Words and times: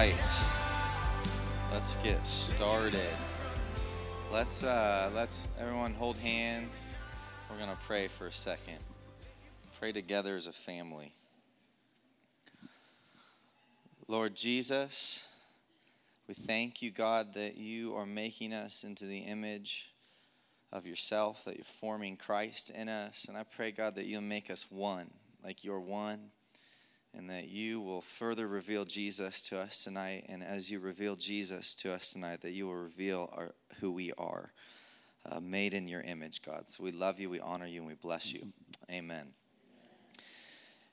right. 0.00 0.44
Let's 1.70 1.96
get 1.96 2.26
started. 2.26 3.14
Let's 4.32 4.62
uh, 4.62 5.10
let's 5.14 5.50
everyone 5.58 5.92
hold 5.92 6.16
hands. 6.16 6.94
We're 7.50 7.58
gonna 7.58 7.76
pray 7.86 8.08
for 8.08 8.26
a 8.26 8.32
second. 8.32 8.78
Pray 9.78 9.92
together 9.92 10.36
as 10.36 10.46
a 10.46 10.52
family. 10.52 11.12
Lord 14.08 14.34
Jesus, 14.36 15.28
we 16.26 16.32
thank 16.32 16.80
you, 16.80 16.90
God, 16.90 17.34
that 17.34 17.58
you 17.58 17.94
are 17.94 18.06
making 18.06 18.54
us 18.54 18.84
into 18.84 19.04
the 19.04 19.18
image 19.18 19.90
of 20.72 20.86
yourself, 20.86 21.44
that 21.44 21.56
you're 21.56 21.64
forming 21.64 22.16
Christ 22.16 22.70
in 22.70 22.88
us. 22.88 23.26
And 23.28 23.36
I 23.36 23.42
pray, 23.42 23.70
God, 23.70 23.96
that 23.96 24.06
you'll 24.06 24.22
make 24.22 24.50
us 24.50 24.64
one, 24.70 25.10
like 25.44 25.62
you're 25.62 25.78
one 25.78 26.30
and 27.16 27.28
that 27.28 27.48
you 27.48 27.80
will 27.80 28.00
further 28.00 28.46
reveal 28.46 28.84
Jesus 28.84 29.42
to 29.42 29.58
us 29.58 29.82
tonight. 29.82 30.26
And 30.28 30.42
as 30.42 30.70
you 30.70 30.78
reveal 30.78 31.16
Jesus 31.16 31.74
to 31.76 31.92
us 31.92 32.12
tonight, 32.12 32.40
that 32.42 32.52
you 32.52 32.66
will 32.66 32.76
reveal 32.76 33.30
our, 33.36 33.52
who 33.80 33.90
we 33.90 34.12
are, 34.16 34.52
uh, 35.30 35.40
made 35.40 35.74
in 35.74 35.88
your 35.88 36.02
image, 36.02 36.42
God. 36.42 36.68
So 36.68 36.84
we 36.84 36.92
love 36.92 37.18
you, 37.18 37.28
we 37.28 37.40
honor 37.40 37.66
you, 37.66 37.78
and 37.78 37.86
we 37.86 37.94
bless 37.94 38.32
you. 38.32 38.52
Amen. 38.90 39.32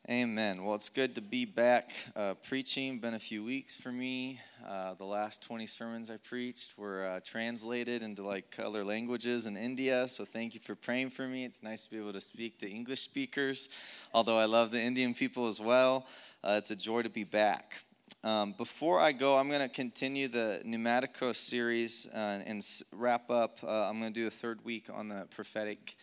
Amen. 0.09 0.63
Well, 0.63 0.73
it's 0.73 0.87
good 0.87 1.15
to 1.15 1.21
be 1.21 1.43
back 1.43 1.91
uh, 2.15 2.35
preaching. 2.35 2.99
Been 2.99 3.15
a 3.15 3.19
few 3.19 3.43
weeks 3.43 3.75
for 3.75 3.91
me. 3.91 4.39
Uh, 4.65 4.93
the 4.93 5.03
last 5.03 5.43
20 5.43 5.65
sermons 5.65 6.09
I 6.09 6.15
preached 6.15 6.77
were 6.77 7.05
uh, 7.05 7.19
translated 7.25 8.01
into 8.01 8.25
like 8.25 8.55
other 8.57 8.85
languages 8.85 9.47
in 9.47 9.57
India. 9.57 10.07
So 10.07 10.23
thank 10.23 10.53
you 10.53 10.61
for 10.61 10.75
praying 10.75 11.09
for 11.09 11.27
me. 11.27 11.43
It's 11.43 11.61
nice 11.61 11.83
to 11.83 11.91
be 11.91 11.97
able 11.97 12.13
to 12.13 12.21
speak 12.21 12.57
to 12.59 12.69
English 12.69 13.01
speakers, 13.01 13.67
although 14.13 14.37
I 14.37 14.45
love 14.45 14.71
the 14.71 14.81
Indian 14.81 15.13
people 15.13 15.45
as 15.47 15.59
well. 15.59 16.07
Uh, 16.41 16.55
it's 16.57 16.71
a 16.71 16.77
joy 16.77 17.01
to 17.01 17.09
be 17.09 17.25
back. 17.25 17.83
Um, 18.23 18.53
before 18.57 19.01
I 19.01 19.11
go, 19.11 19.37
I'm 19.37 19.49
going 19.49 19.59
to 19.59 19.67
continue 19.67 20.29
the 20.29 20.61
Pneumatico 20.63 21.33
series 21.33 22.07
uh, 22.13 22.39
and 22.45 22.65
wrap 22.93 23.29
up. 23.29 23.59
Uh, 23.61 23.89
I'm 23.89 23.99
going 23.99 24.13
to 24.13 24.19
do 24.21 24.27
a 24.27 24.31
third 24.31 24.63
week 24.63 24.85
on 24.89 25.09
the 25.09 25.27
prophetic 25.31 25.97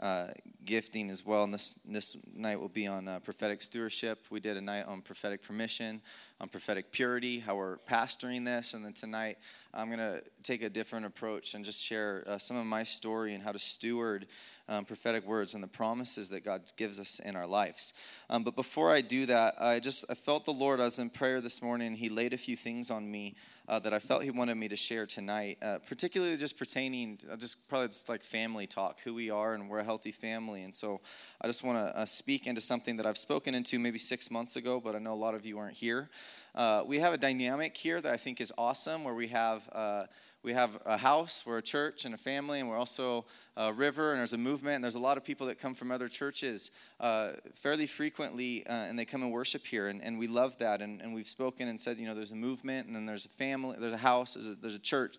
uh, 0.00 0.28
gifting 0.64 1.10
as 1.10 1.24
well. 1.24 1.44
And 1.44 1.52
this, 1.52 1.74
this 1.84 2.16
night 2.34 2.58
will 2.58 2.68
be 2.68 2.86
on 2.86 3.06
uh, 3.06 3.18
prophetic 3.18 3.60
stewardship. 3.60 4.24
We 4.30 4.40
did 4.40 4.56
a 4.56 4.60
night 4.60 4.86
on 4.86 5.02
prophetic 5.02 5.42
permission, 5.42 6.00
on 6.40 6.48
prophetic 6.48 6.90
purity, 6.90 7.38
how 7.38 7.56
we're 7.56 7.76
pastoring 7.78 8.44
this. 8.44 8.74
And 8.74 8.84
then 8.84 8.94
tonight, 8.94 9.38
I'm 9.74 9.88
going 9.88 9.98
to 9.98 10.22
take 10.42 10.62
a 10.62 10.70
different 10.70 11.06
approach 11.06 11.54
and 11.54 11.64
just 11.64 11.84
share 11.84 12.24
uh, 12.26 12.38
some 12.38 12.56
of 12.56 12.66
my 12.66 12.82
story 12.82 13.34
and 13.34 13.42
how 13.42 13.52
to 13.52 13.58
steward 13.58 14.26
um, 14.68 14.84
prophetic 14.84 15.26
words 15.26 15.54
and 15.54 15.62
the 15.62 15.68
promises 15.68 16.28
that 16.30 16.44
God 16.44 16.62
gives 16.76 17.00
us 17.00 17.18
in 17.18 17.36
our 17.36 17.46
lives. 17.46 17.92
Um, 18.30 18.44
but 18.44 18.56
before 18.56 18.90
I 18.92 19.00
do 19.00 19.26
that, 19.26 19.54
I 19.60 19.80
just 19.80 20.04
I 20.08 20.14
felt 20.14 20.44
the 20.44 20.52
Lord. 20.52 20.80
I 20.80 20.84
was 20.84 20.98
in 20.98 21.10
prayer 21.10 21.40
this 21.40 21.60
morning. 21.60 21.94
He 21.94 22.08
laid 22.08 22.32
a 22.32 22.38
few 22.38 22.56
things 22.56 22.90
on 22.90 23.10
me 23.10 23.34
uh, 23.70 23.78
that 23.78 23.94
I 23.94 24.00
felt 24.00 24.24
He 24.24 24.32
wanted 24.32 24.56
me 24.56 24.66
to 24.66 24.76
share 24.76 25.06
tonight, 25.06 25.58
uh, 25.62 25.78
particularly 25.86 26.36
just 26.36 26.58
pertaining, 26.58 27.20
uh, 27.30 27.36
just 27.36 27.68
probably 27.68 27.86
just 27.86 28.08
like 28.08 28.20
family 28.20 28.66
talk, 28.66 28.98
who 29.04 29.14
we 29.14 29.30
are, 29.30 29.54
and 29.54 29.70
we're 29.70 29.78
a 29.78 29.84
healthy 29.84 30.10
family. 30.10 30.64
And 30.64 30.74
so 30.74 31.00
I 31.40 31.46
just 31.46 31.62
want 31.62 31.78
to 31.78 31.96
uh, 31.96 32.04
speak 32.04 32.48
into 32.48 32.60
something 32.60 32.96
that 32.96 33.06
I've 33.06 33.16
spoken 33.16 33.54
into 33.54 33.78
maybe 33.78 33.98
six 33.98 34.28
months 34.28 34.56
ago, 34.56 34.80
but 34.80 34.96
I 34.96 34.98
know 34.98 35.12
a 35.12 35.14
lot 35.14 35.36
of 35.36 35.46
you 35.46 35.56
aren't 35.56 35.76
here. 35.76 36.10
Uh, 36.52 36.82
we 36.84 36.98
have 36.98 37.12
a 37.12 37.16
dynamic 37.16 37.76
here 37.76 38.00
that 38.00 38.10
I 38.10 38.16
think 38.16 38.40
is 38.40 38.52
awesome, 38.58 39.04
where 39.04 39.14
we 39.14 39.28
have 39.28 39.68
uh, 39.70 40.04
we 40.42 40.54
have 40.54 40.78
a 40.86 40.96
house, 40.96 41.44
we're 41.44 41.58
a 41.58 41.62
church 41.62 42.04
and 42.04 42.14
a 42.14 42.18
family, 42.18 42.60
and 42.60 42.68
we're 42.68 42.78
also 42.78 43.26
a 43.56 43.72
river, 43.72 44.12
and 44.12 44.18
there's 44.18 44.32
a 44.32 44.38
movement, 44.38 44.76
and 44.76 44.84
there's 44.84 44.94
a 44.94 45.00
lot 45.00 45.16
of 45.16 45.24
people 45.24 45.46
that 45.48 45.58
come 45.58 45.74
from 45.74 45.92
other 45.92 46.08
churches 46.08 46.70
uh, 46.98 47.32
fairly 47.54 47.86
frequently, 47.86 48.66
uh, 48.66 48.72
and 48.72 48.98
they 48.98 49.04
come 49.04 49.22
and 49.22 49.32
worship 49.32 49.66
here, 49.66 49.88
and, 49.88 50.02
and 50.02 50.18
we 50.18 50.26
love 50.26 50.56
that. 50.58 50.80
And, 50.80 51.02
and 51.02 51.14
we've 51.14 51.26
spoken 51.26 51.68
and 51.68 51.78
said, 51.78 51.98
you 51.98 52.06
know, 52.06 52.14
there's 52.14 52.32
a 52.32 52.36
movement, 52.36 52.86
and 52.86 52.96
then 52.96 53.04
there's 53.04 53.26
a 53.26 53.30
family, 53.30 53.76
there's 53.78 53.92
a 53.92 53.98
house, 53.98 54.34
there's 54.34 54.46
a, 54.46 54.54
there's 54.54 54.76
a 54.76 54.80
church 54.80 55.16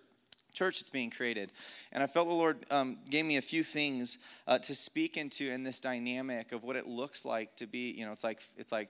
church 0.54 0.82
that's 0.82 0.90
being 0.90 1.10
created 1.10 1.50
and 1.94 2.04
i 2.04 2.06
felt 2.08 2.28
the 2.28 2.34
lord 2.34 2.66
um, 2.72 2.98
gave 3.10 3.24
me 3.24 3.38
a 3.38 3.42
few 3.42 3.64
things 3.64 4.18
uh, 4.48 4.60
to 4.60 4.76
speak 4.76 5.16
into 5.16 5.50
in 5.50 5.64
this 5.64 5.80
dynamic 5.80 6.52
of 6.52 6.66
what 6.66 6.76
it 6.76 6.86
looks 6.86 7.24
like 7.24 7.56
to 7.56 7.66
be 7.66 7.92
you 7.92 8.06
know 8.06 8.12
it's 8.12 8.26
like 8.26 8.42
it's 8.58 8.74
like 8.74 8.90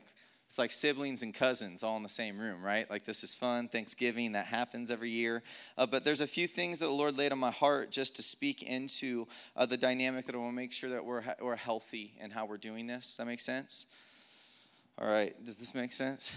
it's 0.51 0.59
like 0.59 0.73
siblings 0.73 1.23
and 1.23 1.33
cousins 1.33 1.81
all 1.81 1.95
in 1.95 2.03
the 2.03 2.09
same 2.09 2.37
room, 2.37 2.61
right? 2.61 2.89
Like 2.89 3.05
this 3.05 3.23
is 3.23 3.33
fun. 3.33 3.69
Thanksgiving, 3.69 4.33
that 4.33 4.47
happens 4.47 4.91
every 4.91 5.09
year. 5.09 5.43
Uh, 5.77 5.85
but 5.85 6.03
there's 6.03 6.19
a 6.19 6.27
few 6.27 6.45
things 6.45 6.79
that 6.79 6.87
the 6.87 6.91
Lord 6.91 7.17
laid 7.17 7.31
on 7.31 7.39
my 7.39 7.51
heart 7.51 7.89
just 7.89 8.17
to 8.17 8.21
speak 8.21 8.61
into 8.61 9.29
uh, 9.55 9.65
the 9.65 9.77
dynamic 9.77 10.25
that 10.25 10.35
I 10.35 10.39
want 10.39 10.51
to 10.51 10.55
make 10.57 10.73
sure 10.73 10.89
that 10.89 11.05
we're, 11.05 11.23
we're 11.41 11.55
healthy 11.55 12.15
in 12.19 12.31
how 12.31 12.45
we're 12.45 12.57
doing 12.57 12.85
this. 12.85 13.07
Does 13.07 13.15
that 13.15 13.27
make 13.27 13.39
sense? 13.39 13.85
All 14.97 15.07
right. 15.07 15.33
Does 15.45 15.57
this 15.57 15.73
make 15.73 15.93
sense? 15.93 16.35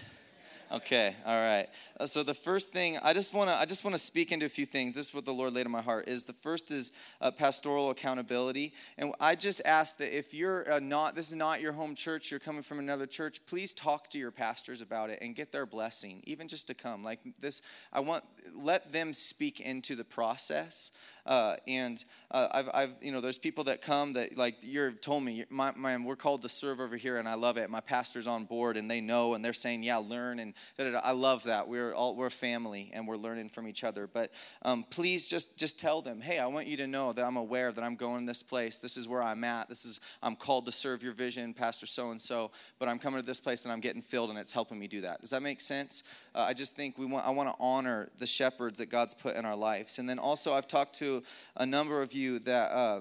Okay, 0.75 1.15
all 1.25 1.37
right. 1.37 1.69
Uh, 2.01 2.07
so 2.07 2.25
the 2.25 2.35
first 2.35 2.73
thing 2.73 2.99
I 3.01 3.13
just 3.13 3.33
want 3.33 3.49
to 3.49 3.55
I 3.55 3.65
just 3.65 3.85
want 3.85 3.95
to 3.97 4.03
speak 4.03 4.33
into 4.33 4.45
a 4.45 4.49
few 4.49 4.67
things. 4.67 4.93
This 4.93 5.07
is 5.07 5.15
what 5.15 5.25
the 5.25 5.33
Lord 5.33 5.53
laid 5.53 5.67
on 5.67 5.71
my 5.71 5.81
heart. 5.81 6.09
Is 6.09 6.25
the 6.25 6.33
first 6.33 6.73
is 6.73 6.91
uh, 7.21 7.31
pastoral 7.31 7.91
accountability, 7.91 8.73
and 8.99 9.15
I 9.21 9.37
just 9.37 9.63
ask 9.65 9.99
that 9.99 10.17
if 10.17 10.35
you're 10.35 10.69
uh, 10.73 10.81
not 10.81 11.15
this 11.15 11.29
is 11.29 11.37
not 11.37 11.61
your 11.61 11.75
home 11.75 11.95
church, 11.95 12.33
you're 12.33 12.41
coming 12.41 12.63
from 12.63 12.81
another 12.81 13.07
church, 13.07 13.39
please 13.47 13.73
talk 13.73 14.11
to 14.11 14.19
your 14.19 14.33
pastors 14.33 14.83
about 14.83 15.11
it 15.11 15.21
and 15.23 15.37
get 15.37 15.53
their 15.53 15.65
blessing, 15.65 16.23
even 16.25 16.49
just 16.49 16.67
to 16.67 16.75
come. 16.75 17.05
Like 17.05 17.21
this, 17.39 17.63
I 17.93 18.01
want 18.01 18.25
let 18.53 18.93
them 18.93 19.13
speak 19.13 19.61
into 19.61 19.95
the 19.95 20.05
process. 20.05 20.91
Uh, 21.27 21.57
and 21.67 22.05
uh, 22.31 22.49
I've, 22.53 22.71
I've, 22.75 22.95
you 23.01 23.11
know, 23.11 23.21
there's 23.21 23.39
people 23.39 23.65
that 23.65 23.81
come 23.81 24.13
that 24.15 24.37
like 24.37 24.57
you've 24.63 25.01
told 25.01 25.23
me, 25.23 25.45
my, 25.49 25.73
my, 25.75 25.97
we're 25.97 26.17
called 26.17 26.43
to 26.43 26.49
serve 26.49 26.81
over 26.81 26.97
here, 26.97 27.17
and 27.19 27.27
I 27.27 27.35
love 27.35 27.57
it. 27.57 27.71
My 27.71 27.81
pastor's 27.81 28.27
on 28.27 28.45
board, 28.45 28.77
and 28.77 28.91
they 28.91 29.01
know, 29.01 29.35
and 29.35 29.43
they're 29.45 29.53
saying, 29.53 29.83
yeah, 29.83 29.97
learn, 29.97 30.39
and 30.39 30.53
I 30.79 31.13
love 31.13 31.45
that. 31.45 31.67
We're 31.69 31.95
all 31.95 32.15
we're 32.15 32.31
family, 32.31 32.91
and 32.93 33.09
we're 33.09 33.17
learning 33.17 33.49
from 33.49 33.67
each 33.67 33.85
other. 33.85 34.07
But 34.07 34.33
um, 34.63 34.85
please 34.91 35.29
just 35.29 35.57
just 35.57 35.79
tell 35.79 36.03
them, 36.03 36.21
hey, 36.21 36.39
I 36.39 36.47
want 36.47 36.67
you 36.67 36.77
to 36.79 36.87
know 36.87 37.13
that 37.13 37.25
I'm 37.25 37.37
aware 37.37 37.73
that 37.73 37.83
I'm 37.83 37.97
going 37.97 38.27
this 38.27 38.43
place. 38.43 38.81
This 38.81 38.97
is 38.97 39.09
where 39.09 39.23
I'm 39.23 39.45
at. 39.45 39.69
This 39.69 39.85
is 39.85 40.01
I'm 40.23 40.37
called 40.37 40.67
to 40.67 40.73
serve 40.73 41.03
your 41.03 41.15
vision, 41.15 41.55
Pastor 41.55 41.87
so 41.87 42.11
and 42.11 42.21
so. 42.21 42.51
But 42.79 42.89
I'm 42.89 42.99
coming 42.99 43.21
to 43.21 43.27
this 43.27 43.41
place, 43.41 43.65
and 43.65 43.73
I'm 43.73 43.81
getting 43.81 44.03
filled, 44.03 44.31
and 44.31 44.39
it's 44.39 44.53
helping 44.53 44.79
me 44.79 44.89
do 44.89 45.01
that. 45.03 45.21
Does 45.21 45.31
that 45.31 45.43
make 45.43 45.61
sense? 45.61 46.03
Uh, 46.35 46.47
I 46.49 46.53
just 46.53 46.77
think 46.77 46.99
we 46.99 47.07
want 47.07 47.27
I 47.27 47.31
want 47.31 47.49
to 47.49 47.55
honor 47.59 48.11
the 48.19 48.27
shepherds 48.27 48.79
that 48.79 48.91
God's 48.91 49.15
put 49.15 49.37
in 49.37 49.45
our 49.45 49.57
lives, 49.57 49.99
and 49.99 50.09
then 50.09 50.19
also 50.19 50.53
I've 50.53 50.69
talked 50.69 50.95
to 50.97 51.14
a 51.57 51.67
number 51.67 52.03
of 52.03 52.13
you 52.13 52.39
that. 52.41 52.71
Uh, 52.71 53.01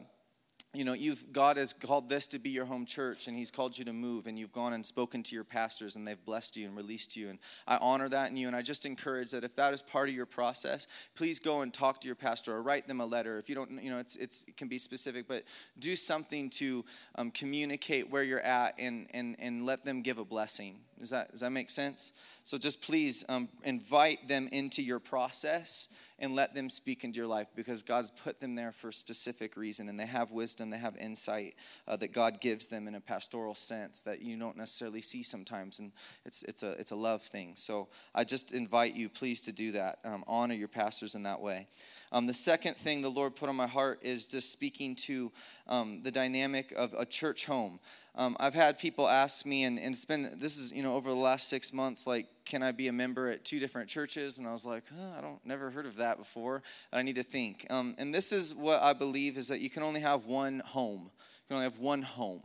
you 0.75 0.83
know 0.83 0.93
you've 0.93 1.31
god 1.31 1.57
has 1.57 1.71
called 1.71 2.09
this 2.09 2.25
to 2.25 2.39
be 2.39 2.49
your 2.49 2.65
home 2.65 2.83
church 2.83 3.27
and 3.27 3.37
he's 3.37 3.51
called 3.51 3.77
you 3.77 3.85
to 3.85 3.93
move 3.93 4.25
and 4.25 4.39
you've 4.39 4.51
gone 4.51 4.73
and 4.73 4.83
spoken 4.83 5.21
to 5.21 5.35
your 5.35 5.43
pastors 5.43 5.95
and 5.95 6.07
they've 6.07 6.25
blessed 6.25 6.57
you 6.57 6.65
and 6.65 6.75
released 6.75 7.15
you 7.15 7.29
and 7.29 7.37
i 7.67 7.77
honor 7.79 8.09
that 8.09 8.31
in 8.31 8.37
you 8.37 8.47
and 8.47 8.55
i 8.55 8.61
just 8.63 8.83
encourage 8.83 9.29
that 9.29 9.43
if 9.43 9.55
that 9.55 9.71
is 9.71 9.83
part 9.83 10.09
of 10.09 10.15
your 10.15 10.25
process 10.25 10.87
please 11.13 11.37
go 11.37 11.61
and 11.61 11.75
talk 11.75 12.01
to 12.01 12.07
your 12.07 12.15
pastor 12.15 12.55
or 12.55 12.61
write 12.63 12.87
them 12.87 13.01
a 13.01 13.05
letter. 13.05 13.37
If 13.37 13.49
you 13.49 13.55
don't 13.55 13.81
you 13.83 13.89
know 13.89 13.99
it's, 13.99 14.15
it's 14.15 14.45
it 14.47 14.57
can 14.57 14.67
be 14.67 14.77
specific 14.77 15.27
but 15.27 15.43
do 15.79 15.95
something 15.95 16.49
to 16.51 16.83
um, 17.15 17.31
communicate 17.31 18.09
where 18.09 18.23
you're 18.23 18.39
at 18.39 18.75
and 18.79 19.07
and 19.13 19.35
and 19.39 19.65
let 19.65 19.83
them 19.85 20.01
give 20.01 20.17
a 20.17 20.25
blessing. 20.25 20.79
Does 20.99 21.11
that 21.11 21.31
does 21.31 21.41
that 21.41 21.51
make 21.51 21.69
sense? 21.69 22.13
So 22.43 22.57
just 22.57 22.81
please 22.81 23.23
um, 23.29 23.49
invite 23.63 24.27
them 24.27 24.49
into 24.51 24.81
your 24.81 24.99
process 24.99 25.89
and 26.19 26.35
let 26.35 26.53
them 26.53 26.69
speak 26.69 27.03
into 27.03 27.17
your 27.17 27.27
life 27.27 27.47
because 27.55 27.81
God's 27.81 28.11
put 28.11 28.39
them 28.39 28.55
there 28.55 28.71
for 28.71 28.89
a 28.89 28.93
specific 28.93 29.57
reason 29.57 29.89
and 29.89 29.99
they 29.99 30.05
have 30.05 30.31
wisdom, 30.31 30.69
they 30.69 30.77
have 30.77 30.95
insight 30.97 31.55
uh, 31.87 31.95
that 31.97 32.13
God 32.13 32.39
gives 32.41 32.67
them 32.67 32.87
in 32.87 32.95
a 32.95 33.01
pastoral 33.01 33.55
sense 33.55 34.01
that 34.01 34.21
you 34.21 34.37
don't 34.37 34.57
necessarily 34.57 35.01
see 35.01 35.23
sometimes. 35.23 35.79
And 35.79 35.91
it's, 36.25 36.43
it's, 36.43 36.63
a, 36.63 36.71
it's 36.73 36.91
a 36.91 36.95
love 36.95 37.21
thing. 37.21 37.53
So 37.55 37.89
I 38.13 38.23
just 38.23 38.53
invite 38.53 38.95
you, 38.95 39.09
please, 39.09 39.41
to 39.41 39.51
do 39.51 39.71
that. 39.73 39.99
Um, 40.03 40.23
honor 40.27 40.55
your 40.55 40.67
pastors 40.67 41.15
in 41.15 41.23
that 41.23 41.41
way. 41.41 41.67
Um, 42.13 42.27
the 42.27 42.33
second 42.33 42.77
thing 42.77 43.01
the 43.01 43.09
Lord 43.09 43.35
put 43.35 43.49
on 43.49 43.55
my 43.55 43.65
heart 43.65 43.99
is 44.03 44.27
just 44.27 44.51
speaking 44.51 44.93
to 45.07 45.31
um, 45.67 46.01
the 46.03 46.11
dynamic 46.11 46.71
of 46.77 46.93
a 46.95 47.05
church 47.05 47.47
home. 47.47 47.79
Um, 48.15 48.37
I've 48.39 48.53
had 48.53 48.77
people 48.77 49.09
ask 49.09 49.47
me, 49.47 49.63
and, 49.63 49.79
and, 49.79 49.95
it's 49.95 50.05
been, 50.05 50.35
this 50.37 50.59
is, 50.59 50.71
you 50.71 50.83
know, 50.83 50.93
over 50.93 51.09
the 51.09 51.15
last 51.15 51.49
six 51.49 51.73
months, 51.73 52.05
like, 52.05 52.27
can 52.45 52.61
I 52.61 52.71
be 52.71 52.87
a 52.87 52.93
member 52.93 53.29
at 53.29 53.43
two 53.43 53.59
different 53.59 53.89
churches? 53.89 54.37
And 54.37 54.47
I 54.47 54.51
was 54.51 54.63
like, 54.63 54.83
I 55.17 55.21
don't, 55.21 55.43
never 55.43 55.71
heard 55.71 55.87
of 55.87 55.95
that 55.95 56.19
before. 56.19 56.61
I 56.91 57.01
need 57.01 57.15
to 57.15 57.23
think. 57.23 57.65
Um, 57.71 57.95
and 57.97 58.13
this 58.13 58.31
is 58.31 58.53
what 58.53 58.83
I 58.83 58.93
believe 58.93 59.35
is 59.35 59.47
that 59.47 59.61
you 59.61 59.71
can 59.71 59.81
only 59.81 60.01
have 60.01 60.25
one 60.25 60.59
home. 60.59 61.09
You 61.09 61.47
can 61.47 61.55
only 61.55 61.65
have 61.65 61.79
one 61.79 62.03
home 62.03 62.43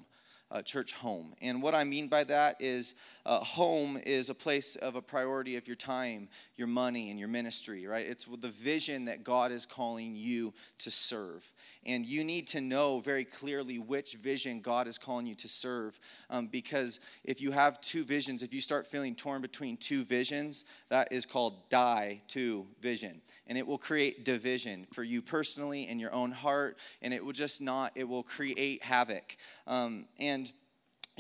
uh, 0.51 0.63
church 0.63 0.95
home. 0.95 1.35
And 1.43 1.63
what 1.63 1.75
I 1.75 1.85
mean 1.85 2.09
by 2.09 2.25
that 2.25 2.57
is 2.61 2.95
uh, 3.29 3.41
home 3.41 4.01
is 4.07 4.31
a 4.31 4.35
place 4.35 4.75
of 4.77 4.97
a 4.97 5.03
priority 5.03 5.57
of 5.57 5.67
your 5.67 5.77
time, 5.77 6.29
your 6.57 6.67
money, 6.67 7.11
and 7.11 7.19
your 7.19 7.29
ministry, 7.29 7.87
right? 7.87 8.07
It's 8.07 8.25
the 8.25 8.49
vision 8.49 9.05
that 9.05 9.23
God 9.23 9.53
is 9.53 9.67
calling 9.67 10.17
you 10.17 10.55
to 10.79 10.91
serve. 10.91 11.53
And 11.85 12.07
you 12.07 12.25
need 12.25 12.47
to 12.49 12.63
know 12.63 13.01
very 13.01 13.25
clearly 13.25 13.79
which 13.79 14.15
vision 14.15 14.61
God 14.61 14.87
is 14.87 14.97
calling 14.97 15.27
you 15.27 15.35
to 15.37 15.49
serve. 15.49 16.01
Um, 16.31 16.47
because 16.47 17.01
if 17.23 17.43
you 17.43 17.51
have 17.51 17.83
two 17.83 18.03
visions, 18.03 18.43
if 18.43 18.55
you 18.55 18.63
start 18.63 18.87
feeling 18.87 19.15
torn 19.15 19.43
between 19.43 19.77
two 19.77 20.05
visions, 20.05 20.65
that 20.89 21.09
is 21.11 21.27
called 21.27 21.69
die 21.69 22.21
to 22.29 22.67
vision. 22.81 23.21
And 23.47 23.59
it 23.59 23.67
will 23.67 23.77
create 23.77 24.25
division 24.25 24.87
for 24.95 25.03
you 25.03 25.21
personally 25.21 25.87
in 25.87 25.99
your 25.99 26.15
own 26.15 26.33
heart. 26.33 26.79
And 27.03 27.13
it 27.13 27.23
will 27.23 27.35
just 27.35 27.61
not, 27.61 27.93
it 27.95 28.09
will 28.09 28.23
create 28.23 28.83
havoc. 28.83 29.37
Um, 29.67 30.07
and 30.19 30.51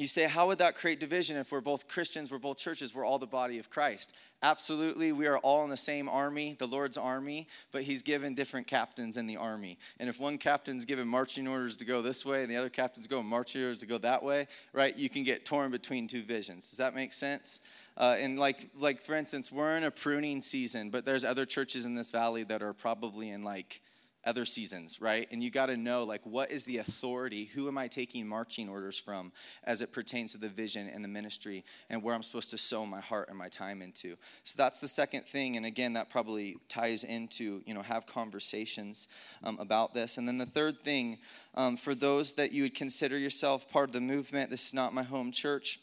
you 0.00 0.06
say, 0.06 0.29
how 0.29 0.49
would 0.49 0.59
that 0.59 0.75
create 0.75 1.00
division 1.00 1.37
if 1.37 1.50
we're 1.50 1.61
both 1.61 1.89
Christians, 1.89 2.31
we're 2.31 2.39
both 2.39 2.59
churches, 2.59 2.95
we're 2.95 3.05
all 3.05 3.19
the 3.19 3.27
body 3.27 3.59
of 3.59 3.71
Christ? 3.71 4.12
Absolutely, 4.43 5.11
we 5.11 5.27
are 5.27 5.39
all 5.39 5.65
in 5.65 5.71
the 5.71 5.77
same 5.77 6.09
army, 6.09 6.55
the 6.59 6.67
Lord's 6.67 6.97
army, 6.97 7.49
but 7.73 7.83
He's 7.83 8.03
given 8.03 8.35
different 8.35 8.67
captains 8.67 9.17
in 9.17 9.27
the 9.27 9.37
army. 9.37 9.79
And 9.99 10.09
if 10.09 10.21
one 10.21 10.39
captain's 10.39 10.85
given 10.85 11.09
marching 11.09 11.49
orders 11.49 11.77
to 11.79 11.85
go 11.85 12.03
this 12.03 12.25
way 12.25 12.43
and 12.43 12.50
the 12.50 12.56
other 12.56 12.69
captain's 12.69 13.06
going 13.06 13.27
marching 13.27 13.62
orders 13.62 13.81
to 13.81 13.87
go 13.87 13.99
that 13.99 14.23
way, 14.23 14.47
right, 14.73 14.97
you 14.97 15.09
can 15.09 15.25
get 15.25 15.45
torn 15.45 15.71
between 15.71 16.06
two 16.06 16.23
visions. 16.23 16.71
Does 16.71 16.79
that 16.79 16.95
make 16.95 17.12
sense? 17.12 17.61
Uh, 17.97 18.17
and 18.19 18.39
like, 18.39 18.69
like 18.79 19.03
for 19.03 19.17
instance, 19.17 19.50
we're 19.50 19.77
in 19.77 19.83
a 19.83 19.91
pruning 19.91 20.41
season, 20.41 20.91
but 20.91 21.05
there's 21.05 21.25
other 21.25 21.45
churches 21.45 21.85
in 21.85 21.97
this 21.97 22.12
valley 22.12 22.45
that 22.45 22.62
are 22.62 22.73
probably 22.73 23.31
in 23.31 23.43
like 23.43 23.81
other 24.28 24.44
seasons, 24.44 25.00
right? 25.00 25.26
And 25.32 25.42
you 25.42 25.50
got 25.50 25.66
to 25.66 25.76
know, 25.76 26.04
like, 26.04 26.20
what 26.25 26.50
is 26.50 26.66
the 26.66 26.78
authority? 26.78 27.46
Who 27.46 27.66
am 27.66 27.78
I 27.78 27.88
taking 27.88 28.28
marching 28.28 28.69
orders 28.69 28.98
from 28.98 29.32
as 29.64 29.80
it 29.80 29.90
pertains 29.90 30.32
to 30.32 30.38
the 30.38 30.50
vision 30.50 30.86
and 30.92 31.02
the 31.02 31.08
ministry 31.08 31.64
and 31.88 32.02
where 32.02 32.14
I'm 32.14 32.22
supposed 32.22 32.50
to 32.50 32.58
sow 32.58 32.84
my 32.84 33.00
heart 33.00 33.30
and 33.30 33.38
my 33.38 33.48
time 33.48 33.80
into? 33.80 34.16
So 34.44 34.54
that's 34.58 34.80
the 34.80 34.86
second 34.86 35.25
thing. 35.25 35.56
And 35.56 35.64
again, 35.64 35.94
that 35.94 36.10
probably 36.10 36.58
ties 36.69 37.04
into, 37.04 37.62
you 37.64 37.72
know, 37.72 37.80
have 37.82 38.04
conversations 38.04 39.08
um, 39.42 39.58
about 39.58 39.94
this. 39.94 40.19
And 40.19 40.28
then 40.28 40.36
the 40.36 40.46
third 40.46 40.82
thing, 40.82 41.19
um, 41.54 41.78
for 41.78 41.94
those 41.94 42.34
that 42.34 42.52
you 42.52 42.64
would 42.64 42.75
consider 42.75 43.16
yourself 43.16 43.70
part 43.70 43.88
of 43.88 43.92
the 43.92 44.00
movement, 44.02 44.50
this 44.50 44.69
is 44.69 44.75
not 44.75 44.92
my 44.92 45.04
home 45.04 45.32
church 45.32 45.80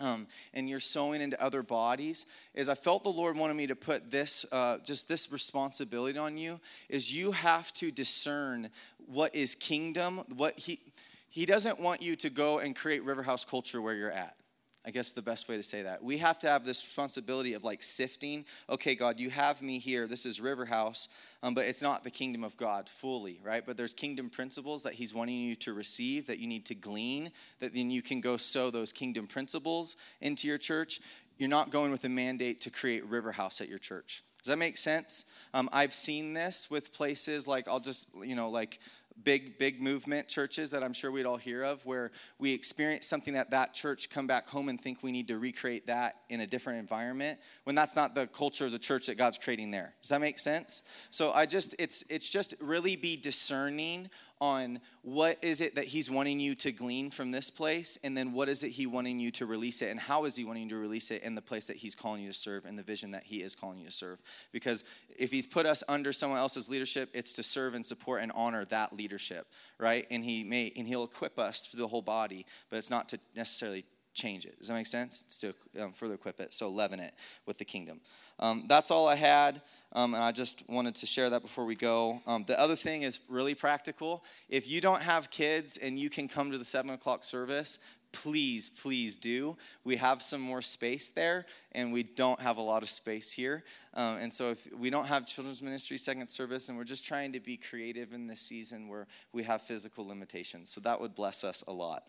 um, 0.00 0.26
and 0.52 0.68
you're 0.68 0.80
sowing 0.80 1.20
into 1.20 1.40
other 1.42 1.62
bodies 1.62 2.26
is 2.54 2.68
i 2.68 2.74
felt 2.74 3.02
the 3.04 3.08
lord 3.10 3.36
wanted 3.36 3.54
me 3.54 3.66
to 3.66 3.76
put 3.76 4.10
this 4.10 4.44
uh, 4.52 4.78
just 4.84 5.08
this 5.08 5.30
responsibility 5.32 6.18
on 6.18 6.36
you 6.36 6.60
is 6.88 7.14
you 7.14 7.32
have 7.32 7.72
to 7.72 7.90
discern 7.90 8.70
what 9.06 9.34
is 9.34 9.54
kingdom 9.54 10.22
what 10.34 10.58
he 10.58 10.80
he 11.28 11.46
doesn't 11.46 11.80
want 11.80 12.02
you 12.02 12.16
to 12.16 12.30
go 12.30 12.58
and 12.58 12.76
create 12.76 13.04
river 13.04 13.22
house 13.22 13.44
culture 13.44 13.80
where 13.80 13.94
you're 13.94 14.10
at 14.10 14.36
I 14.86 14.90
guess 14.90 15.12
the 15.12 15.22
best 15.22 15.48
way 15.48 15.56
to 15.56 15.62
say 15.62 15.82
that. 15.82 16.02
We 16.02 16.18
have 16.18 16.38
to 16.40 16.48
have 16.48 16.66
this 16.66 16.84
responsibility 16.84 17.54
of 17.54 17.64
like 17.64 17.82
sifting. 17.82 18.44
Okay, 18.68 18.94
God, 18.94 19.18
you 19.18 19.30
have 19.30 19.62
me 19.62 19.78
here. 19.78 20.06
This 20.06 20.26
is 20.26 20.40
River 20.40 20.66
House, 20.66 21.08
um, 21.42 21.54
but 21.54 21.64
it's 21.64 21.80
not 21.80 22.04
the 22.04 22.10
kingdom 22.10 22.44
of 22.44 22.56
God 22.58 22.88
fully, 22.88 23.40
right? 23.42 23.64
But 23.64 23.78
there's 23.78 23.94
kingdom 23.94 24.28
principles 24.28 24.82
that 24.82 24.92
He's 24.92 25.14
wanting 25.14 25.38
you 25.38 25.56
to 25.56 25.72
receive, 25.72 26.26
that 26.26 26.38
you 26.38 26.46
need 26.46 26.66
to 26.66 26.74
glean, 26.74 27.30
that 27.60 27.74
then 27.74 27.90
you 27.90 28.02
can 28.02 28.20
go 28.20 28.36
sow 28.36 28.70
those 28.70 28.92
kingdom 28.92 29.26
principles 29.26 29.96
into 30.20 30.48
your 30.48 30.58
church. 30.58 31.00
You're 31.38 31.48
not 31.48 31.70
going 31.70 31.90
with 31.90 32.04
a 32.04 32.10
mandate 32.10 32.60
to 32.62 32.70
create 32.70 33.06
River 33.06 33.32
House 33.32 33.60
at 33.60 33.68
your 33.68 33.78
church. 33.78 34.22
Does 34.44 34.50
that 34.50 34.58
make 34.58 34.76
sense? 34.76 35.24
Um, 35.54 35.70
I've 35.72 35.94
seen 35.94 36.34
this 36.34 36.70
with 36.70 36.92
places 36.92 37.48
like, 37.48 37.66
I'll 37.66 37.80
just, 37.80 38.10
you 38.22 38.36
know, 38.36 38.50
like 38.50 38.78
big 39.22 39.58
big 39.58 39.80
movement 39.80 40.26
churches 40.26 40.70
that 40.70 40.82
i'm 40.82 40.92
sure 40.92 41.10
we'd 41.10 41.24
all 41.24 41.36
hear 41.36 41.62
of 41.62 41.84
where 41.86 42.10
we 42.38 42.52
experience 42.52 43.06
something 43.06 43.36
at 43.36 43.50
that 43.50 43.72
church 43.72 44.10
come 44.10 44.26
back 44.26 44.48
home 44.48 44.68
and 44.68 44.80
think 44.80 45.02
we 45.02 45.12
need 45.12 45.28
to 45.28 45.38
recreate 45.38 45.86
that 45.86 46.16
in 46.30 46.40
a 46.40 46.46
different 46.46 46.80
environment 46.80 47.38
when 47.62 47.76
that's 47.76 47.94
not 47.94 48.14
the 48.14 48.26
culture 48.28 48.66
of 48.66 48.72
the 48.72 48.78
church 48.78 49.06
that 49.06 49.16
god's 49.16 49.38
creating 49.38 49.70
there. 49.70 49.94
Does 50.02 50.10
that 50.10 50.20
make 50.20 50.38
sense? 50.38 50.82
So 51.10 51.30
i 51.32 51.46
just 51.46 51.74
it's 51.78 52.04
it's 52.10 52.30
just 52.30 52.54
really 52.60 52.96
be 52.96 53.16
discerning 53.16 54.10
on 54.40 54.80
what 55.02 55.42
is 55.42 55.60
it 55.60 55.74
that 55.74 55.84
he's 55.84 56.10
wanting 56.10 56.40
you 56.40 56.54
to 56.54 56.72
glean 56.72 57.10
from 57.10 57.30
this 57.30 57.50
place 57.50 57.98
and 58.02 58.16
then 58.16 58.32
what 58.32 58.48
is 58.48 58.64
it 58.64 58.70
he 58.70 58.86
wanting 58.86 59.18
you 59.18 59.30
to 59.30 59.46
release 59.46 59.82
it 59.82 59.90
and 59.90 60.00
how 60.00 60.24
is 60.24 60.36
he 60.36 60.44
wanting 60.44 60.64
you 60.64 60.68
to 60.70 60.76
release 60.76 61.10
it 61.10 61.22
in 61.22 61.34
the 61.34 61.42
place 61.42 61.66
that 61.66 61.76
he's 61.76 61.94
calling 61.94 62.22
you 62.22 62.28
to 62.28 62.34
serve 62.34 62.64
and 62.64 62.78
the 62.78 62.82
vision 62.82 63.12
that 63.12 63.24
he 63.24 63.42
is 63.42 63.54
calling 63.54 63.78
you 63.78 63.86
to 63.86 63.92
serve. 63.92 64.20
Because 64.52 64.84
if 65.16 65.30
he's 65.30 65.46
put 65.46 65.66
us 65.66 65.84
under 65.88 66.12
someone 66.12 66.38
else's 66.38 66.68
leadership 66.68 67.10
it's 67.14 67.34
to 67.34 67.42
serve 67.42 67.74
and 67.74 67.84
support 67.84 68.22
and 68.22 68.32
honor 68.34 68.64
that 68.66 68.92
leadership 68.92 69.46
right? 69.78 70.06
And 70.10 70.24
he 70.24 70.44
may 70.44 70.72
and 70.76 70.86
he'll 70.86 71.04
equip 71.04 71.38
us 71.38 71.66
through 71.66 71.80
the 71.80 71.88
whole 71.88 72.02
body 72.02 72.46
but 72.70 72.76
it's 72.76 72.90
not 72.90 73.08
to 73.10 73.20
necessarily 73.34 73.84
change 74.14 74.46
it 74.46 74.56
does 74.58 74.68
that 74.68 74.74
make 74.74 74.86
sense 74.86 75.24
it's 75.26 75.38
to 75.38 75.54
um, 75.80 75.92
further 75.92 76.14
equip 76.14 76.40
it 76.40 76.54
so 76.54 76.68
leaven 76.70 77.00
it 77.00 77.12
with 77.46 77.58
the 77.58 77.64
kingdom 77.64 78.00
um, 78.38 78.64
that's 78.68 78.90
all 78.90 79.08
I 79.08 79.14
had, 79.14 79.60
um, 79.92 80.14
and 80.14 80.22
I 80.22 80.32
just 80.32 80.68
wanted 80.68 80.96
to 80.96 81.06
share 81.06 81.30
that 81.30 81.42
before 81.42 81.64
we 81.64 81.74
go. 81.74 82.20
Um, 82.26 82.44
the 82.46 82.58
other 82.58 82.76
thing 82.76 83.02
is 83.02 83.20
really 83.28 83.54
practical. 83.54 84.24
If 84.48 84.68
you 84.68 84.80
don't 84.80 85.02
have 85.02 85.30
kids 85.30 85.76
and 85.76 85.98
you 85.98 86.10
can 86.10 86.28
come 86.28 86.50
to 86.50 86.58
the 86.58 86.64
7 86.64 86.90
o'clock 86.90 87.22
service, 87.22 87.78
please, 88.12 88.70
please 88.70 89.16
do. 89.16 89.56
We 89.84 89.96
have 89.96 90.22
some 90.22 90.40
more 90.40 90.62
space 90.62 91.10
there, 91.10 91.46
and 91.72 91.92
we 91.92 92.02
don't 92.02 92.40
have 92.40 92.56
a 92.56 92.62
lot 92.62 92.82
of 92.82 92.88
space 92.88 93.30
here. 93.30 93.64
Um, 93.94 94.18
and 94.18 94.32
so, 94.32 94.50
if 94.50 94.68
we 94.76 94.90
don't 94.90 95.06
have 95.06 95.26
children's 95.26 95.62
ministry 95.62 95.96
second 95.96 96.28
service, 96.28 96.68
and 96.68 96.76
we're 96.76 96.84
just 96.84 97.04
trying 97.04 97.32
to 97.32 97.40
be 97.40 97.56
creative 97.56 98.12
in 98.12 98.26
this 98.26 98.40
season 98.40 98.88
where 98.88 99.06
we 99.32 99.44
have 99.44 99.62
physical 99.62 100.06
limitations, 100.06 100.70
so 100.70 100.80
that 100.80 101.00
would 101.00 101.14
bless 101.14 101.44
us 101.44 101.62
a 101.68 101.72
lot. 101.72 102.04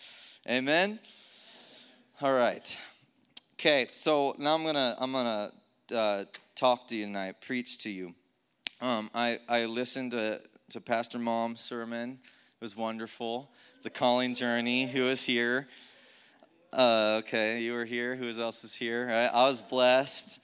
Amen. 0.50 1.00
All 2.22 2.32
right. 2.32 2.80
Okay, 3.56 3.88
so 3.92 4.38
now 4.40 4.56
I'm 4.56 4.64
gonna 4.64 4.96
I'm 5.02 5.12
gonna 5.12 5.52
uh, 5.94 6.24
talk 6.56 6.88
to 6.88 6.96
you 6.96 7.08
tonight, 7.08 7.42
preach 7.42 7.78
to 7.80 7.90
you. 7.90 8.16
Um, 8.80 9.12
I, 9.14 9.40
I 9.50 9.66
listened 9.66 10.12
to, 10.12 10.40
to 10.70 10.80
Pastor 10.80 11.20
Mom's 11.20 11.60
sermon. 11.60 12.20
It 12.24 12.62
was 12.62 12.74
wonderful. 12.74 13.52
The 13.84 13.90
calling 13.90 14.34
journey. 14.34 14.88
Who 14.88 15.08
is 15.08 15.26
here? 15.26 15.68
Uh, 16.72 17.20
okay, 17.20 17.62
you 17.62 17.74
were 17.74 17.84
here. 17.84 18.16
Who 18.16 18.30
else 18.42 18.64
is 18.64 18.74
here? 18.74 19.08
Right? 19.08 19.28
I 19.28 19.50
was 19.50 19.62
blessed. 19.62 20.42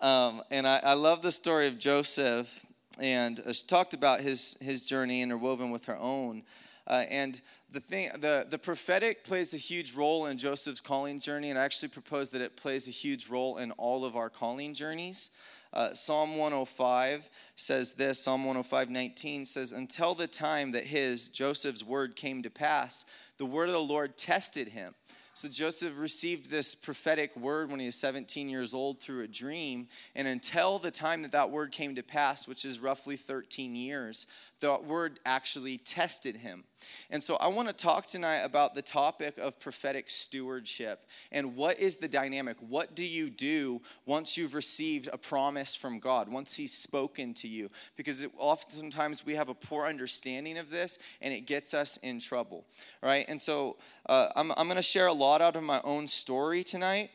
Um, 0.00 0.40
and 0.50 0.66
I, 0.66 0.80
I 0.82 0.94
love 0.94 1.20
the 1.20 1.32
story 1.32 1.66
of 1.66 1.78
Joseph. 1.78 2.64
And 2.98 3.40
uh, 3.40 3.52
she 3.52 3.66
talked 3.66 3.92
about 3.92 4.22
his, 4.22 4.56
his 4.62 4.80
journey 4.80 5.20
interwoven 5.20 5.70
with 5.70 5.84
her 5.84 5.98
own. 5.98 6.44
Uh, 6.90 7.04
and 7.08 7.40
the 7.70 7.78
thing, 7.78 8.10
the, 8.18 8.44
the 8.50 8.58
prophetic 8.58 9.22
plays 9.22 9.54
a 9.54 9.56
huge 9.56 9.94
role 9.94 10.26
in 10.26 10.36
Joseph's 10.36 10.80
calling 10.80 11.20
journey, 11.20 11.48
and 11.48 11.58
I 11.58 11.62
actually 11.62 11.90
propose 11.90 12.30
that 12.30 12.42
it 12.42 12.56
plays 12.56 12.88
a 12.88 12.90
huge 12.90 13.28
role 13.28 13.58
in 13.58 13.70
all 13.72 14.04
of 14.04 14.16
our 14.16 14.28
calling 14.28 14.74
journeys. 14.74 15.30
Uh, 15.72 15.94
Psalm 15.94 16.36
105 16.36 17.30
says 17.54 17.94
this 17.94 18.18
Psalm 18.18 18.40
105 18.40 18.90
19 18.90 19.44
says, 19.44 19.70
Until 19.70 20.16
the 20.16 20.26
time 20.26 20.72
that 20.72 20.82
his, 20.82 21.28
Joseph's 21.28 21.84
word 21.84 22.16
came 22.16 22.42
to 22.42 22.50
pass, 22.50 23.04
the 23.38 23.46
word 23.46 23.68
of 23.68 23.74
the 23.74 23.78
Lord 23.78 24.16
tested 24.18 24.70
him. 24.70 24.92
So 25.40 25.48
Joseph 25.48 25.98
received 25.98 26.50
this 26.50 26.74
prophetic 26.74 27.34
word 27.36 27.70
when 27.70 27.80
he 27.80 27.86
was 27.86 27.94
17 27.94 28.48
years 28.48 28.74
old 28.74 28.98
through 29.00 29.22
a 29.22 29.28
dream. 29.28 29.88
And 30.14 30.28
until 30.28 30.78
the 30.78 30.90
time 30.90 31.22
that 31.22 31.32
that 31.32 31.50
word 31.50 31.72
came 31.72 31.94
to 31.94 32.02
pass, 32.02 32.48
which 32.48 32.64
is 32.64 32.80
roughly 32.80 33.16
13 33.16 33.74
years, 33.74 34.26
the 34.60 34.78
word 34.86 35.18
actually 35.24 35.78
tested 35.78 36.36
him. 36.36 36.64
And 37.10 37.22
so 37.22 37.36
I 37.36 37.48
want 37.48 37.68
to 37.68 37.74
talk 37.74 38.06
tonight 38.06 38.38
about 38.38 38.74
the 38.74 38.82
topic 38.82 39.38
of 39.38 39.58
prophetic 39.58 40.08
stewardship 40.08 41.06
and 41.32 41.56
what 41.56 41.78
is 41.78 41.96
the 41.96 42.08
dynamic? 42.08 42.56
What 42.60 42.94
do 42.94 43.06
you 43.06 43.30
do 43.30 43.82
once 44.06 44.36
you've 44.36 44.54
received 44.54 45.08
a 45.12 45.18
promise 45.18 45.74
from 45.74 45.98
God, 45.98 46.30
once 46.30 46.56
He's 46.56 46.72
spoken 46.72 47.34
to 47.34 47.48
you? 47.48 47.70
Because 47.96 48.22
it, 48.22 48.30
oftentimes 48.38 49.24
we 49.24 49.34
have 49.34 49.48
a 49.48 49.54
poor 49.54 49.86
understanding 49.86 50.58
of 50.58 50.70
this 50.70 50.98
and 51.20 51.34
it 51.34 51.46
gets 51.46 51.74
us 51.74 51.96
in 51.98 52.20
trouble, 52.20 52.66
right? 53.02 53.24
And 53.28 53.40
so 53.40 53.76
uh, 54.06 54.28
I'm, 54.36 54.52
I'm 54.52 54.66
going 54.66 54.76
to 54.76 54.82
share 54.82 55.06
a 55.06 55.12
lot 55.12 55.40
out 55.40 55.56
of 55.56 55.62
my 55.62 55.80
own 55.84 56.06
story 56.06 56.62
tonight. 56.62 57.10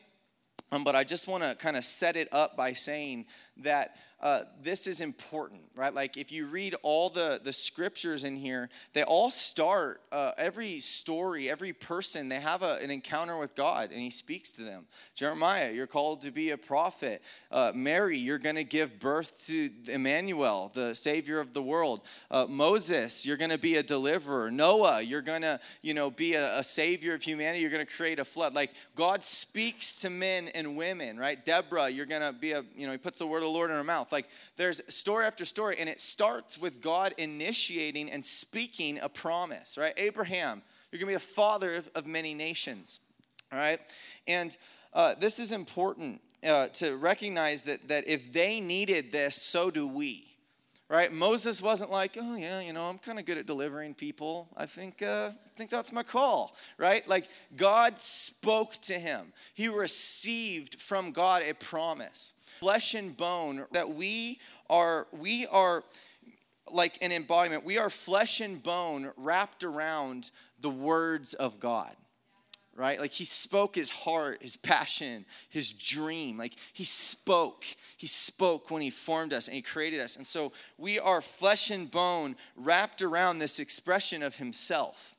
Um, 0.72 0.82
but 0.82 0.96
I 0.96 1.04
just 1.04 1.28
want 1.28 1.44
to 1.44 1.54
kind 1.54 1.76
of 1.76 1.84
set 1.84 2.16
it 2.16 2.28
up 2.32 2.56
by 2.56 2.72
saying 2.72 3.26
that 3.58 3.96
uh, 4.26 4.42
this 4.60 4.88
is 4.88 5.02
important, 5.02 5.60
right? 5.76 5.94
Like 5.94 6.16
if 6.16 6.32
you 6.32 6.46
read 6.46 6.74
all 6.82 7.10
the, 7.10 7.40
the 7.44 7.52
scriptures 7.52 8.24
in 8.24 8.34
here, 8.34 8.68
they 8.92 9.04
all 9.04 9.30
start, 9.30 10.00
uh, 10.10 10.32
every 10.36 10.80
story, 10.80 11.48
every 11.48 11.72
person, 11.72 12.28
they 12.28 12.40
have 12.40 12.64
a, 12.64 12.78
an 12.82 12.90
encounter 12.90 13.38
with 13.38 13.54
God 13.54 13.92
and 13.92 14.00
he 14.00 14.10
speaks 14.10 14.50
to 14.52 14.64
them. 14.64 14.86
Jeremiah, 15.14 15.70
you're 15.70 15.86
called 15.86 16.22
to 16.22 16.32
be 16.32 16.50
a 16.50 16.58
prophet. 16.58 17.22
Uh, 17.52 17.70
Mary, 17.72 18.18
you're 18.18 18.40
going 18.40 18.56
to 18.56 18.64
give 18.64 18.98
birth 18.98 19.46
to 19.46 19.70
Emmanuel, 19.86 20.72
the 20.74 20.96
Savior 20.96 21.38
of 21.38 21.52
the 21.52 21.62
world. 21.62 22.00
Uh, 22.28 22.46
Moses, 22.48 23.24
you're 23.24 23.36
going 23.36 23.50
to 23.50 23.58
be 23.58 23.76
a 23.76 23.82
deliverer. 23.84 24.50
Noah, 24.50 25.02
you're 25.02 25.22
going 25.22 25.42
to, 25.42 25.60
you 25.82 25.94
know, 25.94 26.10
be 26.10 26.34
a, 26.34 26.58
a 26.58 26.64
Savior 26.64 27.14
of 27.14 27.22
humanity. 27.22 27.60
You're 27.60 27.70
going 27.70 27.86
to 27.86 27.96
create 27.96 28.18
a 28.18 28.24
flood. 28.24 28.54
Like 28.54 28.72
God 28.96 29.22
speaks 29.22 29.94
to 30.00 30.10
men 30.10 30.48
and 30.48 30.76
women, 30.76 31.16
right? 31.16 31.44
Deborah, 31.44 31.88
you're 31.88 32.06
going 32.06 32.22
to 32.22 32.32
be 32.32 32.50
a, 32.50 32.64
you 32.74 32.86
know, 32.86 32.92
he 32.92 32.98
puts 32.98 33.20
the 33.20 33.26
word 33.26 33.38
of 33.38 33.44
the 33.44 33.50
Lord 33.50 33.70
in 33.70 33.76
her 33.76 33.84
mouth 33.84 34.06
mouth. 34.06 34.12
Like 34.16 34.30
there's 34.56 34.80
story 34.88 35.26
after 35.26 35.44
story, 35.44 35.76
and 35.78 35.90
it 35.90 36.00
starts 36.00 36.58
with 36.58 36.80
God 36.80 37.14
initiating 37.18 38.10
and 38.10 38.24
speaking 38.24 38.98
a 38.98 39.10
promise, 39.10 39.76
right? 39.76 39.92
Abraham, 39.98 40.62
you're 40.90 40.98
gonna 40.98 41.10
be 41.10 41.16
a 41.16 41.18
father 41.18 41.74
of, 41.74 41.90
of 41.94 42.06
many 42.06 42.32
nations, 42.32 43.00
all 43.52 43.58
right? 43.58 43.78
And 44.26 44.56
uh, 44.94 45.16
this 45.20 45.38
is 45.38 45.52
important 45.52 46.22
uh, 46.48 46.68
to 46.68 46.96
recognize 46.96 47.64
that, 47.64 47.88
that 47.88 48.08
if 48.08 48.32
they 48.32 48.58
needed 48.58 49.12
this, 49.12 49.34
so 49.34 49.70
do 49.70 49.86
we 49.86 50.35
right? 50.88 51.12
Moses 51.12 51.60
wasn't 51.60 51.90
like, 51.90 52.16
oh 52.20 52.36
yeah, 52.36 52.60
you 52.60 52.72
know, 52.72 52.84
I'm 52.84 52.98
kind 52.98 53.18
of 53.18 53.24
good 53.24 53.38
at 53.38 53.46
delivering 53.46 53.94
people. 53.94 54.48
I 54.56 54.66
think, 54.66 55.02
uh, 55.02 55.30
I 55.34 55.50
think 55.56 55.70
that's 55.70 55.92
my 55.92 56.02
call, 56.02 56.56
right? 56.78 57.06
Like 57.08 57.28
God 57.56 57.98
spoke 57.98 58.74
to 58.82 58.98
him. 58.98 59.32
He 59.54 59.68
received 59.68 60.80
from 60.80 61.12
God 61.12 61.42
a 61.42 61.54
promise 61.54 62.34
flesh 62.58 62.94
and 62.94 63.16
bone 63.16 63.64
that 63.72 63.94
we 63.94 64.38
are 64.70 65.06
we 65.12 65.46
are 65.48 65.84
like 66.72 66.98
an 67.02 67.12
embodiment 67.12 67.64
we 67.64 67.78
are 67.78 67.90
flesh 67.90 68.40
and 68.40 68.62
bone 68.62 69.12
wrapped 69.16 69.62
around 69.62 70.30
the 70.60 70.70
words 70.70 71.34
of 71.34 71.60
god 71.60 71.94
right? 72.76 73.00
Like 73.00 73.12
he 73.12 73.24
spoke 73.24 73.74
his 73.74 73.90
heart, 73.90 74.42
his 74.42 74.56
passion, 74.56 75.24
his 75.48 75.72
dream. 75.72 76.36
Like 76.36 76.54
he 76.72 76.84
spoke. 76.84 77.64
He 77.96 78.06
spoke 78.06 78.70
when 78.70 78.82
he 78.82 78.90
formed 78.90 79.32
us 79.32 79.48
and 79.48 79.56
he 79.56 79.62
created 79.62 80.00
us. 80.00 80.16
And 80.16 80.26
so 80.26 80.52
we 80.76 80.98
are 80.98 81.22
flesh 81.22 81.70
and 81.70 81.90
bone 81.90 82.36
wrapped 82.54 83.02
around 83.02 83.38
this 83.38 83.58
expression 83.58 84.22
of 84.22 84.36
himself. 84.36 85.14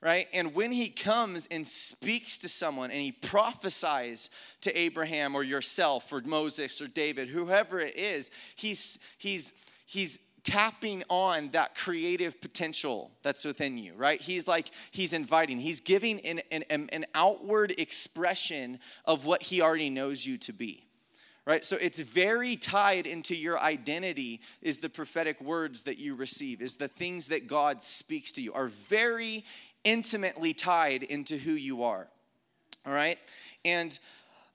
Right? 0.00 0.28
And 0.32 0.54
when 0.54 0.70
he 0.70 0.90
comes 0.90 1.48
and 1.50 1.66
speaks 1.66 2.38
to 2.38 2.48
someone 2.48 2.92
and 2.92 3.00
he 3.00 3.10
prophesies 3.10 4.30
to 4.60 4.78
Abraham 4.78 5.34
or 5.34 5.42
yourself 5.42 6.12
or 6.12 6.20
Moses 6.24 6.80
or 6.80 6.86
David, 6.86 7.26
whoever 7.26 7.80
it 7.80 7.96
is, 7.96 8.30
he's 8.54 9.00
he's 9.18 9.54
he's 9.86 10.20
tapping 10.48 11.04
on 11.10 11.50
that 11.50 11.74
creative 11.74 12.40
potential 12.40 13.10
that's 13.22 13.44
within 13.44 13.76
you, 13.76 13.92
right? 13.94 14.18
He's 14.18 14.48
like, 14.48 14.70
he's 14.90 15.12
inviting, 15.12 15.60
he's 15.60 15.80
giving 15.80 16.20
an, 16.20 16.40
an, 16.50 16.88
an 16.90 17.04
outward 17.14 17.72
expression 17.76 18.78
of 19.04 19.26
what 19.26 19.42
he 19.42 19.60
already 19.60 19.90
knows 19.90 20.24
you 20.24 20.38
to 20.38 20.54
be 20.54 20.86
right 21.44 21.64
so 21.64 21.76
it's 21.80 21.98
very 21.98 22.56
tied 22.56 23.06
into 23.06 23.34
your 23.34 23.58
identity 23.58 24.40
is 24.60 24.78
the 24.78 24.88
prophetic 24.88 25.40
words 25.40 25.84
that 25.84 25.98
you 25.98 26.14
receive 26.14 26.60
is 26.60 26.76
the 26.76 26.88
things 26.88 27.28
that 27.28 27.46
god 27.46 27.82
speaks 27.82 28.32
to 28.32 28.42
you 28.42 28.52
are 28.52 28.68
very 28.68 29.44
intimately 29.82 30.52
tied 30.52 31.02
into 31.02 31.38
who 31.38 31.52
you 31.52 31.82
are 31.84 32.06
all 32.86 32.92
right 32.92 33.18
and 33.64 33.98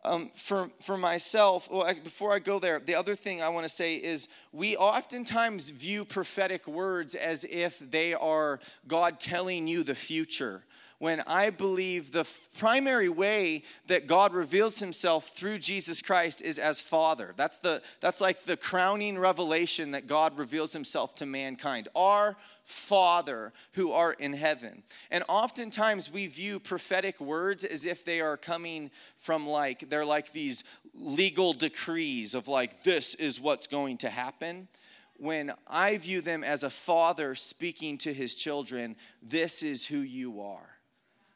um, 0.06 0.30
for, 0.36 0.70
for 0.80 0.98
myself, 0.98 1.70
well, 1.72 1.84
I, 1.84 1.94
before 1.94 2.34
I 2.34 2.40
go 2.40 2.60
there, 2.60 2.80
the 2.80 2.96
other 2.96 3.16
thing 3.16 3.42
I 3.42 3.50
want 3.50 3.66
to 3.66 3.70
say 3.70 3.96
is 3.96 4.28
we 4.52 4.76
oftentimes 4.76 5.70
view 5.70 6.04
prophetic 6.04 6.68
words 6.68 7.16
as 7.16 7.46
if 7.46 7.80
they 7.80 8.14
are 8.14 8.60
God 8.88 9.20
telling 9.20 9.68
you 9.68 9.84
the 9.84 9.96
future. 9.96 10.64
When 11.04 11.22
I 11.28 11.50
believe 11.50 12.14
the 12.14 12.26
primary 12.58 13.10
way 13.10 13.64
that 13.88 14.08
God 14.08 14.34
reveals 14.34 14.80
himself 14.80 15.28
through 15.28 15.58
Jesus 15.58 16.02
Christ 16.02 16.42
is 16.42 16.58
as 16.58 16.80
Father. 16.80 17.34
That's, 17.36 17.60
the, 17.60 17.82
that's 18.00 18.22
like 18.22 18.44
the 18.44 18.56
crowning 18.56 19.20
revelation 19.20 19.92
that 19.92 20.08
God 20.08 20.38
reveals 20.38 20.72
himself 20.72 21.14
to 21.16 21.26
mankind. 21.26 21.90
Our 21.94 22.38
Father 22.64 23.52
who 23.74 23.92
art 23.92 24.22
in 24.22 24.32
heaven. 24.32 24.82
And 25.12 25.26
oftentimes 25.28 26.10
we 26.10 26.28
view 26.28 26.58
prophetic 26.58 27.20
words 27.20 27.66
as 27.66 27.86
if 27.86 28.06
they 28.06 28.22
are 28.22 28.38
coming 28.38 28.90
from 29.18 29.46
like, 29.46 29.90
they're 29.90 30.06
like 30.06 30.32
these 30.32 30.64
legal 30.94 31.52
decrees 31.52 32.34
of 32.34 32.48
like, 32.48 32.84
this 32.84 33.14
is 33.16 33.42
what's 33.42 33.68
going 33.68 33.98
to 33.98 34.10
happen. 34.10 34.70
When 35.18 35.52
I 35.68 35.98
view 35.98 36.22
them 36.22 36.46
as 36.46 36.64
a 36.64 36.70
father 36.70 37.36
speaking 37.36 37.98
to 37.98 38.14
his 38.14 38.36
children, 38.36 38.96
this 39.22 39.64
is 39.64 39.86
who 39.86 39.98
you 39.98 40.40
are. 40.40 40.73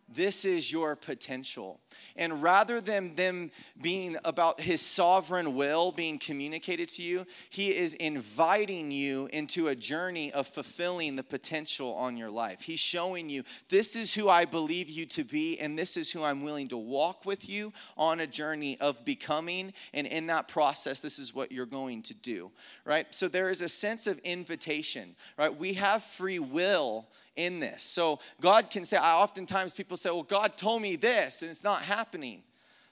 This 0.09 0.45
is 0.45 0.71
your 0.71 0.95
potential. 0.95 1.81
And 2.15 2.41
rather 2.41 2.79
than 2.79 3.15
them 3.15 3.51
being 3.81 4.17
about 4.23 4.61
his 4.61 4.81
sovereign 4.81 5.53
will 5.55 5.91
being 5.91 6.17
communicated 6.17 6.87
to 6.89 7.03
you, 7.03 7.25
he 7.49 7.75
is 7.75 7.93
inviting 7.95 8.89
you 8.91 9.27
into 9.33 9.67
a 9.67 9.75
journey 9.75 10.31
of 10.31 10.47
fulfilling 10.47 11.15
the 11.15 11.23
potential 11.23 11.93
on 11.95 12.15
your 12.15 12.29
life. 12.29 12.61
He's 12.61 12.79
showing 12.79 13.27
you, 13.27 13.43
this 13.67 13.97
is 13.97 14.13
who 14.13 14.29
I 14.29 14.45
believe 14.45 14.89
you 14.89 15.05
to 15.07 15.25
be, 15.25 15.59
and 15.59 15.77
this 15.77 15.97
is 15.97 16.09
who 16.09 16.23
I'm 16.23 16.41
willing 16.41 16.69
to 16.69 16.77
walk 16.77 17.25
with 17.25 17.49
you 17.49 17.73
on 17.97 18.21
a 18.21 18.27
journey 18.27 18.77
of 18.79 19.03
becoming. 19.03 19.73
And 19.93 20.07
in 20.07 20.27
that 20.27 20.47
process, 20.47 21.01
this 21.01 21.19
is 21.19 21.35
what 21.35 21.51
you're 21.51 21.65
going 21.65 22.01
to 22.03 22.13
do, 22.13 22.51
right? 22.85 23.13
So 23.13 23.27
there 23.27 23.49
is 23.49 23.61
a 23.61 23.67
sense 23.67 24.07
of 24.07 24.19
invitation, 24.19 25.15
right? 25.37 25.55
We 25.55 25.73
have 25.73 26.01
free 26.01 26.39
will 26.39 27.07
in 27.37 27.61
this. 27.61 27.81
So 27.83 28.19
God 28.41 28.69
can 28.69 28.83
say, 28.83 28.97
I 28.97 29.13
oftentimes 29.13 29.73
people 29.73 29.95
say, 29.95 30.09
well, 30.09 30.23
God 30.23 30.57
told 30.57 30.81
me 30.81 30.97
this 30.97 31.41
and 31.41 31.49
it's 31.49 31.63
not 31.63 31.83
happening. 31.83 32.43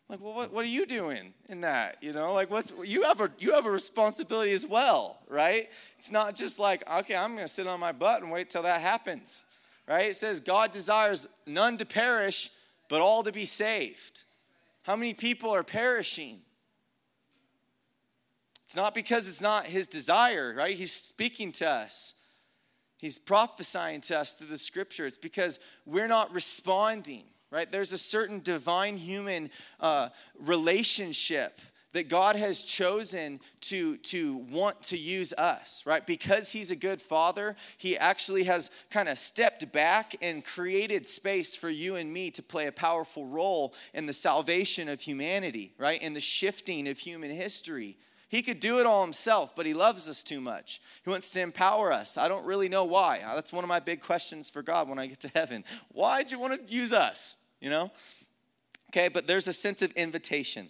I'm 0.08 0.14
like, 0.14 0.24
well, 0.24 0.36
what, 0.36 0.54
what 0.54 0.64
are 0.64 0.70
you 0.70 0.86
doing 0.86 1.34
in 1.50 1.62
that? 1.62 1.98
You 2.02 2.14
know, 2.14 2.34
like 2.34 2.50
what's 2.50 2.72
you 2.86 3.04
have 3.04 3.20
a 3.22 3.32
you 3.40 3.54
have 3.54 3.66
a 3.66 3.72
responsibility 3.72 4.52
as 4.52 4.66
well, 4.66 5.20
right? 5.28 5.68
It's 5.98 6.12
not 6.12 6.36
just 6.36 6.60
like, 6.60 6.90
okay, 7.00 7.16
I'm 7.16 7.36
gonna 7.36 7.48
sit 7.48 7.66
on 7.66 7.80
my 7.80 7.92
butt 7.92 8.22
and 8.22 8.32
wait 8.32 8.52
till 8.52 8.64
that 8.64 8.82
happens. 8.82 9.44
Right? 9.88 10.10
It 10.10 10.16
says 10.16 10.40
God 10.40 10.72
desires 10.72 11.28
none 11.46 11.78
to 11.78 11.86
perish, 11.86 12.50
but 12.88 13.02
all 13.02 13.24
to 13.24 13.32
be 13.32 13.46
saved. 13.46 14.24
How 14.84 14.96
many 14.96 15.14
people 15.14 15.52
are 15.52 15.64
perishing? 15.64 16.42
It's 18.64 18.76
not 18.76 18.96
because 18.96 19.28
it's 19.28 19.42
not 19.42 19.68
his 19.68 19.88
desire, 19.88 20.54
right? 20.56 20.76
He's 20.76 20.92
speaking 20.92 21.52
to 21.54 21.70
us. 21.70 22.16
He's 23.06 23.20
prophesying 23.20 24.02
to 24.02 24.18
us 24.18 24.34
through 24.34 24.48
the 24.48 24.58
scripture. 24.58 25.06
It's 25.06 25.16
because 25.16 25.60
we're 25.86 26.08
not 26.08 26.34
responding, 26.34 27.26
right? 27.52 27.72
There's 27.72 27.94
a 27.94 28.00
certain 28.00 28.40
divine 28.40 28.98
human 28.98 29.52
uh, 29.80 30.10
relationship 30.40 31.62
that 31.94 32.10
God 32.10 32.36
has 32.36 32.64
chosen 32.64 33.42
to, 33.62 33.98
to 33.98 34.38
want 34.38 34.82
to 34.82 34.98
use 34.98 35.34
us, 35.34 35.84
right? 35.86 36.04
Because 36.04 36.52
He's 36.52 36.72
a 36.72 36.76
good 36.76 37.00
Father, 37.00 37.56
He 37.78 37.96
actually 37.96 38.46
has 38.46 38.72
kind 38.90 39.08
of 39.08 39.20
stepped 39.20 39.72
back 39.72 40.16
and 40.24 40.44
created 40.44 41.06
space 41.06 41.56
for 41.56 41.70
you 41.70 41.98
and 41.98 42.12
me 42.12 42.32
to 42.32 42.42
play 42.42 42.66
a 42.66 42.72
powerful 42.72 43.28
role 43.28 43.76
in 43.94 44.08
the 44.08 44.14
salvation 44.14 44.90
of 44.90 45.00
humanity, 45.00 45.74
right? 45.78 46.02
In 46.02 46.16
the 46.16 46.20
shifting 46.20 46.88
of 46.88 46.98
human 46.98 47.30
history. 47.30 47.98
He 48.28 48.42
could 48.42 48.60
do 48.60 48.80
it 48.80 48.86
all 48.86 49.04
himself, 49.04 49.56
but 49.56 49.66
he 49.66 49.74
loves 49.74 50.10
us 50.10 50.24
too 50.24 50.42
much. 50.42 50.82
He 51.04 51.10
wants 51.10 51.30
to 51.32 51.42
empower 51.42 51.92
us. 51.92 52.18
I 52.18 52.28
don't 52.28 52.46
really 52.46 52.70
know 52.70 52.84
why. 52.84 53.20
That's 53.20 53.54
one 53.54 53.64
of 53.64 53.68
my 53.68 53.80
big 53.80 54.02
questions 54.02 54.50
for 54.50 54.64
God 54.64 54.90
when 54.90 54.98
I 54.98 55.06
get 55.06 55.20
to 55.22 55.28
heaven. 55.30 55.64
Why'd 55.90 56.32
you 56.32 56.40
want 56.40 56.68
to 56.68 56.74
use 56.74 56.92
us? 56.92 57.38
You 57.62 57.70
know? 57.70 57.92
Okay, 58.90 59.10
but 59.10 59.28
there's 59.28 59.48
a 59.48 59.54
sense 59.54 59.82
of 59.82 59.92
invitation. 59.92 60.70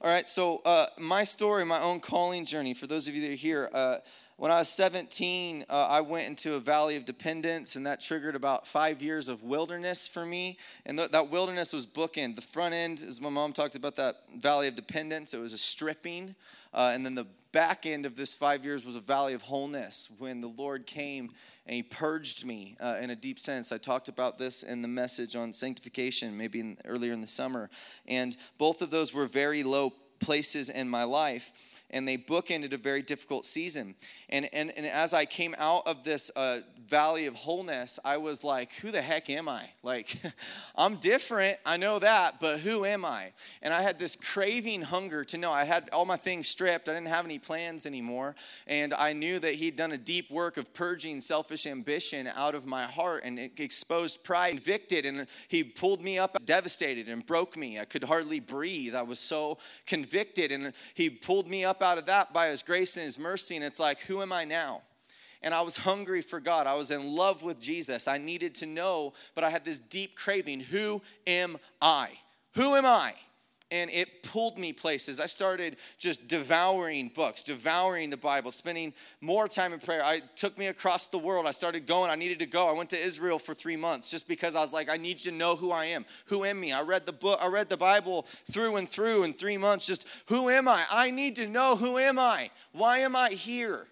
All 0.00 0.10
right, 0.10 0.26
so 0.26 0.62
uh, 0.64 0.86
my 0.98 1.24
story, 1.24 1.64
my 1.64 1.80
own 1.80 2.00
calling 2.00 2.44
journey, 2.44 2.72
for 2.72 2.86
those 2.86 3.06
of 3.06 3.14
you 3.14 3.20
that 3.22 3.30
are 3.30 3.34
here, 3.34 3.68
uh, 3.72 3.96
when 4.40 4.50
I 4.50 4.60
was 4.60 4.70
17, 4.70 5.66
uh, 5.68 5.86
I 5.90 6.00
went 6.00 6.26
into 6.26 6.54
a 6.54 6.60
valley 6.60 6.96
of 6.96 7.04
dependence, 7.04 7.76
and 7.76 7.84
that 7.84 8.00
triggered 8.00 8.34
about 8.34 8.66
five 8.66 9.02
years 9.02 9.28
of 9.28 9.42
wilderness 9.42 10.08
for 10.08 10.24
me. 10.24 10.56
And 10.86 10.96
th- 10.96 11.10
that 11.10 11.28
wilderness 11.28 11.74
was 11.74 11.86
bookend. 11.86 12.36
The 12.36 12.40
front 12.40 12.72
end, 12.72 13.04
as 13.06 13.20
my 13.20 13.28
mom 13.28 13.52
talked 13.52 13.74
about 13.74 13.96
that 13.96 14.22
valley 14.34 14.66
of 14.66 14.76
dependence, 14.76 15.34
it 15.34 15.40
was 15.40 15.52
a 15.52 15.58
stripping. 15.58 16.34
Uh, 16.72 16.90
and 16.94 17.04
then 17.04 17.14
the 17.14 17.26
back 17.52 17.84
end 17.84 18.06
of 18.06 18.16
this 18.16 18.34
five 18.34 18.64
years 18.64 18.82
was 18.82 18.96
a 18.96 19.00
valley 19.00 19.34
of 19.34 19.42
wholeness 19.42 20.08
when 20.16 20.40
the 20.40 20.48
Lord 20.48 20.86
came 20.86 21.32
and 21.66 21.74
He 21.74 21.82
purged 21.82 22.46
me 22.46 22.78
uh, 22.80 22.96
in 22.98 23.10
a 23.10 23.16
deep 23.16 23.38
sense. 23.38 23.72
I 23.72 23.76
talked 23.76 24.08
about 24.08 24.38
this 24.38 24.62
in 24.62 24.80
the 24.80 24.88
message 24.88 25.36
on 25.36 25.52
sanctification, 25.52 26.34
maybe 26.34 26.60
in, 26.60 26.78
earlier 26.86 27.12
in 27.12 27.20
the 27.20 27.26
summer. 27.26 27.68
And 28.08 28.34
both 28.56 28.80
of 28.80 28.90
those 28.90 29.12
were 29.12 29.26
very 29.26 29.62
low 29.62 29.92
places 30.18 30.70
in 30.70 30.88
my 30.88 31.04
life 31.04 31.79
and 31.90 32.06
they 32.06 32.16
bookended 32.16 32.72
a 32.72 32.76
very 32.76 33.02
difficult 33.02 33.44
season. 33.44 33.94
And, 34.28 34.48
and, 34.52 34.72
and 34.76 34.86
as 34.86 35.14
I 35.14 35.24
came 35.24 35.54
out 35.58 35.86
of 35.86 36.04
this 36.04 36.30
uh, 36.36 36.60
valley 36.88 37.26
of 37.26 37.34
wholeness, 37.34 38.00
I 38.04 38.16
was 38.16 38.42
like, 38.42 38.72
who 38.74 38.90
the 38.90 39.00
heck 39.00 39.30
am 39.30 39.48
I? 39.48 39.70
Like, 39.82 40.16
I'm 40.76 40.96
different, 40.96 41.58
I 41.64 41.76
know 41.76 41.98
that, 42.00 42.40
but 42.40 42.60
who 42.60 42.84
am 42.84 43.04
I? 43.04 43.32
And 43.62 43.72
I 43.72 43.82
had 43.82 43.98
this 43.98 44.16
craving 44.16 44.82
hunger 44.82 45.22
to 45.24 45.38
know. 45.38 45.52
I 45.52 45.64
had 45.64 45.88
all 45.92 46.04
my 46.04 46.16
things 46.16 46.48
stripped, 46.48 46.88
I 46.88 46.94
didn't 46.94 47.08
have 47.08 47.24
any 47.24 47.38
plans 47.38 47.86
anymore. 47.86 48.34
And 48.66 48.92
I 48.94 49.12
knew 49.12 49.38
that 49.38 49.54
He'd 49.54 49.76
done 49.76 49.92
a 49.92 49.98
deep 49.98 50.30
work 50.30 50.56
of 50.56 50.74
purging 50.74 51.20
selfish 51.20 51.66
ambition 51.66 52.28
out 52.34 52.54
of 52.54 52.66
my 52.66 52.84
heart 52.84 53.22
and 53.24 53.38
exposed 53.38 54.24
pride, 54.24 54.50
convicted, 54.50 55.06
and 55.06 55.26
He 55.48 55.62
pulled 55.62 56.02
me 56.02 56.18
up 56.18 56.36
devastated 56.44 57.08
and 57.08 57.24
broke 57.24 57.56
me. 57.56 57.78
I 57.78 57.84
could 57.84 58.04
hardly 58.04 58.40
breathe. 58.40 58.94
I 58.94 59.02
was 59.02 59.20
so 59.20 59.58
convicted, 59.86 60.50
and 60.50 60.72
He 60.94 61.10
pulled 61.10 61.48
me 61.48 61.64
up 61.64 61.79
out 61.82 61.98
of 61.98 62.06
that 62.06 62.32
by 62.32 62.48
His 62.48 62.62
grace 62.62 62.96
and 62.96 63.04
His 63.04 63.18
mercy. 63.18 63.56
And 63.56 63.64
it's 63.64 63.80
like, 63.80 64.00
who 64.02 64.22
am 64.22 64.32
I 64.32 64.44
now? 64.44 64.82
and 65.42 65.54
I 65.54 65.62
was 65.62 65.78
hungry 65.78 66.20
for 66.20 66.40
God. 66.40 66.66
I 66.66 66.74
was 66.74 66.90
in 66.90 67.14
love 67.14 67.42
with 67.42 67.60
Jesus. 67.60 68.06
I 68.06 68.18
needed 68.18 68.54
to 68.56 68.66
know, 68.66 69.14
but 69.34 69.44
I 69.44 69.50
had 69.50 69.64
this 69.64 69.78
deep 69.78 70.16
craving 70.16 70.60
who 70.60 71.02
am 71.26 71.56
I? 71.80 72.10
Who 72.54 72.74
am 72.74 72.84
I? 72.84 73.14
And 73.70 73.90
it 73.90 74.22
pulled 74.22 74.58
me 74.58 74.72
places. 74.72 75.20
I 75.20 75.26
started 75.26 75.76
just 75.98 76.28
devouring 76.28 77.10
books, 77.14 77.42
devouring 77.42 78.10
the 78.10 78.16
Bible, 78.16 78.50
spending 78.50 78.92
more 79.20 79.48
time 79.48 79.72
in 79.72 79.80
prayer. 79.80 80.04
I 80.04 80.20
took 80.36 80.58
me 80.58 80.66
across 80.66 81.06
the 81.06 81.18
world. 81.18 81.46
I 81.46 81.50
started 81.50 81.86
going. 81.86 82.10
I 82.10 82.16
needed 82.16 82.38
to 82.40 82.46
go. 82.46 82.66
I 82.66 82.72
went 82.72 82.90
to 82.90 82.98
Israel 82.98 83.38
for 83.38 83.54
three 83.54 83.76
months 83.76 84.10
just 84.10 84.28
because 84.28 84.56
I 84.56 84.60
was 84.60 84.72
like, 84.72 84.90
I 84.90 84.96
need 84.96 85.18
to 85.18 85.30
know 85.30 85.56
who 85.56 85.70
I 85.70 85.86
am. 85.86 86.04
Who 86.26 86.44
am 86.44 86.60
me? 86.60 86.72
I 86.72 86.82
read 86.82 87.06
the 87.06 87.12
book. 87.12 87.38
I 87.42 87.48
read 87.48 87.68
the 87.68 87.76
Bible 87.76 88.26
through 88.50 88.76
and 88.76 88.88
through 88.88 89.24
in 89.24 89.32
three 89.32 89.56
months. 89.56 89.86
Just 89.86 90.06
who 90.26 90.48
am 90.48 90.68
I? 90.68 90.84
I 90.90 91.10
need 91.10 91.36
to 91.36 91.48
know 91.48 91.76
who 91.76 91.98
am 91.98 92.18
I? 92.18 92.50
Why 92.72 92.98
am 92.98 93.14
I 93.14 93.30
here? 93.30 93.86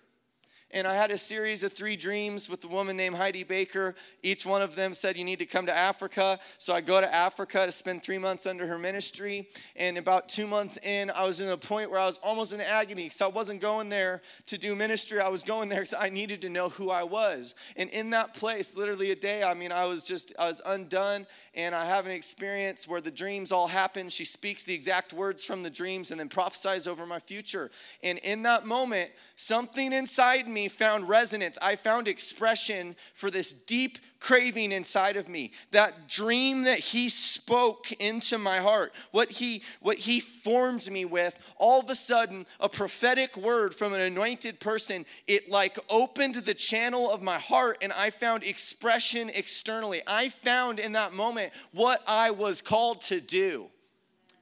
And 0.71 0.87
I 0.87 0.95
had 0.95 1.11
a 1.11 1.17
series 1.17 1.65
of 1.65 1.73
three 1.73 1.97
dreams 1.97 2.51
with 2.51 2.63
a 2.63 2.69
woman 2.69 2.95
named 2.95 3.17
Heidi 3.17 3.43
Baker. 3.43 3.95
Each 4.23 4.45
one 4.45 4.61
of 4.61 4.75
them 4.75 4.93
said, 4.93 5.17
You 5.17 5.25
need 5.25 5.39
to 5.39 5.47
come 5.47 5.65
to 5.65 5.75
Africa. 5.75 6.39
So 6.59 6.75
I 6.75 6.83
go 6.83 7.01
to 7.01 7.15
Africa 7.15 7.65
to 7.65 7.73
spend 7.73 8.03
three 8.03 8.19
months 8.19 8.45
under 8.45 8.67
her 8.67 8.79
ministry. 8.79 9.49
And 9.77 9.97
about 9.97 10.29
two 10.29 10.47
months 10.47 10.77
in, 10.83 11.11
I 11.11 11.25
was 11.25 11.41
in 11.41 11.49
a 11.49 11.57
point 11.57 11.91
where 11.91 11.99
I 11.99 12.05
was 12.05 12.19
almost 12.19 12.53
in 12.53 12.61
agony 12.61 13.05
because 13.05 13.23
I 13.23 13.29
wasn't 13.29 13.63
going 13.63 13.89
there 13.89 14.21
to 14.47 14.59
do 14.59 14.77
ministry. 14.77 15.21
I 15.21 15.29
was 15.31 15.43
going 15.43 15.71
there 15.71 15.81
because 15.81 15.95
I 15.99 16.11
needed 16.11 16.43
to 16.43 16.51
know 16.51 16.69
who 16.69 16.91
I 16.91 17.03
was. 17.03 17.55
And 17.77 17.89
in 17.89 18.11
that 18.11 18.35
place, 18.35 18.77
literally 18.77 19.11
a 19.11 19.17
day, 19.17 19.43
I 19.43 19.55
mean, 19.55 19.73
I 19.73 19.87
was 19.87 20.03
just, 20.03 20.35
I 20.39 20.49
was 20.49 20.61
undone. 20.67 21.27
And 21.55 21.75
I 21.75 21.87
have 21.87 22.05
an 22.05 22.13
experience 22.13 22.87
where 22.87 23.01
the 23.01 23.11
dreams 23.11 23.53
all 23.53 23.69
happen. 23.69 24.11
She 24.11 24.27
speaks 24.27 24.65
the 24.65 24.75
exact 24.75 25.15
words 25.15 25.47
from 25.47 25.63
the 25.63 25.71
dreams 25.71 26.11
and 26.11 26.21
then 26.21 26.29
prophesies 26.29 26.87
over 26.87 27.07
my 27.07 27.21
future. 27.21 27.71
And 28.03 28.19
in 28.19 28.43
that 28.43 28.67
moment, 28.67 29.13
something 29.35 29.95
inside 29.95 30.47
me 30.47 30.58
me 30.59 30.69
found 30.69 31.09
resonance. 31.09 31.57
I 31.62 31.77
found 31.77 32.09
expression 32.09 32.97
for 33.15 33.31
this 33.31 33.53
deep 33.53 33.99
craving 34.19 34.73
inside 34.73 35.17
of 35.17 35.29
me. 35.29 35.53
That 35.71 36.09
dream 36.09 36.65
that 36.65 36.81
he 36.81 37.09
spoke 37.09 37.93
into 37.93 38.38
my 38.38 38.59
heart, 38.59 38.93
what 39.12 39.31
he 39.31 39.62
what 39.81 39.99
he 39.99 40.19
formed 40.19 40.91
me 40.91 41.05
with, 41.05 41.38
all 41.59 41.81
of 41.81 41.88
a 41.88 41.95
sudden 41.95 42.45
a 42.59 42.69
prophetic 42.69 43.37
word 43.37 43.73
from 43.75 43.93
an 43.93 44.00
anointed 44.00 44.59
person, 44.59 45.07
it 45.29 45.49
like 45.49 45.79
opened 45.88 46.35
the 46.35 46.55
channel 46.55 47.11
of 47.11 47.23
my 47.23 47.38
heart 47.38 47.79
and 47.81 47.93
I 47.93 48.11
found 48.11 48.43
expression 48.43 49.31
externally. 49.33 50.03
I 50.07 50.29
found 50.29 50.81
in 50.81 50.93
that 50.93 51.12
moment 51.12 51.53
what 51.73 52.03
I 52.09 52.33
was 52.33 52.61
called 52.61 53.03
to 53.03 53.21
do. 53.21 53.69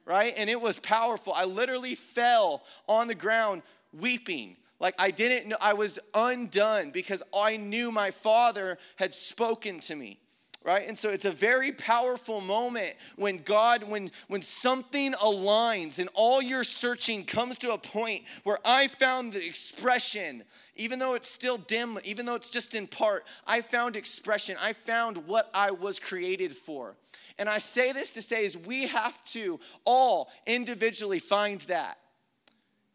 Right? 0.05 0.33
And 0.37 0.49
it 0.49 0.61
was 0.61 0.79
powerful. 0.79 1.33
I 1.35 1.43
literally 1.43 1.93
fell 1.93 2.63
on 2.87 3.07
the 3.07 3.15
ground 3.15 3.61
weeping 3.91 4.55
like 4.79 4.95
I 4.99 5.11
didn't 5.11 5.49
know, 5.49 5.57
I 5.61 5.73
was 5.73 5.99
undone 6.13 6.91
because 6.91 7.23
I 7.35 7.57
knew 7.57 7.91
my 7.91 8.11
father 8.11 8.77
had 8.97 9.13
spoken 9.13 9.79
to 9.81 9.95
me. 9.95 10.19
Right? 10.63 10.85
And 10.85 10.97
so 10.97 11.11
it's 11.11 11.23
a 11.23 11.31
very 11.31 11.71
powerful 11.71 12.41
moment 12.41 12.95
when 13.15 13.37
God, 13.37 13.83
when 13.83 14.09
when 14.27 14.41
something 14.41 15.13
aligns 15.13 15.97
and 15.97 16.09
all 16.13 16.41
your 16.41 16.65
searching 16.65 17.23
comes 17.23 17.57
to 17.59 17.71
a 17.71 17.77
point 17.77 18.23
where 18.43 18.57
I 18.65 18.87
found 18.87 19.31
the 19.31 19.45
expression, 19.45 20.43
even 20.75 20.99
though 20.99 21.13
it's 21.13 21.29
still 21.29 21.57
dim, 21.57 21.97
even 22.03 22.25
though 22.25 22.35
it's 22.35 22.49
just 22.49 22.75
in 22.75 22.85
part, 22.85 23.23
I 23.45 23.61
found 23.61 23.95
expression. 23.95 24.57
I 24.61 24.73
found 24.73 25.25
what 25.25 25.49
I 25.53 25.71
was 25.71 25.99
created 25.99 26.51
for. 26.51 26.97
And 27.39 27.47
I 27.47 27.59
say 27.59 27.93
this 27.93 28.11
to 28.13 28.21
say 28.21 28.43
is 28.43 28.57
we 28.57 28.87
have 28.87 29.23
to 29.25 29.61
all 29.85 30.29
individually 30.45 31.19
find 31.19 31.61
that. 31.61 31.97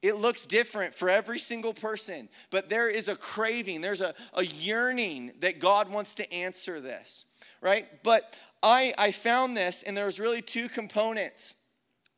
It 0.02 0.16
looks 0.16 0.44
different 0.44 0.94
for 0.94 1.08
every 1.08 1.38
single 1.38 1.72
person, 1.72 2.28
but 2.50 2.68
there 2.68 2.88
is 2.88 3.08
a 3.08 3.14
craving, 3.16 3.80
there's 3.80 4.02
a, 4.02 4.14
a 4.34 4.44
yearning 4.44 5.32
that 5.40 5.60
God 5.60 5.88
wants 5.88 6.16
to 6.16 6.32
answer 6.34 6.80
this, 6.80 7.24
right? 7.60 7.86
But 8.02 8.38
I, 8.62 8.92
I 8.98 9.12
found 9.12 9.56
this, 9.56 9.84
and 9.84 9.96
there 9.96 10.06
was 10.06 10.18
really 10.18 10.42
two 10.42 10.68
components 10.68 11.56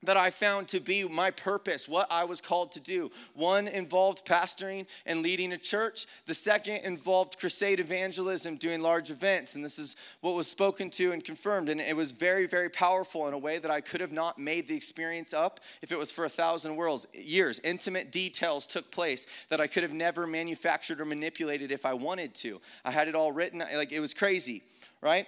that 0.05 0.17
I 0.17 0.31
found 0.31 0.69
to 0.69 0.81
be 0.81 1.07
my 1.07 1.31
purpose, 1.31 1.89
what 1.89 2.07
I 2.11 2.25
was 2.25 2.41
called 2.41 2.73
to 2.73 2.81
do. 2.81 3.11
One 3.35 3.69
involved 3.69 4.27
pastoring 4.27 4.87
and 5.07 5.23
leading 5.23 5.53
a 5.53 5.57
church. 5.57 6.07
The 6.27 6.35
second 6.35 6.85
involved 6.85 7.39
crusade 7.39 7.81
evangelism, 7.81 8.57
doing 8.57 8.81
large 8.81 9.11
events. 9.11 9.55
And 9.55 9.65
this 9.65 9.79
is 9.79 9.97
what 10.21 10.35
was 10.35 10.47
spoken 10.47 10.91
to 10.91 11.13
and 11.13 11.25
confirmed. 11.25 11.69
And 11.69 11.81
it 11.81 11.97
was 11.97 12.13
very, 12.13 12.47
very 12.47 12.69
powerful 12.69 13.27
in 13.29 13.35
a 13.35 13.39
way 13.39 13.59
that 13.59 13.71
I 13.71 13.81
could 13.81 14.01
have 14.01 14.13
not 14.13 14.39
made 14.39 14.69
the 14.69 14.77
experience 14.77 15.35
up 15.35 15.61
if 15.83 15.93
it 15.93 15.99
was 15.99 16.13
for 16.13 16.25
a 16.25 16.29
thousand 16.29 16.77
worlds, 16.77 17.07
years. 17.13 17.61
Intimate 17.65 18.13
details 18.13 18.67
took 18.67 18.91
place 18.91 19.27
that 19.51 19.61
I 19.61 19.67
could 19.67 19.83
have 19.83 19.93
never 19.93 20.27
manufactured 20.27 21.01
or 21.01 21.05
manipulated 21.05 21.73
if 21.73 21.87
I 21.87 21.95
wanted 21.95 22.35
to. 22.37 22.61
I 22.85 22.91
had 22.91 23.09
it 23.09 23.15
all 23.15 23.33
written, 23.33 23.63
like 23.75 23.93
it 23.93 24.01
was 24.01 24.15
crazy, 24.15 24.63
right? 25.01 25.27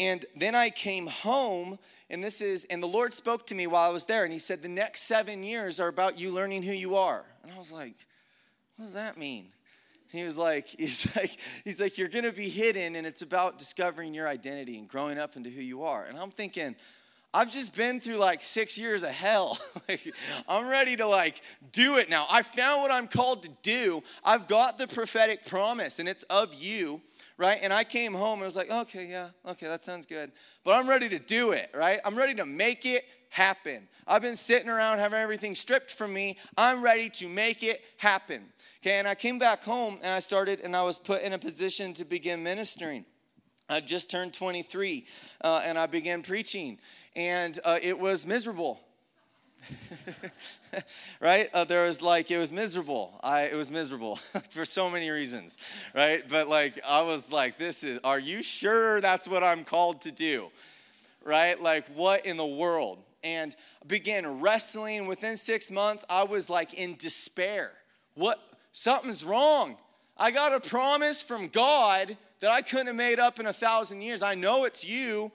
And 0.00 0.24
then 0.36 0.54
I 0.54 0.70
came 0.70 1.06
home, 1.06 1.78
and 2.10 2.22
this 2.22 2.42
is, 2.42 2.64
and 2.66 2.82
the 2.82 2.88
Lord 2.88 3.12
spoke 3.12 3.46
to 3.46 3.54
me 3.54 3.66
while 3.66 3.88
I 3.88 3.92
was 3.92 4.06
there, 4.06 4.24
and 4.24 4.32
He 4.32 4.38
said, 4.38 4.62
The 4.62 4.68
next 4.68 5.02
seven 5.02 5.42
years 5.42 5.78
are 5.80 5.88
about 5.88 6.18
you 6.18 6.32
learning 6.32 6.62
who 6.64 6.72
you 6.72 6.96
are. 6.96 7.24
And 7.42 7.52
I 7.52 7.58
was 7.58 7.72
like, 7.72 7.94
What 8.76 8.86
does 8.86 8.94
that 8.94 9.16
mean? 9.16 9.46
he 10.14 10.24
was 10.24 10.38
like, 10.38 10.68
he's 10.78 11.14
like, 11.16 11.36
he's 11.64 11.80
like, 11.80 11.98
you're 11.98 12.08
gonna 12.08 12.32
be 12.32 12.48
hidden, 12.48 12.96
and 12.96 13.06
it's 13.06 13.22
about 13.22 13.58
discovering 13.58 14.14
your 14.14 14.28
identity 14.28 14.78
and 14.78 14.88
growing 14.88 15.18
up 15.18 15.36
into 15.36 15.50
who 15.50 15.60
you 15.60 15.82
are. 15.82 16.06
And 16.06 16.18
I'm 16.18 16.30
thinking, 16.30 16.76
I've 17.32 17.50
just 17.50 17.74
been 17.74 17.98
through 17.98 18.18
like 18.18 18.42
six 18.42 18.78
years 18.78 19.02
of 19.02 19.10
hell. 19.10 19.58
like, 19.88 20.14
I'm 20.48 20.68
ready 20.68 20.96
to 20.96 21.06
like 21.06 21.42
do 21.72 21.98
it 21.98 22.08
now. 22.08 22.26
I 22.30 22.42
found 22.42 22.82
what 22.82 22.92
I'm 22.92 23.08
called 23.08 23.42
to 23.42 23.50
do. 23.62 24.04
I've 24.24 24.46
got 24.46 24.78
the 24.78 24.86
prophetic 24.86 25.44
promise, 25.44 25.98
and 25.98 26.08
it's 26.08 26.22
of 26.24 26.54
you 26.54 27.02
right? 27.36 27.58
And 27.62 27.72
I 27.72 27.84
came 27.84 28.14
home 28.14 28.34
and 28.34 28.42
I 28.42 28.46
was 28.46 28.56
like, 28.56 28.70
okay, 28.70 29.06
yeah, 29.06 29.30
okay, 29.46 29.66
that 29.66 29.82
sounds 29.82 30.06
good. 30.06 30.32
But 30.64 30.72
I'm 30.72 30.88
ready 30.88 31.08
to 31.08 31.18
do 31.18 31.52
it, 31.52 31.70
right? 31.74 31.98
I'm 32.04 32.16
ready 32.16 32.34
to 32.34 32.46
make 32.46 32.86
it 32.86 33.04
happen. 33.30 33.88
I've 34.06 34.22
been 34.22 34.36
sitting 34.36 34.68
around 34.68 34.98
having 34.98 35.18
everything 35.18 35.54
stripped 35.54 35.90
from 35.90 36.12
me. 36.12 36.38
I'm 36.56 36.82
ready 36.82 37.10
to 37.10 37.28
make 37.28 37.62
it 37.62 37.82
happen. 37.96 38.42
Okay, 38.80 38.98
and 38.98 39.08
I 39.08 39.14
came 39.14 39.38
back 39.38 39.64
home 39.64 39.98
and 40.02 40.12
I 40.12 40.20
started 40.20 40.60
and 40.60 40.76
I 40.76 40.82
was 40.82 40.98
put 40.98 41.22
in 41.22 41.32
a 41.32 41.38
position 41.38 41.94
to 41.94 42.04
begin 42.04 42.42
ministering. 42.42 43.04
I 43.68 43.80
just 43.80 44.10
turned 44.10 44.34
23 44.34 45.06
uh, 45.40 45.62
and 45.64 45.78
I 45.78 45.86
began 45.86 46.22
preaching, 46.22 46.78
and 47.16 47.58
uh, 47.64 47.78
it 47.82 47.98
was 47.98 48.26
miserable. 48.26 48.80
right? 51.20 51.48
Uh, 51.52 51.64
there 51.64 51.84
was 51.84 52.02
like, 52.02 52.30
it 52.30 52.38
was 52.38 52.52
miserable. 52.52 53.18
I, 53.22 53.42
it 53.42 53.56
was 53.56 53.70
miserable 53.70 54.16
for 54.50 54.64
so 54.64 54.90
many 54.90 55.10
reasons, 55.10 55.58
right? 55.94 56.22
But 56.28 56.48
like, 56.48 56.80
I 56.86 57.02
was 57.02 57.32
like, 57.32 57.56
this 57.56 57.84
is, 57.84 57.98
are 58.04 58.18
you 58.18 58.42
sure 58.42 59.00
that's 59.00 59.28
what 59.28 59.42
I'm 59.42 59.64
called 59.64 60.02
to 60.02 60.12
do? 60.12 60.50
Right? 61.24 61.60
Like, 61.60 61.86
what 61.88 62.26
in 62.26 62.36
the 62.36 62.46
world? 62.46 62.98
And 63.22 63.56
began 63.86 64.40
wrestling. 64.40 65.06
Within 65.06 65.36
six 65.36 65.70
months, 65.70 66.04
I 66.10 66.24
was 66.24 66.50
like 66.50 66.74
in 66.74 66.96
despair. 66.96 67.72
What? 68.14 68.38
Something's 68.72 69.24
wrong. 69.24 69.76
I 70.16 70.30
got 70.30 70.54
a 70.54 70.60
promise 70.60 71.22
from 71.22 71.48
God 71.48 72.16
that 72.40 72.50
I 72.50 72.60
couldn't 72.60 72.88
have 72.88 72.96
made 72.96 73.18
up 73.18 73.40
in 73.40 73.46
a 73.46 73.52
thousand 73.52 74.02
years. 74.02 74.22
I 74.22 74.34
know 74.34 74.64
it's 74.64 74.86
you, 74.86 75.32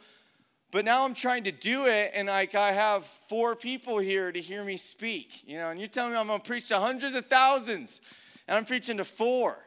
but 0.71 0.85
now 0.85 1.03
I'm 1.03 1.13
trying 1.13 1.43
to 1.45 1.51
do 1.51 1.85
it, 1.87 2.11
and 2.13 2.27
like 2.27 2.53
I 2.53 2.71
have 2.71 3.03
four 3.03 3.55
people 3.55 3.97
here 3.97 4.31
to 4.31 4.39
hear 4.39 4.63
me 4.63 4.77
speak, 4.77 5.47
you 5.47 5.57
know, 5.57 5.69
and 5.69 5.79
you're 5.79 5.89
telling 5.89 6.11
me 6.11 6.17
I'm 6.17 6.27
gonna 6.27 6.39
preach 6.39 6.67
to 6.67 6.77
hundreds 6.77 7.15
of 7.15 7.25
thousands, 7.25 8.01
and 8.47 8.55
I'm 8.55 8.65
preaching 8.65 8.97
to 8.97 9.03
four, 9.03 9.65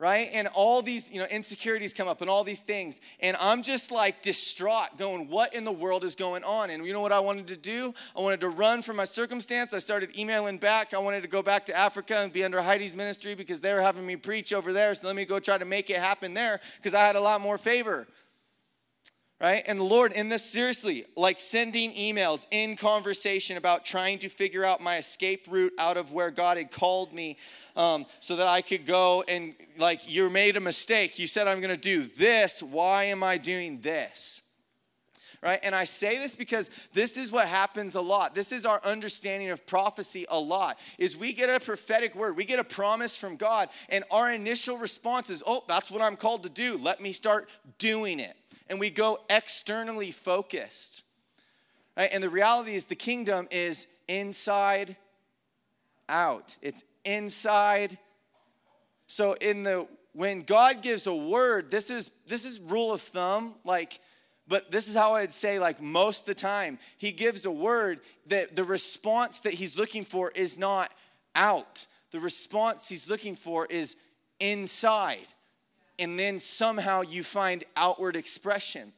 right? 0.00 0.28
And 0.34 0.48
all 0.48 0.82
these, 0.82 1.08
you 1.08 1.20
know, 1.20 1.26
insecurities 1.30 1.94
come 1.94 2.08
up 2.08 2.20
and 2.20 2.28
all 2.28 2.42
these 2.42 2.62
things, 2.62 3.00
and 3.20 3.36
I'm 3.40 3.62
just 3.62 3.92
like 3.92 4.20
distraught, 4.22 4.98
going, 4.98 5.28
what 5.28 5.54
in 5.54 5.64
the 5.64 5.70
world 5.70 6.02
is 6.02 6.16
going 6.16 6.42
on? 6.42 6.70
And 6.70 6.84
you 6.84 6.92
know 6.92 7.00
what 7.00 7.12
I 7.12 7.20
wanted 7.20 7.46
to 7.48 7.56
do? 7.56 7.94
I 8.16 8.20
wanted 8.20 8.40
to 8.40 8.48
run 8.48 8.82
from 8.82 8.96
my 8.96 9.04
circumstance. 9.04 9.72
I 9.72 9.78
started 9.78 10.18
emailing 10.18 10.58
back. 10.58 10.94
I 10.94 10.98
wanted 10.98 11.22
to 11.22 11.28
go 11.28 11.42
back 11.42 11.64
to 11.66 11.78
Africa 11.78 12.18
and 12.18 12.32
be 12.32 12.42
under 12.42 12.60
Heidi's 12.60 12.94
ministry 12.94 13.36
because 13.36 13.60
they 13.60 13.72
were 13.72 13.82
having 13.82 14.04
me 14.04 14.16
preach 14.16 14.52
over 14.52 14.72
there. 14.72 14.94
So 14.94 15.06
let 15.06 15.14
me 15.14 15.24
go 15.24 15.38
try 15.38 15.58
to 15.58 15.64
make 15.64 15.90
it 15.90 15.98
happen 15.98 16.34
there 16.34 16.58
because 16.76 16.94
I 16.94 17.00
had 17.00 17.14
a 17.14 17.20
lot 17.20 17.40
more 17.40 17.56
favor 17.56 18.08
right? 19.40 19.62
And 19.68 19.78
the 19.78 19.84
Lord, 19.84 20.12
in 20.12 20.28
this 20.28 20.44
seriously, 20.44 21.04
like 21.16 21.38
sending 21.38 21.92
emails 21.92 22.46
in 22.50 22.76
conversation 22.76 23.56
about 23.56 23.84
trying 23.84 24.18
to 24.20 24.28
figure 24.28 24.64
out 24.64 24.80
my 24.80 24.96
escape 24.96 25.46
route 25.48 25.72
out 25.78 25.96
of 25.96 26.12
where 26.12 26.30
God 26.30 26.56
had 26.56 26.72
called 26.72 27.12
me 27.12 27.36
um, 27.76 28.06
so 28.18 28.36
that 28.36 28.48
I 28.48 28.62
could 28.62 28.84
go 28.84 29.22
and, 29.28 29.54
like, 29.78 30.12
you 30.12 30.28
made 30.28 30.56
a 30.56 30.60
mistake. 30.60 31.18
You 31.18 31.28
said 31.28 31.46
I'm 31.46 31.60
gonna 31.60 31.76
do 31.76 32.02
this. 32.02 32.62
Why 32.62 33.04
am 33.04 33.22
I 33.22 33.38
doing 33.38 33.80
this? 33.80 34.42
Right? 35.40 35.60
And 35.62 35.72
I 35.72 35.84
say 35.84 36.18
this 36.18 36.34
because 36.34 36.68
this 36.92 37.16
is 37.16 37.30
what 37.30 37.46
happens 37.46 37.94
a 37.94 38.00
lot. 38.00 38.34
This 38.34 38.50
is 38.50 38.66
our 38.66 38.80
understanding 38.84 39.50
of 39.50 39.64
prophecy 39.68 40.26
a 40.28 40.38
lot. 40.38 40.80
Is 40.98 41.16
we 41.16 41.32
get 41.32 41.48
a 41.48 41.64
prophetic 41.64 42.16
word, 42.16 42.36
we 42.36 42.44
get 42.44 42.58
a 42.58 42.64
promise 42.64 43.16
from 43.16 43.36
God, 43.36 43.68
and 43.88 44.02
our 44.10 44.32
initial 44.32 44.78
response 44.78 45.30
is, 45.30 45.44
"Oh, 45.46 45.62
that's 45.68 45.92
what 45.92 46.02
I'm 46.02 46.16
called 46.16 46.42
to 46.42 46.48
do. 46.48 46.76
Let 46.76 47.00
me 47.00 47.12
start 47.12 47.48
doing 47.78 48.18
it." 48.18 48.36
And 48.68 48.78
we 48.78 48.90
go 48.90 49.18
externally 49.30 50.10
focused. 50.10 51.02
Right? 51.96 52.10
And 52.12 52.22
the 52.22 52.28
reality 52.28 52.74
is 52.74 52.86
the 52.86 52.94
kingdom 52.94 53.48
is 53.50 53.88
inside 54.06 54.96
out. 56.08 56.56
It's 56.62 56.84
inside. 57.04 57.98
So 59.06 59.34
in 59.34 59.62
the 59.62 59.88
when 60.12 60.42
God 60.42 60.82
gives 60.82 61.06
a 61.06 61.14
word, 61.14 61.70
this 61.70 61.90
is 61.90 62.10
this 62.26 62.44
is 62.44 62.60
rule 62.60 62.92
of 62.92 63.00
thumb, 63.00 63.54
like 63.64 64.00
but 64.46 64.70
this 64.70 64.88
is 64.88 64.96
how 64.96 65.14
I'd 65.14 65.32
say, 65.32 65.58
like 65.58 65.80
most 65.80 66.24
the 66.24 66.34
time, 66.34 66.78
he 66.96 67.12
gives 67.12 67.44
a 67.44 67.50
word 67.50 68.00
that 68.28 68.56
the 68.56 68.64
response 68.64 69.40
that 69.40 69.54
he's 69.54 69.76
looking 69.76 70.04
for 70.04 70.30
is 70.30 70.58
not 70.58 70.90
out. 71.34 71.86
The 72.12 72.20
response 72.20 72.88
he's 72.88 73.10
looking 73.10 73.34
for 73.34 73.66
is 73.66 73.96
inside 74.40 75.26
and 75.98 76.18
then 76.18 76.38
somehow 76.38 77.02
you 77.02 77.22
find 77.22 77.64
outward 77.76 78.16
expression, 78.16 78.92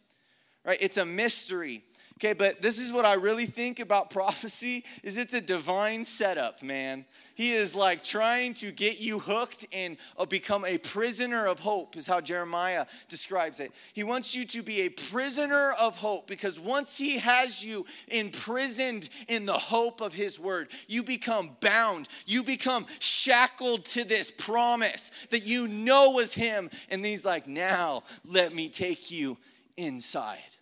right? 0.65 0.79
It's 0.81 0.97
a 0.97 1.05
mystery 1.05 1.83
Okay, 2.23 2.35
but 2.35 2.61
this 2.61 2.79
is 2.79 2.93
what 2.93 3.07
I 3.07 3.15
really 3.15 3.47
think 3.47 3.81
about 3.81 4.11
prophecy 4.11 4.85
is 5.03 5.17
it's 5.17 5.33
a 5.33 5.41
divine 5.41 6.05
setup, 6.05 6.63
man. 6.63 7.07
He 7.35 7.53
is 7.53 7.75
like 7.75 8.05
trying 8.05 8.53
to 8.55 8.71
get 8.73 9.01
you 9.01 9.19
hooked 9.19 9.65
and 9.73 9.97
uh, 10.19 10.27
become 10.27 10.67
a 10.67 10.77
prisoner 10.77 11.47
of 11.47 11.61
hope 11.61 11.97
is 11.97 12.07
how 12.07 12.21
Jeremiah 12.21 12.85
describes 13.09 13.59
it. 13.59 13.73
He 13.95 14.05
wants 14.05 14.37
you 14.37 14.45
to 14.45 14.63
be 14.63 14.83
a 14.83 14.91
prisoner 14.91 15.73
of 15.81 15.97
hope 15.97 16.27
because 16.27 16.61
once 16.61 16.99
he 16.99 17.17
has 17.21 17.65
you 17.65 17.87
imprisoned 18.09 19.09
in 19.27 19.47
the 19.47 19.55
hope 19.55 20.03
of 20.03 20.13
his 20.13 20.39
word, 20.39 20.69
you 20.89 21.03
become 21.03 21.57
bound. 21.63 22.07
You 22.27 22.43
become 22.43 22.85
shackled 22.99 23.87
to 23.87 24.05
this 24.05 24.31
promise 24.31 25.11
that 25.31 25.47
you 25.47 25.67
know 25.69 26.11
was 26.11 26.35
him 26.35 26.69
and 26.91 27.03
he's 27.03 27.25
like, 27.25 27.47
"Now 27.47 28.03
let 28.27 28.55
me 28.55 28.69
take 28.69 29.11
you 29.11 29.39
inside." 29.79 30.60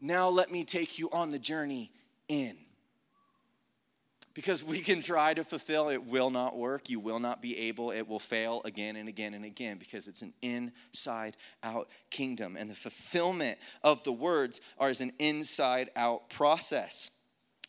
Now 0.00 0.28
let 0.28 0.50
me 0.50 0.64
take 0.64 0.98
you 0.98 1.10
on 1.10 1.30
the 1.30 1.38
journey 1.38 1.90
in. 2.28 2.56
Because 4.34 4.62
we 4.62 4.78
can 4.78 5.00
try 5.00 5.34
to 5.34 5.42
fulfill, 5.42 5.88
it 5.88 6.04
will 6.04 6.30
not 6.30 6.56
work. 6.56 6.88
You 6.88 7.00
will 7.00 7.18
not 7.18 7.42
be 7.42 7.58
able. 7.66 7.90
It 7.90 8.06
will 8.06 8.20
fail 8.20 8.62
again 8.64 8.94
and 8.94 9.08
again 9.08 9.34
and 9.34 9.44
again 9.44 9.78
because 9.78 10.06
it's 10.06 10.22
an 10.22 10.32
inside 10.42 11.36
out 11.64 11.88
kingdom. 12.10 12.56
And 12.56 12.70
the 12.70 12.76
fulfillment 12.76 13.58
of 13.82 14.04
the 14.04 14.12
words 14.12 14.60
are 14.78 14.90
as 14.90 15.00
an 15.00 15.10
inside 15.18 15.90
out 15.96 16.30
process. 16.30 17.10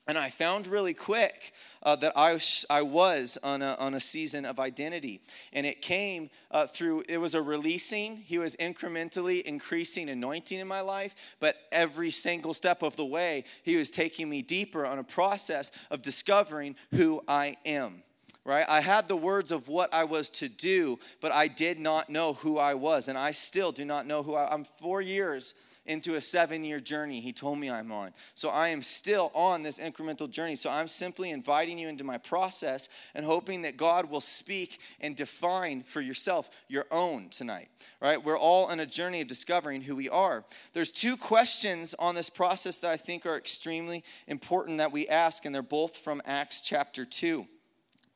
And 0.09 0.17
I 0.17 0.29
found 0.29 0.65
really 0.65 0.95
quick 0.95 1.51
uh, 1.83 1.95
that 1.97 2.13
I, 2.15 2.39
I 2.71 2.81
was 2.81 3.37
on 3.43 3.61
a, 3.61 3.75
on 3.79 3.93
a 3.93 3.99
season 3.99 4.43
of 4.43 4.59
identity. 4.59 5.21
And 5.53 5.67
it 5.67 5.83
came 5.83 6.31
uh, 6.49 6.65
through, 6.65 7.03
it 7.07 7.19
was 7.19 7.35
a 7.35 7.41
releasing. 7.43 8.17
He 8.17 8.39
was 8.39 8.55
incrementally 8.55 9.43
increasing 9.43 10.09
anointing 10.09 10.57
in 10.57 10.67
my 10.67 10.81
life. 10.81 11.35
But 11.39 11.57
every 11.71 12.09
single 12.09 12.55
step 12.55 12.81
of 12.81 12.95
the 12.95 13.05
way, 13.05 13.43
he 13.61 13.75
was 13.75 13.91
taking 13.91 14.27
me 14.27 14.41
deeper 14.41 14.83
on 14.83 14.97
a 14.97 15.03
process 15.03 15.71
of 15.91 16.01
discovering 16.01 16.75
who 16.89 17.21
I 17.27 17.57
am 17.63 18.01
right? 18.45 18.65
I 18.67 18.81
had 18.81 19.07
the 19.07 19.17
words 19.17 19.51
of 19.51 19.67
what 19.67 19.93
I 19.93 20.05
was 20.05 20.31
to 20.31 20.49
do, 20.49 20.97
but 21.21 21.31
I 21.31 21.47
did 21.47 21.79
not 21.79 22.09
know 22.09 22.33
who 22.33 22.57
I 22.57 22.73
was. 22.73 23.07
And 23.07 23.15
I 23.15 23.29
still 23.29 23.71
do 23.71 23.85
not 23.85 24.07
know 24.07 24.23
who 24.23 24.33
I 24.33 24.51
am. 24.51 24.63
Four 24.63 25.01
years 25.01 25.53
into 25.89 26.15
a 26.15 26.21
seven 26.21 26.63
year 26.63 26.79
journey 26.79 27.19
he 27.19 27.33
told 27.33 27.57
me 27.57 27.69
I'm 27.69 27.91
on. 27.91 28.11
So 28.35 28.49
I 28.49 28.69
am 28.69 28.81
still 28.81 29.31
on 29.33 29.63
this 29.63 29.79
incremental 29.79 30.29
journey. 30.29 30.55
So 30.55 30.69
I'm 30.69 30.87
simply 30.87 31.31
inviting 31.31 31.79
you 31.79 31.89
into 31.89 32.03
my 32.03 32.17
process 32.17 32.87
and 33.15 33.25
hoping 33.25 33.63
that 33.63 33.75
God 33.75 34.09
will 34.09 34.21
speak 34.21 34.79
and 35.01 35.15
define 35.15 35.81
for 35.81 35.99
yourself 35.99 36.49
your 36.67 36.85
own 36.91 37.29
tonight, 37.29 37.69
right? 38.01 38.23
We're 38.23 38.37
all 38.37 38.67
on 38.71 38.79
a 38.79 38.85
journey 38.85 39.21
of 39.21 39.27
discovering 39.27 39.81
who 39.81 39.95
we 39.95 40.07
are. 40.07 40.45
There's 40.73 40.91
two 40.91 41.17
questions 41.17 41.95
on 41.97 42.13
this 42.15 42.29
process 42.29 42.79
that 42.79 42.91
I 42.91 42.97
think 42.97 43.25
are 43.25 43.35
extremely 43.35 44.03
important 44.27 44.77
that 44.77 44.91
we 44.91 45.07
ask, 45.07 45.43
and 45.43 45.53
they're 45.53 45.63
both 45.63 45.97
from 45.97 46.21
Acts 46.25 46.61
chapter 46.61 47.03
2. 47.03 47.47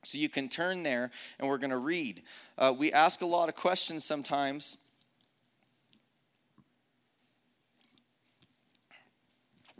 So 0.04 0.18
you 0.18 0.30
can 0.30 0.50
turn 0.50 0.84
there 0.84 1.12
and 1.40 1.48
we're 1.50 1.58
going 1.58 1.72
to 1.72 1.78
read. 1.78 2.22
Uh, 2.58 2.74
we 2.78 2.92
ask 2.92 3.22
a 3.22 3.26
lot 3.26 3.50
of 3.50 3.56
questions 3.56 4.04
sometimes 4.04 4.78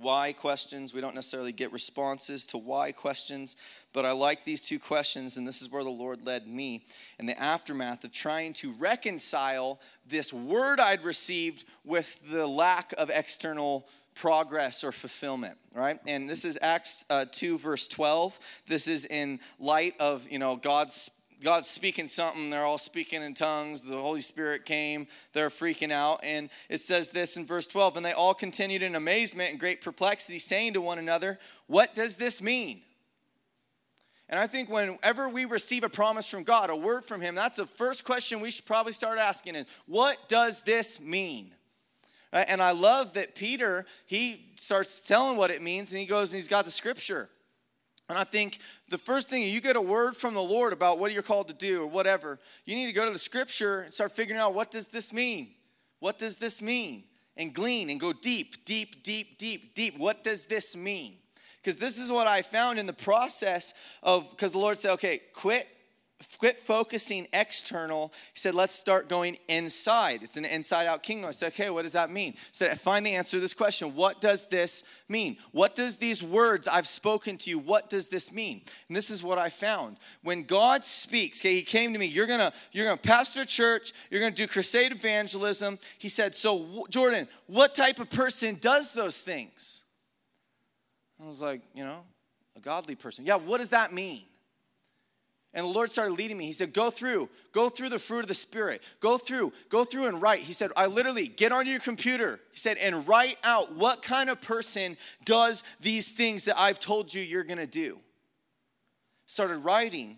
why 0.04 0.34
questions. 0.34 0.94
We 0.94 1.02
don't 1.02 1.16
necessarily 1.16 1.52
get 1.52 1.72
responses 1.72 2.46
to 2.48 2.58
why 2.58 2.92
questions, 2.92 3.56
but 3.94 4.06
I 4.06 4.12
like 4.12 4.44
these 4.44 4.62
two 4.62 4.80
questions, 4.80 5.38
and 5.38 5.48
this 5.48 5.62
is 5.62 5.72
where 5.72 5.84
the 5.84 5.90
Lord 5.90 6.26
led 6.26 6.48
me 6.48 6.84
in 7.18 7.26
the 7.26 7.40
aftermath 7.42 8.04
of 8.04 8.12
trying 8.12 8.54
to 8.54 8.74
reconcile 8.74 9.80
this 10.08 10.34
word 10.34 10.80
I'd 10.80 11.04
received 11.04 11.66
with 11.84 12.20
the 12.30 12.46
lack 12.46 12.94
of 12.98 13.10
external 13.10 13.88
progress 14.16 14.84
or 14.84 14.92
fulfillment 14.92 15.58
right 15.74 16.00
and 16.08 16.30
this 16.30 16.46
is 16.46 16.60
acts 16.62 17.04
uh, 17.10 17.26
2 17.32 17.58
verse 17.58 17.88
12 17.88 18.38
this 18.68 18.88
is 18.88 19.08
in 19.08 19.40
light 19.60 19.96
of 20.00 20.30
you 20.30 20.38
know 20.38 20.56
god's 20.56 21.10
God's 21.44 21.68
speaking 21.68 22.08
something. 22.08 22.50
They're 22.50 22.64
all 22.64 22.78
speaking 22.78 23.22
in 23.22 23.34
tongues. 23.34 23.84
The 23.84 24.00
Holy 24.00 24.22
Spirit 24.22 24.66
came. 24.66 25.08
They're 25.34 25.50
freaking 25.50 25.92
out. 25.92 26.22
And 26.24 26.50
it 26.70 26.80
says 26.80 27.10
this 27.10 27.38
in 27.38 27.46
verse 27.46 27.68
12 27.68 27.98
And 27.98 28.06
they 28.06 28.14
all 28.14 28.34
continued 28.34 28.82
in 28.82 28.96
amazement 28.96 29.52
and 29.52 29.60
great 29.60 29.82
perplexity, 29.82 30.40
saying 30.40 30.74
to 30.74 30.82
one 30.82 31.00
another, 31.00 31.40
What 31.68 31.94
does 31.94 32.16
this 32.16 32.42
mean? 32.42 32.82
And 34.30 34.40
I 34.40 34.48
think 34.48 34.70
whenever 34.70 35.30
we 35.30 35.46
receive 35.46 35.84
a 35.84 35.90
promise 35.90 36.30
from 36.30 36.44
God, 36.44 36.70
a 36.70 36.76
word 36.76 37.04
from 37.04 37.22
Him, 37.22 37.36
that's 37.36 37.58
the 37.58 37.68
first 37.68 38.06
question 38.06 38.40
we 38.40 38.50
should 38.50 38.66
probably 38.66 38.94
start 38.94 39.20
asking 39.20 39.56
is, 39.56 39.68
What 39.86 40.30
does 40.30 40.62
this 40.62 41.00
mean? 41.02 41.52
Right? 42.32 42.46
And 42.48 42.62
I 42.62 42.72
love 42.72 43.14
that 43.14 43.36
Peter, 43.36 43.86
he 44.06 44.48
starts 44.56 45.06
telling 45.06 45.38
what 45.38 45.52
it 45.52 45.62
means, 45.62 45.92
and 45.92 46.00
he 46.00 46.08
goes 46.08 46.32
and 46.34 46.40
he's 46.40 46.48
got 46.48 46.66
the 46.66 46.72
scripture. 46.72 47.30
And 48.14 48.20
I 48.20 48.26
think 48.26 48.60
the 48.90 48.98
first 49.00 49.28
thing 49.28 49.42
you 49.42 49.60
get 49.60 49.76
a 49.76 49.82
word 49.82 50.16
from 50.16 50.36
the 50.36 50.42
Lord 50.42 50.72
about 50.72 51.00
what 51.00 51.12
you're 51.12 51.24
called 51.24 51.48
to 51.48 51.54
do 51.56 51.82
or 51.82 51.88
whatever, 51.88 52.40
you 52.64 52.76
need 52.76 52.86
to 52.86 52.92
go 52.92 53.06
to 53.06 53.12
the 53.12 53.18
scripture 53.18 53.82
and 53.82 53.92
start 53.92 54.12
figuring 54.12 54.40
out 54.40 54.54
what 54.54 54.70
does 54.70 54.90
this 54.90 55.12
mean? 55.12 55.56
What 55.98 56.20
does 56.20 56.38
this 56.38 56.62
mean? 56.62 57.06
And 57.38 57.52
glean 57.52 57.90
and 57.90 58.00
go 58.00 58.14
deep, 58.14 58.66
deep, 58.66 59.02
deep, 59.02 59.40
deep, 59.40 59.74
deep. 59.74 59.98
What 59.98 60.24
does 60.24 60.46
this 60.46 60.76
mean? 60.76 61.16
Because 61.58 61.78
this 61.78 61.98
is 61.98 62.12
what 62.12 62.28
I 62.28 62.44
found 62.44 62.78
in 62.78 62.86
the 62.86 62.94
process 62.94 63.74
of, 64.04 64.30
because 64.30 64.52
the 64.52 64.60
Lord 64.60 64.78
said, 64.78 64.92
okay, 64.92 65.20
quit 65.34 65.68
quit 66.40 66.60
focusing 66.60 67.28
external. 67.34 68.14
He 68.34 68.40
said, 68.40 68.56
let's 68.56 68.74
start 68.74 69.10
going 69.10 69.38
inside. 69.48 70.24
It's 70.24 70.38
an 70.38 70.46
inside 70.46 70.88
out 70.88 71.04
kingdom. 71.04 71.28
I 71.28 71.32
said, 71.32 71.48
okay, 71.48 71.70
what 71.70 71.84
does 71.84 71.94
that 71.94 72.12
mean? 72.12 72.34
He 72.34 72.40
said, 72.52 72.80
find 72.80 73.06
the 73.06 73.16
answer 73.16 73.38
to 73.38 73.42
this 73.42 73.54
question. 73.54 73.96
What 73.96 74.22
does 74.22 74.48
this 74.48 74.84
mean? 75.08 75.38
What 75.52 75.76
does 75.76 75.98
these 75.98 76.24
words 76.24 76.68
I've 76.68 76.88
spoken 76.88 77.38
to 77.38 77.50
you, 77.50 77.60
what 77.60 77.90
does 77.90 78.08
this 78.08 78.34
mean? 78.34 78.62
And 78.88 78.96
this 78.96 79.10
is 79.10 79.24
what 79.24 79.38
I 79.38 79.50
found. 79.50 79.98
When 80.22 80.44
God 80.44 80.84
speaks, 80.84 81.42
okay, 81.42 81.56
he 81.56 81.62
came 81.62 81.94
to 81.94 82.00
me, 82.00 82.06
you're 82.06 82.28
gonna, 82.28 82.54
you're 82.72 82.86
gonna 82.86 82.98
pastor 82.98 83.42
a 83.42 83.46
church, 83.46 83.94
you're 84.10 84.22
gonna 84.22 84.32
do 84.32 84.48
crusade 84.48 84.92
evangelism. 84.92 85.80
He 85.98 86.10
said, 86.10 86.36
so 86.36 86.86
Jordan, 86.90 87.28
what 87.48 87.76
type 87.76 88.00
of 88.00 88.10
person 88.10 88.58
does 88.60 88.94
those 88.94 89.22
things? 89.22 89.84
I 91.22 91.28
was 91.28 91.42
like, 91.42 91.62
you 91.74 91.84
know, 91.84 92.02
a 92.56 92.60
godly 92.60 92.96
person. 92.96 93.26
Yeah, 93.26 93.36
what 93.36 93.60
does 93.60 93.70
that 93.70 93.94
mean? 93.94 94.24
And 95.54 95.66
the 95.66 95.72
Lord 95.72 95.92
started 95.92 96.14
leading 96.14 96.38
me. 96.38 96.46
He 96.46 96.54
said, 96.54 96.74
Go 96.74 96.90
through, 96.90 97.30
go 97.52 97.70
through 97.70 97.90
the 97.90 98.00
fruit 98.00 98.22
of 98.22 98.28
the 98.28 98.34
Spirit. 98.34 98.82
Go 99.00 99.18
through, 99.18 99.54
go 99.70 99.86
through 99.86 100.08
and 100.08 100.22
write. 100.22 100.40
He 100.40 100.54
said, 100.54 100.72
I 100.76 100.88
literally 100.88 101.28
get 101.28 101.52
on 101.52 101.68
your 101.68 101.80
computer. 101.80 102.40
He 102.52 102.58
said, 102.58 102.78
and 102.78 103.08
write 103.08 103.38
out 103.44 103.74
what 103.76 104.02
kind 104.02 104.30
of 104.30 104.42
person 104.42 104.98
does 105.26 105.64
these 105.80 106.12
things 106.12 106.46
that 106.46 106.58
I've 106.58 106.80
told 106.80 107.14
you 107.14 107.22
you're 107.22 107.44
gonna 107.44 107.68
do. 107.68 108.00
Started 109.26 109.58
writing, 109.58 110.18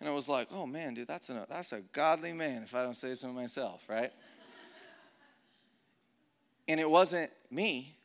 and 0.00 0.08
I 0.08 0.12
was 0.12 0.28
like, 0.28 0.48
oh 0.52 0.66
man, 0.66 0.94
dude, 0.94 1.08
that's 1.08 1.30
a, 1.30 1.46
that's 1.48 1.72
a 1.72 1.80
godly 1.92 2.32
man 2.32 2.64
if 2.64 2.74
I 2.74 2.82
don't 2.82 2.96
say 2.96 3.14
so 3.14 3.32
myself, 3.32 3.86
right? 3.88 4.12
and 6.66 6.80
it 6.80 6.90
wasn't 6.90 7.30
me, 7.50 7.96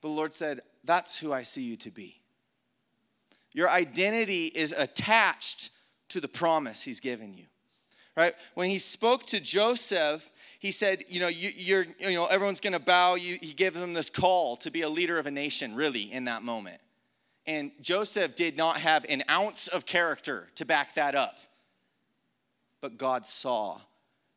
but 0.00 0.08
the 0.08 0.14
Lord 0.14 0.32
said, 0.32 0.60
That's 0.84 1.16
who 1.18 1.32
I 1.32 1.44
see 1.44 1.62
you 1.62 1.76
to 1.76 1.90
be. 1.90 2.21
Your 3.52 3.68
identity 3.68 4.46
is 4.46 4.72
attached 4.72 5.70
to 6.08 6.20
the 6.20 6.28
promise 6.28 6.82
he's 6.82 7.00
given 7.00 7.34
you. 7.34 7.44
Right? 8.16 8.34
When 8.54 8.68
he 8.68 8.78
spoke 8.78 9.24
to 9.26 9.40
Joseph, 9.40 10.30
he 10.58 10.70
said, 10.70 11.04
you 11.08 11.20
know, 11.20 11.28
you, 11.28 11.78
are 11.78 11.86
you 11.98 12.14
know, 12.14 12.26
everyone's 12.26 12.60
going 12.60 12.74
to 12.74 12.78
bow. 12.78 13.14
You, 13.14 13.38
he 13.40 13.54
gave 13.54 13.74
him 13.74 13.94
this 13.94 14.10
call 14.10 14.56
to 14.56 14.70
be 14.70 14.82
a 14.82 14.88
leader 14.88 15.18
of 15.18 15.26
a 15.26 15.30
nation, 15.30 15.74
really, 15.74 16.12
in 16.12 16.24
that 16.24 16.42
moment. 16.42 16.80
And 17.46 17.72
Joseph 17.80 18.34
did 18.34 18.56
not 18.56 18.78
have 18.78 19.06
an 19.08 19.22
ounce 19.30 19.68
of 19.68 19.86
character 19.86 20.48
to 20.56 20.66
back 20.66 20.94
that 20.94 21.14
up. 21.14 21.38
But 22.80 22.98
God 22.98 23.26
saw 23.26 23.80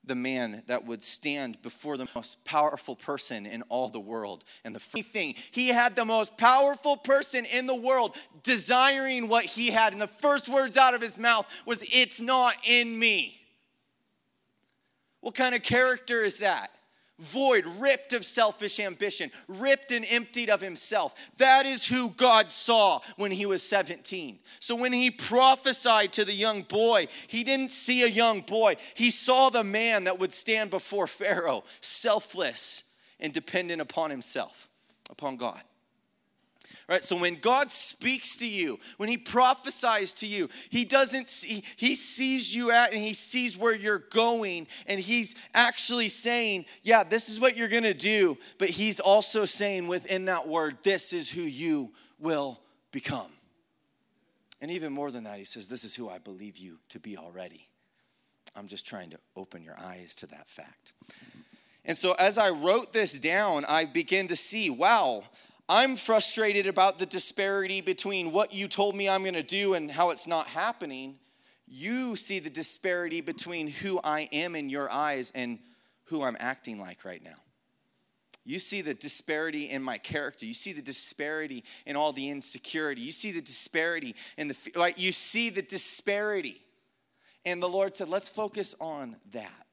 the 0.07 0.15
man 0.15 0.63
that 0.67 0.85
would 0.85 1.03
stand 1.03 1.61
before 1.61 1.97
the 1.97 2.07
most 2.15 2.45
powerful 2.45 2.95
person 2.95 3.45
in 3.45 3.61
all 3.63 3.89
the 3.89 3.99
world. 3.99 4.43
And 4.63 4.75
the 4.75 4.79
thing, 4.79 5.35
he 5.51 5.69
had 5.69 5.95
the 5.95 6.05
most 6.05 6.37
powerful 6.37 6.97
person 6.97 7.45
in 7.45 7.65
the 7.65 7.75
world 7.75 8.15
desiring 8.43 9.27
what 9.27 9.45
he 9.45 9.71
had. 9.71 9.93
And 9.93 10.01
the 10.01 10.07
first 10.07 10.49
words 10.49 10.77
out 10.77 10.93
of 10.93 11.01
his 11.01 11.17
mouth 11.17 11.45
was, 11.65 11.83
It's 11.91 12.21
not 12.21 12.55
in 12.63 12.97
me. 12.97 13.41
What 15.21 15.35
kind 15.35 15.55
of 15.55 15.63
character 15.63 16.23
is 16.23 16.39
that? 16.39 16.69
Void, 17.19 17.65
ripped 17.79 18.13
of 18.13 18.25
selfish 18.25 18.79
ambition, 18.79 19.31
ripped 19.47 19.91
and 19.91 20.05
emptied 20.09 20.49
of 20.49 20.61
himself. 20.61 21.31
That 21.37 21.65
is 21.65 21.85
who 21.85 22.09
God 22.11 22.51
saw 22.51 22.99
when 23.15 23.31
he 23.31 23.45
was 23.45 23.63
17. 23.63 24.39
So 24.59 24.75
when 24.75 24.93
he 24.93 25.11
prophesied 25.11 26.13
to 26.13 26.25
the 26.25 26.33
young 26.33 26.63
boy, 26.63 27.07
he 27.27 27.43
didn't 27.43 27.71
see 27.71 28.03
a 28.03 28.07
young 28.07 28.41
boy, 28.41 28.75
he 28.95 29.09
saw 29.09 29.49
the 29.49 29.63
man 29.63 30.05
that 30.05 30.19
would 30.19 30.33
stand 30.33 30.69
before 30.69 31.07
Pharaoh, 31.07 31.63
selfless 31.81 32.83
and 33.19 33.31
dependent 33.33 33.81
upon 33.81 34.09
himself, 34.09 34.69
upon 35.09 35.37
God. 35.37 35.61
Right? 36.87 37.03
So 37.03 37.19
when 37.19 37.35
God 37.35 37.71
speaks 37.71 38.37
to 38.37 38.47
you, 38.47 38.79
when 38.97 39.09
he 39.09 39.17
prophesies 39.17 40.13
to 40.13 40.27
you, 40.27 40.49
he 40.69 40.85
doesn't 40.85 41.27
see, 41.27 41.63
he 41.75 41.95
sees 41.95 42.53
you 42.55 42.71
at 42.71 42.91
and 42.91 43.01
he 43.01 43.13
sees 43.13 43.57
where 43.57 43.73
you're 43.73 43.99
going 43.99 44.67
and 44.87 44.99
he's 44.99 45.35
actually 45.53 46.09
saying, 46.09 46.65
"Yeah, 46.83 47.03
this 47.03 47.29
is 47.29 47.39
what 47.39 47.57
you're 47.57 47.67
going 47.67 47.83
to 47.83 47.93
do." 47.93 48.37
But 48.57 48.69
he's 48.69 48.99
also 48.99 49.45
saying 49.45 49.87
within 49.87 50.25
that 50.25 50.47
word, 50.47 50.77
"This 50.83 51.13
is 51.13 51.31
who 51.31 51.41
you 51.41 51.93
will 52.19 52.61
become." 52.91 53.31
And 54.61 54.71
even 54.71 54.93
more 54.93 55.11
than 55.11 55.23
that, 55.25 55.37
he 55.37 55.45
says, 55.45 55.67
"This 55.67 55.83
is 55.83 55.95
who 55.95 56.09
I 56.09 56.19
believe 56.19 56.57
you 56.57 56.79
to 56.89 56.99
be 56.99 57.17
already." 57.17 57.67
I'm 58.55 58.67
just 58.67 58.85
trying 58.85 59.09
to 59.09 59.19
open 59.35 59.63
your 59.63 59.77
eyes 59.77 60.15
to 60.15 60.27
that 60.27 60.49
fact. 60.49 60.93
And 61.83 61.97
so 61.97 62.13
as 62.13 62.37
I 62.37 62.49
wrote 62.49 62.93
this 62.93 63.19
down, 63.19 63.65
I 63.65 63.85
began 63.85 64.27
to 64.27 64.35
see, 64.35 64.69
wow, 64.69 65.23
I'm 65.67 65.95
frustrated 65.95 66.67
about 66.67 66.99
the 66.99 67.05
disparity 67.05 67.81
between 67.81 68.31
what 68.31 68.53
you 68.53 68.67
told 68.67 68.95
me 68.95 69.09
I'm 69.09 69.23
going 69.23 69.33
to 69.33 69.43
do 69.43 69.73
and 69.73 69.89
how 69.89 70.11
it's 70.11 70.27
not 70.27 70.47
happening. 70.47 71.17
You 71.67 72.15
see 72.15 72.39
the 72.39 72.51
disparity 72.51 73.21
between 73.21 73.67
who 73.67 73.99
I 74.03 74.29
am 74.31 74.55
in 74.55 74.69
your 74.69 74.91
eyes 74.91 75.31
and 75.33 75.59
who 76.05 76.23
I'm 76.23 76.37
acting 76.39 76.79
like 76.79 77.03
right 77.03 77.23
now. 77.23 77.37
You 78.47 78.59
see 78.59 78.81
the 78.81 78.93
disparity 78.93 79.71
in 79.71 79.81
my 79.81 79.97
character. 79.97 80.45
You 80.45 80.53
see 80.53 80.71
the 80.71 80.83
disparity 80.83 81.63
in 81.87 81.95
all 81.95 82.11
the 82.11 82.29
insecurity. 82.29 83.01
You 83.01 83.11
see 83.11 83.31
the 83.31 83.41
disparity 83.41 84.15
in 84.37 84.49
the 84.49 84.71
right. 84.75 84.95
You 84.99 85.11
see 85.11 85.49
the 85.49 85.63
disparity, 85.63 86.61
and 87.43 87.61
the 87.61 87.67
Lord 87.67 87.95
said, 87.95 88.07
"Let's 88.07 88.29
focus 88.29 88.75
on 88.79 89.15
that." 89.31 89.64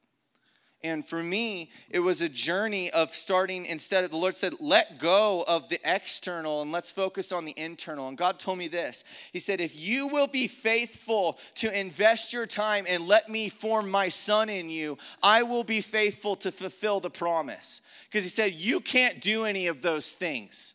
And 0.85 1.05
for 1.05 1.23
me, 1.23 1.71
it 1.89 1.99
was 1.99 2.21
a 2.21 2.27
journey 2.27 2.91
of 2.91 3.15
starting 3.15 3.65
instead 3.65 4.03
of 4.03 4.11
the 4.11 4.17
Lord 4.17 4.35
said, 4.35 4.55
let 4.59 4.99
go 4.99 5.45
of 5.47 5.69
the 5.69 5.79
external 5.85 6.61
and 6.61 6.73
let's 6.73 6.91
focus 6.91 7.31
on 7.31 7.45
the 7.45 7.53
internal. 7.55 8.09
And 8.09 8.17
God 8.17 8.37
told 8.37 8.57
me 8.57 8.67
this 8.67 9.05
He 9.31 9.39
said, 9.39 9.61
if 9.61 9.79
you 9.79 10.09
will 10.09 10.27
be 10.27 10.49
faithful 10.49 11.39
to 11.55 11.79
invest 11.79 12.33
your 12.33 12.45
time 12.45 12.85
and 12.87 13.07
let 13.07 13.29
me 13.29 13.47
form 13.47 13.89
my 13.89 14.09
son 14.09 14.49
in 14.49 14.69
you, 14.69 14.97
I 15.21 15.43
will 15.43 15.63
be 15.63 15.79
faithful 15.79 16.35
to 16.37 16.51
fulfill 16.51 16.99
the 16.99 17.09
promise. 17.09 17.81
Because 18.09 18.23
He 18.23 18.29
said, 18.29 18.51
you 18.53 18.81
can't 18.81 19.21
do 19.21 19.45
any 19.45 19.67
of 19.67 19.81
those 19.81 20.11
things. 20.11 20.73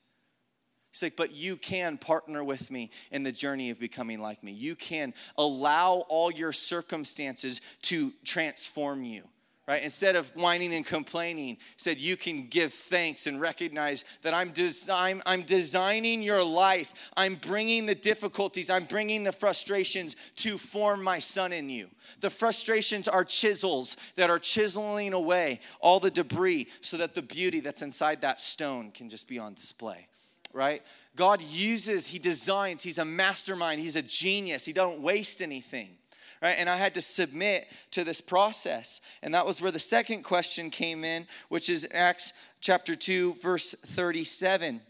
He's 0.91 1.03
like, 1.03 1.17
but 1.17 1.35
you 1.35 1.57
can 1.57 1.99
partner 1.99 2.43
with 2.43 2.71
me 2.71 2.91
in 3.11 3.25
the 3.25 3.31
journey 3.31 3.69
of 3.69 3.79
becoming 3.79 4.23
like 4.23 4.43
me. 4.43 4.53
You 4.53 4.75
can 4.75 5.13
allow 5.37 6.07
all 6.09 6.33
your 6.33 6.53
circumstances 6.53 7.61
to 7.83 8.15
transform 8.25 9.05
you 9.05 9.25
right? 9.69 9.85
Instead 9.85 10.17
of 10.17 10.35
whining 10.35 10.73
and 10.73 10.87
complaining, 10.87 11.59
said 11.77 12.01
you 12.01 12.17
can 12.17 12.47
give 12.47 12.73
thanks 12.73 13.27
and 13.27 13.39
recognize 13.39 14.07
that 14.23 14.33
I'm, 14.33 14.51
design, 14.51 15.21
I'm 15.27 15.43
designing 15.43 16.23
your 16.23 16.43
life. 16.43 17.11
I'm 17.19 17.35
bringing 17.35 17.85
the 17.85 17.95
difficulties, 17.95 18.71
I'm 18.71 18.85
bringing 18.85 19.25
the 19.25 19.33
frustrations 19.33 20.17
to 20.37 20.57
form 20.57 21.03
my 21.03 21.19
son 21.19 21.53
in 21.53 21.69
you. 21.69 21.89
The 22.21 22.31
frustrations 22.31 23.09
are 23.09 23.25
chisels 23.25 23.99
that 24.17 24.31
are 24.31 24.39
chiseling 24.39 25.13
away 25.13 25.61
all 25.81 26.01
the 26.01 26.11
debris 26.11 26.69
so 26.81 26.97
that 26.97 27.15
the 27.15 27.23
beauty 27.23 27.61
that's 27.61 27.83
inside 27.83 28.23
that 28.23 28.41
stone 28.41 28.91
can 28.91 29.11
just 29.11 29.29
be 29.29 29.39
on 29.39 29.53
display, 29.53 30.09
right? 30.55 30.83
God 31.15 31.43
uses, 31.43 32.07
He 32.07 32.19
designs, 32.19 32.83
He's 32.83 32.99
a 32.99 33.05
mastermind, 33.05 33.83
He's 33.83 33.97
a 33.97 34.03
genius, 34.03 34.65
He 34.65 34.73
don't 34.73 35.03
waste 35.03 35.43
anything 35.43 35.98
right? 36.43 36.57
And 36.59 36.69
I 36.69 36.77
had 36.77 36.95
to 36.95 37.01
submit 37.01 37.69
to 37.93 38.05
this 38.05 38.21
process. 38.21 39.01
And 39.23 39.35
that 39.35 39.47
was 39.47 39.61
where 39.61 39.73
the 39.73 39.79
second 39.79 40.23
question 40.23 40.71
came 40.71 41.05
in, 41.05 41.27
which 41.49 41.71
is 41.71 41.89
Acts 41.93 42.33
chapter 42.61 42.95
2, 42.95 43.35
verse 43.35 43.75
37. 43.75 44.81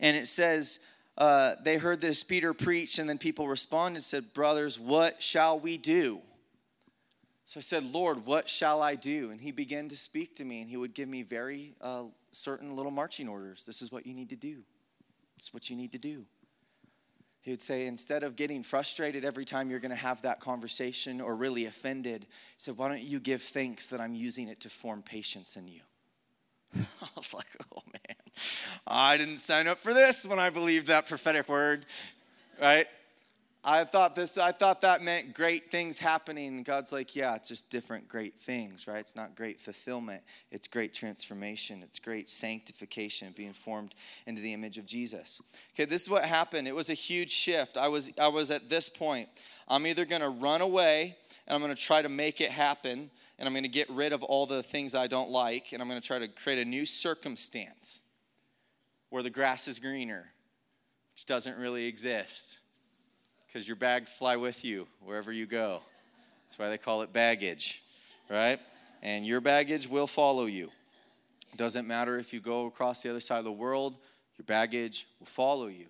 And 0.00 0.16
it 0.16 0.26
says, 0.26 0.80
uh, 1.16 1.54
they 1.62 1.76
heard 1.76 2.00
this 2.00 2.24
Peter 2.24 2.54
preach, 2.54 2.98
and 2.98 3.08
then 3.08 3.18
people 3.18 3.46
responded, 3.46 3.96
and 3.96 4.04
said, 4.04 4.32
Brothers, 4.32 4.78
what 4.78 5.22
shall 5.22 5.58
we 5.58 5.76
do? 5.76 6.20
So 7.44 7.58
I 7.58 7.60
said, 7.60 7.84
Lord, 7.92 8.24
what 8.24 8.48
shall 8.48 8.82
I 8.82 8.94
do? 8.94 9.30
And 9.30 9.40
he 9.40 9.52
began 9.52 9.88
to 9.88 9.96
speak 9.96 10.36
to 10.36 10.44
me, 10.44 10.62
and 10.62 10.70
he 10.70 10.76
would 10.76 10.94
give 10.94 11.08
me 11.08 11.22
very 11.22 11.74
uh, 11.80 12.04
certain 12.30 12.76
little 12.76 12.90
marching 12.90 13.28
orders. 13.28 13.66
This 13.66 13.82
is 13.82 13.92
what 13.92 14.06
you 14.06 14.14
need 14.14 14.30
to 14.30 14.36
do. 14.36 14.62
Is 15.38 15.52
what 15.52 15.68
you 15.68 15.76
need 15.76 15.92
to 15.92 15.98
do. 15.98 16.24
He 17.42 17.50
would 17.50 17.60
say, 17.60 17.86
instead 17.86 18.22
of 18.22 18.36
getting 18.36 18.62
frustrated 18.62 19.24
every 19.24 19.44
time 19.44 19.68
you're 19.68 19.80
going 19.80 19.90
to 19.90 19.96
have 19.96 20.22
that 20.22 20.38
conversation 20.38 21.20
or 21.20 21.34
really 21.34 21.66
offended, 21.66 22.22
he 22.22 22.54
said, 22.56 22.78
Why 22.78 22.88
don't 22.88 23.02
you 23.02 23.18
give 23.18 23.42
thanks 23.42 23.88
that 23.88 24.00
I'm 24.00 24.14
using 24.14 24.48
it 24.48 24.60
to 24.60 24.70
form 24.70 25.02
patience 25.02 25.56
in 25.56 25.66
you? 25.66 25.80
I 26.76 27.08
was 27.16 27.34
like, 27.34 27.48
Oh 27.74 27.82
man, 27.92 28.16
I 28.86 29.16
didn't 29.16 29.38
sign 29.38 29.66
up 29.66 29.78
for 29.78 29.92
this 29.92 30.24
when 30.24 30.38
I 30.38 30.50
believed 30.50 30.86
that 30.86 31.08
prophetic 31.08 31.48
word, 31.48 31.84
right? 32.60 32.86
I 33.64 33.84
thought 33.84 34.16
this, 34.16 34.38
I 34.38 34.50
thought 34.50 34.80
that 34.80 35.02
meant 35.02 35.34
great 35.34 35.70
things 35.70 35.96
happening. 35.96 36.64
God's 36.64 36.92
like, 36.92 37.14
yeah, 37.14 37.36
it's 37.36 37.48
just 37.48 37.70
different 37.70 38.08
great 38.08 38.34
things, 38.34 38.88
right? 38.88 38.98
It's 38.98 39.14
not 39.14 39.36
great 39.36 39.60
fulfillment. 39.60 40.22
It's 40.50 40.66
great 40.66 40.92
transformation. 40.92 41.80
It's 41.84 42.00
great 42.00 42.28
sanctification, 42.28 43.32
being 43.36 43.52
formed 43.52 43.94
into 44.26 44.42
the 44.42 44.52
image 44.52 44.78
of 44.78 44.86
Jesus. 44.86 45.40
Okay, 45.74 45.84
this 45.84 46.02
is 46.02 46.10
what 46.10 46.24
happened. 46.24 46.66
It 46.66 46.74
was 46.74 46.90
a 46.90 46.94
huge 46.94 47.30
shift. 47.30 47.76
I 47.76 47.86
was, 47.86 48.10
I 48.20 48.26
was 48.28 48.50
at 48.50 48.68
this 48.68 48.88
point. 48.88 49.28
I'm 49.68 49.86
either 49.86 50.04
gonna 50.06 50.30
run 50.30 50.60
away 50.60 51.16
and 51.46 51.54
I'm 51.54 51.60
gonna 51.60 51.76
try 51.76 52.02
to 52.02 52.08
make 52.08 52.40
it 52.40 52.50
happen, 52.50 53.10
and 53.38 53.48
I'm 53.48 53.54
gonna 53.54 53.68
get 53.68 53.88
rid 53.90 54.12
of 54.12 54.24
all 54.24 54.44
the 54.44 54.64
things 54.64 54.96
I 54.96 55.06
don't 55.06 55.30
like, 55.30 55.72
and 55.72 55.80
I'm 55.80 55.86
gonna 55.86 56.00
try 56.00 56.18
to 56.18 56.26
create 56.26 56.58
a 56.58 56.64
new 56.64 56.84
circumstance 56.84 58.02
where 59.10 59.22
the 59.22 59.30
grass 59.30 59.68
is 59.68 59.78
greener, 59.78 60.32
which 61.14 61.26
doesn't 61.26 61.56
really 61.58 61.86
exist 61.86 62.58
because 63.52 63.68
your 63.68 63.76
bags 63.76 64.14
fly 64.14 64.36
with 64.36 64.64
you 64.64 64.86
wherever 65.04 65.30
you 65.30 65.44
go. 65.44 65.80
That's 66.42 66.58
why 66.58 66.70
they 66.70 66.78
call 66.78 67.02
it 67.02 67.12
baggage, 67.12 67.82
right? 68.30 68.58
And 69.02 69.26
your 69.26 69.42
baggage 69.42 69.88
will 69.88 70.06
follow 70.06 70.46
you. 70.46 70.70
Doesn't 71.56 71.86
matter 71.86 72.18
if 72.18 72.32
you 72.32 72.40
go 72.40 72.66
across 72.66 73.02
the 73.02 73.10
other 73.10 73.20
side 73.20 73.38
of 73.38 73.44
the 73.44 73.52
world, 73.52 73.98
your 74.38 74.46
baggage 74.46 75.06
will 75.20 75.26
follow 75.26 75.66
you. 75.66 75.86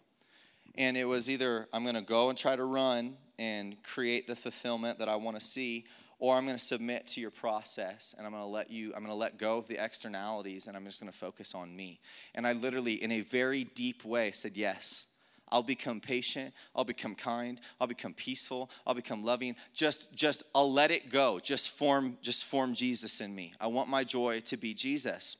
And 0.76 0.96
it 0.96 1.04
was 1.04 1.30
either 1.30 1.68
I'm 1.72 1.84
going 1.84 1.94
to 1.94 2.02
go 2.02 2.30
and 2.30 2.38
try 2.38 2.56
to 2.56 2.64
run 2.64 3.16
and 3.38 3.80
create 3.84 4.26
the 4.26 4.34
fulfillment 4.34 4.98
that 4.98 5.08
I 5.08 5.14
want 5.14 5.38
to 5.38 5.44
see, 5.44 5.84
or 6.18 6.36
I'm 6.36 6.46
going 6.46 6.58
to 6.58 6.64
submit 6.64 7.06
to 7.08 7.20
your 7.20 7.30
process 7.30 8.12
and 8.16 8.26
I'm 8.26 8.32
going 8.32 8.42
to 8.42 8.48
let 8.48 8.70
you, 8.70 8.88
I'm 8.96 9.04
going 9.04 9.14
to 9.14 9.14
let 9.14 9.38
go 9.38 9.58
of 9.58 9.68
the 9.68 9.82
externalities 9.82 10.66
and 10.66 10.76
I'm 10.76 10.84
just 10.84 11.00
going 11.00 11.12
to 11.12 11.16
focus 11.16 11.54
on 11.54 11.76
me. 11.76 12.00
And 12.34 12.44
I 12.44 12.54
literally, 12.54 12.94
in 12.94 13.12
a 13.12 13.20
very 13.20 13.62
deep 13.62 14.04
way, 14.04 14.32
said 14.32 14.56
yes. 14.56 15.11
I'll 15.52 15.62
become 15.62 16.00
patient, 16.00 16.54
I'll 16.74 16.84
become 16.84 17.14
kind, 17.14 17.60
I'll 17.78 17.86
become 17.86 18.14
peaceful, 18.14 18.70
I'll 18.86 18.94
become 18.94 19.22
loving. 19.22 19.54
Just 19.74 20.14
just 20.16 20.44
I'll 20.54 20.72
let 20.72 20.90
it 20.90 21.10
go. 21.10 21.38
Just 21.38 21.70
form 21.70 22.16
just 22.22 22.46
form 22.46 22.72
Jesus 22.72 23.20
in 23.20 23.34
me. 23.34 23.52
I 23.60 23.66
want 23.66 23.88
my 23.88 24.02
joy 24.02 24.40
to 24.40 24.56
be 24.56 24.72
Jesus. 24.72 25.36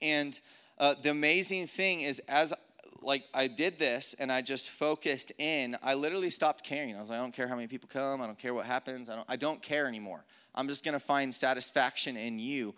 And 0.00 0.40
uh, 0.78 0.94
the 1.02 1.10
amazing 1.10 1.66
thing 1.66 2.02
is 2.02 2.20
as 2.28 2.54
like 3.02 3.24
I 3.34 3.48
did 3.48 3.78
this 3.78 4.14
and 4.18 4.30
I 4.30 4.40
just 4.40 4.70
focused 4.70 5.32
in, 5.38 5.76
I 5.82 5.94
literally 5.94 6.30
stopped 6.30 6.64
caring. 6.64 6.96
I 6.96 7.00
was 7.00 7.10
like, 7.10 7.18
I 7.18 7.22
don't 7.22 7.34
care 7.34 7.48
how 7.48 7.56
many 7.56 7.68
people 7.68 7.88
come, 7.92 8.22
I 8.22 8.26
don't 8.26 8.38
care 8.38 8.54
what 8.54 8.66
happens, 8.66 9.08
I 9.08 9.16
don't 9.16 9.26
I 9.28 9.36
don't 9.36 9.60
care 9.60 9.88
anymore. 9.88 10.24
I'm 10.54 10.68
just 10.68 10.84
gonna 10.84 11.00
find 11.00 11.34
satisfaction 11.34 12.16
in 12.16 12.38
you 12.38 12.74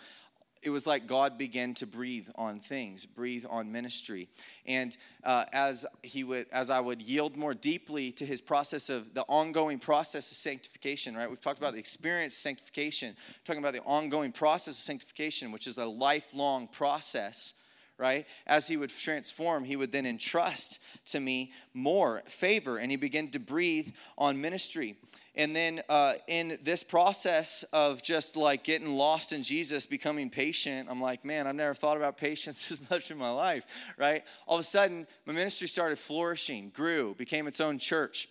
it 0.63 0.71
was 0.71 0.87
like 0.87 1.07
God 1.07 1.39
began 1.39 1.75
to 1.75 1.87
breathe 1.87 2.29
on 2.35 2.61
things, 2.61 3.07
breathe 3.07 3.45
on 3.49 3.71
ministry. 3.73 4.29
And 4.67 4.97
uh, 5.25 5.45
as 5.53 5.87
he 6.03 6.25
would, 6.25 6.47
as 6.53 6.71
I 6.71 6.81
would 6.81 7.03
yield 7.03 7.37
more 7.37 7.55
deeply 7.55 8.13
to 8.13 8.27
his 8.27 8.41
process 8.41 8.91
of 8.91 9.15
the 9.15 9.23
ongoing 9.23 9.79
process 9.79 10.31
of 10.31 10.37
sanctification, 10.37 11.17
right? 11.17 11.29
We've 11.29 11.41
talked 11.41 11.59
about 11.59 11.73
the 11.73 11.79
experience 11.79 12.35
of 12.35 12.39
sanctification, 12.39 13.17
talking 13.45 13.63
about 13.63 13.75
the 13.75 13.83
ongoing 13.83 14.33
process 14.33 14.75
of 14.75 14.85
sanctification, 14.85 15.53
which 15.53 15.67
is 15.67 15.79
a 15.79 15.87
lifelong 15.87 16.69
process 16.69 17.55
right? 17.99 18.27
As 18.47 18.69
he 18.69 18.77
would 18.77 18.91
transform, 18.91 19.65
he 19.65 19.77
would 19.77 19.91
then 19.91 20.07
entrust 20.07 20.81
to 21.07 21.21
me 21.21 21.53
more 21.75 22.23
favor, 22.27 22.79
and 22.79 22.91
he 22.91 22.97
began 22.97 23.29
to 23.31 23.41
breathe 23.41 23.89
on 24.17 24.41
ministry. 24.41 24.97
And 25.39 25.55
then 25.55 25.83
uh, 25.89 26.15
in 26.27 26.59
this 26.65 26.83
process 26.83 27.63
of 27.73 28.03
just 28.03 28.37
like 28.37 28.65
getting 28.65 28.97
lost 28.97 29.33
in 29.33 29.45
Jesus, 29.45 29.87
becoming 29.87 30.31
patient, 30.31 30.89
I'm 30.91 31.01
like, 31.01 31.25
man, 31.25 31.47
I've 31.47 31.55
never 31.55 31.75
thought 31.75 31.97
about 31.97 32.17
patience 32.19 32.73
as 32.73 32.91
much 32.91 33.13
in 33.13 33.17
my 33.17 33.31
life, 33.31 33.95
right? 33.97 34.25
All 34.49 34.57
of 34.57 34.61
a 34.61 34.65
sudden, 34.65 35.07
my 35.27 35.33
ministry 35.33 35.69
started 35.69 35.97
flourishing, 35.97 36.71
grew, 36.71 37.15
became 37.15 37.47
its 37.47 37.61
own 37.61 37.79
church. 37.79 38.27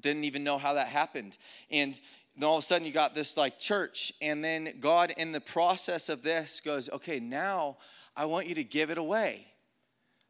Didn't 0.00 0.24
even 0.24 0.42
know 0.42 0.58
how 0.58 0.74
that 0.74 0.88
happened. 0.88 1.38
And 1.70 1.98
then 2.36 2.48
all 2.48 2.56
of 2.56 2.64
a 2.64 2.66
sudden, 2.66 2.86
you 2.86 2.92
got 2.92 3.14
this 3.14 3.36
like 3.36 3.60
church. 3.60 4.12
And 4.20 4.42
then 4.42 4.74
God, 4.80 5.14
in 5.16 5.30
the 5.30 5.40
process 5.40 6.08
of 6.08 6.24
this, 6.24 6.60
goes, 6.60 6.90
okay, 6.90 7.20
now 7.20 7.76
I 8.16 8.24
want 8.24 8.48
you 8.48 8.56
to 8.56 8.64
give 8.64 8.90
it 8.90 8.98
away. 8.98 9.46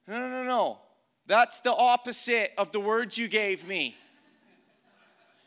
No, 0.06 0.18
no, 0.18 0.28
no, 0.28 0.44
no. 0.44 0.78
That's 1.26 1.60
the 1.60 1.72
opposite 1.72 2.52
of 2.58 2.70
the 2.70 2.80
words 2.80 3.16
you 3.16 3.28
gave 3.28 3.66
me. 3.66 3.96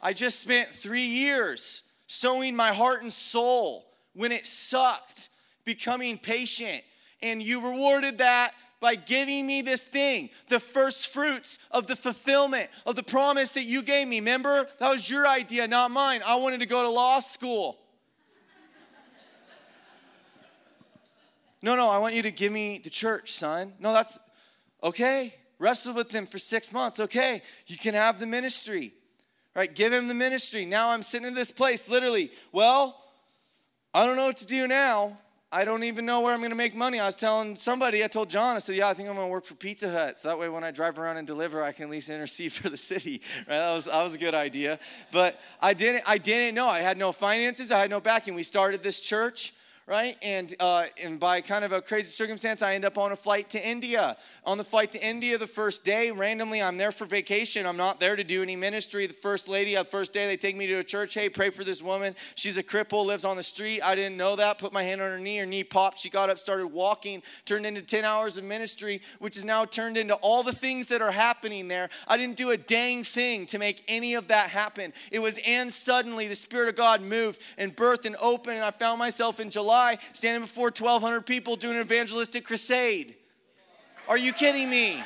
I 0.05 0.13
just 0.13 0.39
spent 0.39 0.67
three 0.67 1.07
years 1.07 1.81
sowing 2.05 2.55
my 2.55 2.71
heart 2.71 3.01
and 3.01 3.11
soul 3.11 3.87
when 4.13 4.31
it 4.31 4.45
sucked, 4.45 5.29
becoming 5.65 6.19
patient. 6.19 6.83
And 7.23 7.41
you 7.41 7.59
rewarded 7.59 8.19
that 8.19 8.51
by 8.79 8.93
giving 8.93 9.47
me 9.47 9.63
this 9.63 9.83
thing, 9.83 10.29
the 10.47 10.59
first 10.59 11.11
fruits 11.11 11.57
of 11.71 11.87
the 11.87 11.95
fulfillment 11.95 12.69
of 12.85 12.95
the 12.95 13.01
promise 13.01 13.53
that 13.53 13.63
you 13.63 13.81
gave 13.81 14.07
me. 14.07 14.19
Remember? 14.19 14.67
That 14.79 14.91
was 14.91 15.09
your 15.09 15.25
idea, 15.27 15.67
not 15.67 15.89
mine. 15.89 16.21
I 16.23 16.35
wanted 16.35 16.59
to 16.59 16.67
go 16.67 16.83
to 16.83 16.89
law 16.91 17.19
school. 17.19 17.79
No, 21.63 21.75
no, 21.75 21.89
I 21.89 21.97
want 21.97 22.13
you 22.13 22.21
to 22.21 22.31
give 22.31 22.51
me 22.51 22.77
the 22.77 22.91
church, 22.91 23.31
son. 23.31 23.73
No, 23.79 23.91
that's 23.91 24.19
okay. 24.83 25.33
Wrestled 25.57 25.95
with 25.95 26.11
them 26.11 26.27
for 26.27 26.37
six 26.37 26.71
months. 26.71 26.99
Okay, 26.99 27.41
you 27.65 27.75
can 27.75 27.95
have 27.95 28.19
the 28.19 28.27
ministry. 28.27 28.93
Right? 29.55 29.73
Give 29.73 29.93
him 29.93 30.07
the 30.07 30.13
ministry. 30.13 30.65
Now 30.65 30.89
I'm 30.89 31.01
sitting 31.01 31.27
in 31.27 31.33
this 31.33 31.51
place, 31.51 31.89
literally. 31.89 32.31
Well, 32.51 33.01
I 33.93 34.05
don't 34.05 34.17
know 34.17 34.25
what 34.25 34.37
to 34.37 34.45
do 34.45 34.67
now. 34.67 35.17
I 35.51 35.63
don't 35.63 35.83
even 35.83 36.05
know 36.05 36.19
where 36.19 36.33
I'm 36.33 36.41
going 36.41 36.51
to 36.51 36.55
make 36.57 36.75
money. 36.75 36.99
I 36.99 37.05
was 37.05 37.15
telling 37.15 37.55
somebody, 37.55 38.03
I 38.03 38.07
told 38.07 38.29
John, 38.29 38.57
I 38.57 38.59
said, 38.59 38.75
Yeah, 38.75 38.89
I 38.89 38.93
think 38.93 39.07
I'm 39.07 39.15
going 39.15 39.27
to 39.27 39.31
work 39.31 39.45
for 39.45 39.53
Pizza 39.53 39.89
Hut. 39.89 40.17
So 40.17 40.27
that 40.27 40.37
way, 40.37 40.49
when 40.49 40.65
I 40.65 40.71
drive 40.71 40.99
around 40.99 41.15
and 41.15 41.25
deliver, 41.25 41.63
I 41.63 41.71
can 41.71 41.85
at 41.85 41.89
least 41.89 42.09
intercede 42.09 42.51
for 42.51 42.69
the 42.69 42.75
city. 42.77 43.21
Right? 43.47 43.57
That 43.57 43.73
was, 43.73 43.85
that 43.85 44.03
was 44.03 44.15
a 44.15 44.17
good 44.17 44.33
idea. 44.33 44.79
But 45.13 45.39
I 45.61 45.73
didn't, 45.73 46.03
I 46.05 46.17
didn't 46.17 46.55
know. 46.55 46.67
I 46.67 46.79
had 46.79 46.97
no 46.97 47.13
finances, 47.13 47.71
I 47.71 47.79
had 47.79 47.89
no 47.89 48.01
backing. 48.01 48.35
We 48.35 48.43
started 48.43 48.83
this 48.83 48.99
church 48.99 49.53
right? 49.88 50.17
And, 50.24 50.52
uh, 50.60 50.86
and 51.04 51.19
by 51.19 51.41
kind 51.41 51.63
of 51.63 51.71
a 51.71 51.80
crazy 51.80 52.08
circumstance, 52.08 52.63
I 52.63 52.74
end 52.74 52.86
up 52.86 52.98
on 52.98 53.12
a 53.12 53.15
flight 53.15 53.52
to 53.52 53.67
India. 53.67 54.17
On 54.43 54.58
the 54.58 54.63
flight 54.63 54.91
to 54.93 55.08
India 55.08 55.38
the 55.38 55.45
first 55.45 55.86
day, 55.86 56.10
randomly, 56.10 56.60
I'm 56.60 56.78
there 56.78 56.91
for 56.91 57.06
vacation. 57.06 57.67
I'm 57.67 57.78
not 57.78 58.00
there 58.00 58.15
to 58.15 58.24
do 58.24 58.41
any 58.41 58.56
ministry. 58.56 59.06
The 59.06 59.13
first 59.13 59.48
lady, 59.48 59.76
the 59.76 59.84
first 59.84 60.12
day, 60.12 60.26
they 60.26 60.38
take 60.38 60.58
me 60.58 60.65
to 60.67 60.76
a 60.76 60.84
church. 60.84 61.13
Hey, 61.13 61.30
pray 61.30 61.52
for 61.52 61.63
this 61.63 61.84
woman. 61.84 62.15
She's 62.34 62.58
a 62.58 62.63
cripple, 62.63 63.06
lives 63.06 63.26
on 63.26 63.38
the 63.38 63.43
street. 63.43 63.82
I 63.86 63.93
didn't 63.93 64.17
know 64.17 64.36
that. 64.36 64.58
Put 64.58 64.74
my 64.74 64.82
hand 64.82 65.02
on 65.02 65.12
her 65.12 65.19
knee. 65.19 65.38
Her 65.38 65.45
knee 65.45 65.63
popped. 65.63 66.00
She 66.00 66.10
got 66.10 66.32
up, 66.32 66.39
started 66.39 66.67
walking, 66.67 67.21
turned 67.45 67.67
into 67.67 67.84
10 67.84 68.06
hours 68.06 68.39
of 68.39 68.43
ministry, 68.43 69.02
which 69.19 69.38
is 69.38 69.45
now 69.45 69.65
turned 69.65 69.98
into 69.98 70.15
all 70.15 70.41
the 70.41 70.52
things 70.52 70.88
that 70.88 71.04
are 71.04 71.12
happening 71.12 71.67
there. 71.67 71.89
I 72.08 72.17
didn't 72.17 72.38
do 72.38 72.50
a 72.50 72.58
dang 72.58 73.04
thing 73.04 73.45
to 73.48 73.60
make 73.60 73.84
any 73.88 74.15
of 74.15 74.30
that 74.30 74.50
happen. 74.50 74.93
It 75.12 75.19
was, 75.19 75.39
and 75.45 75.71
suddenly 75.71 76.28
the 76.28 76.34
Spirit 76.34 76.69
of 76.69 76.76
God 76.76 77.04
moved 77.04 77.39
and 77.60 77.76
birthed 77.76 78.08
and 78.08 78.15
opened, 78.19 78.56
and 78.56 78.65
I 78.65 78.71
found 78.71 78.98
myself 78.98 79.39
in 79.39 79.52
July 79.52 79.74
Standing 80.13 80.41
before 80.41 80.65
1,200 80.65 81.25
people 81.25 81.55
doing 81.55 81.75
an 81.75 81.81
evangelistic 81.81 82.45
crusade. 82.45 83.15
Are 84.07 84.17
you 84.17 84.33
kidding 84.33 84.69
me? 84.69 85.01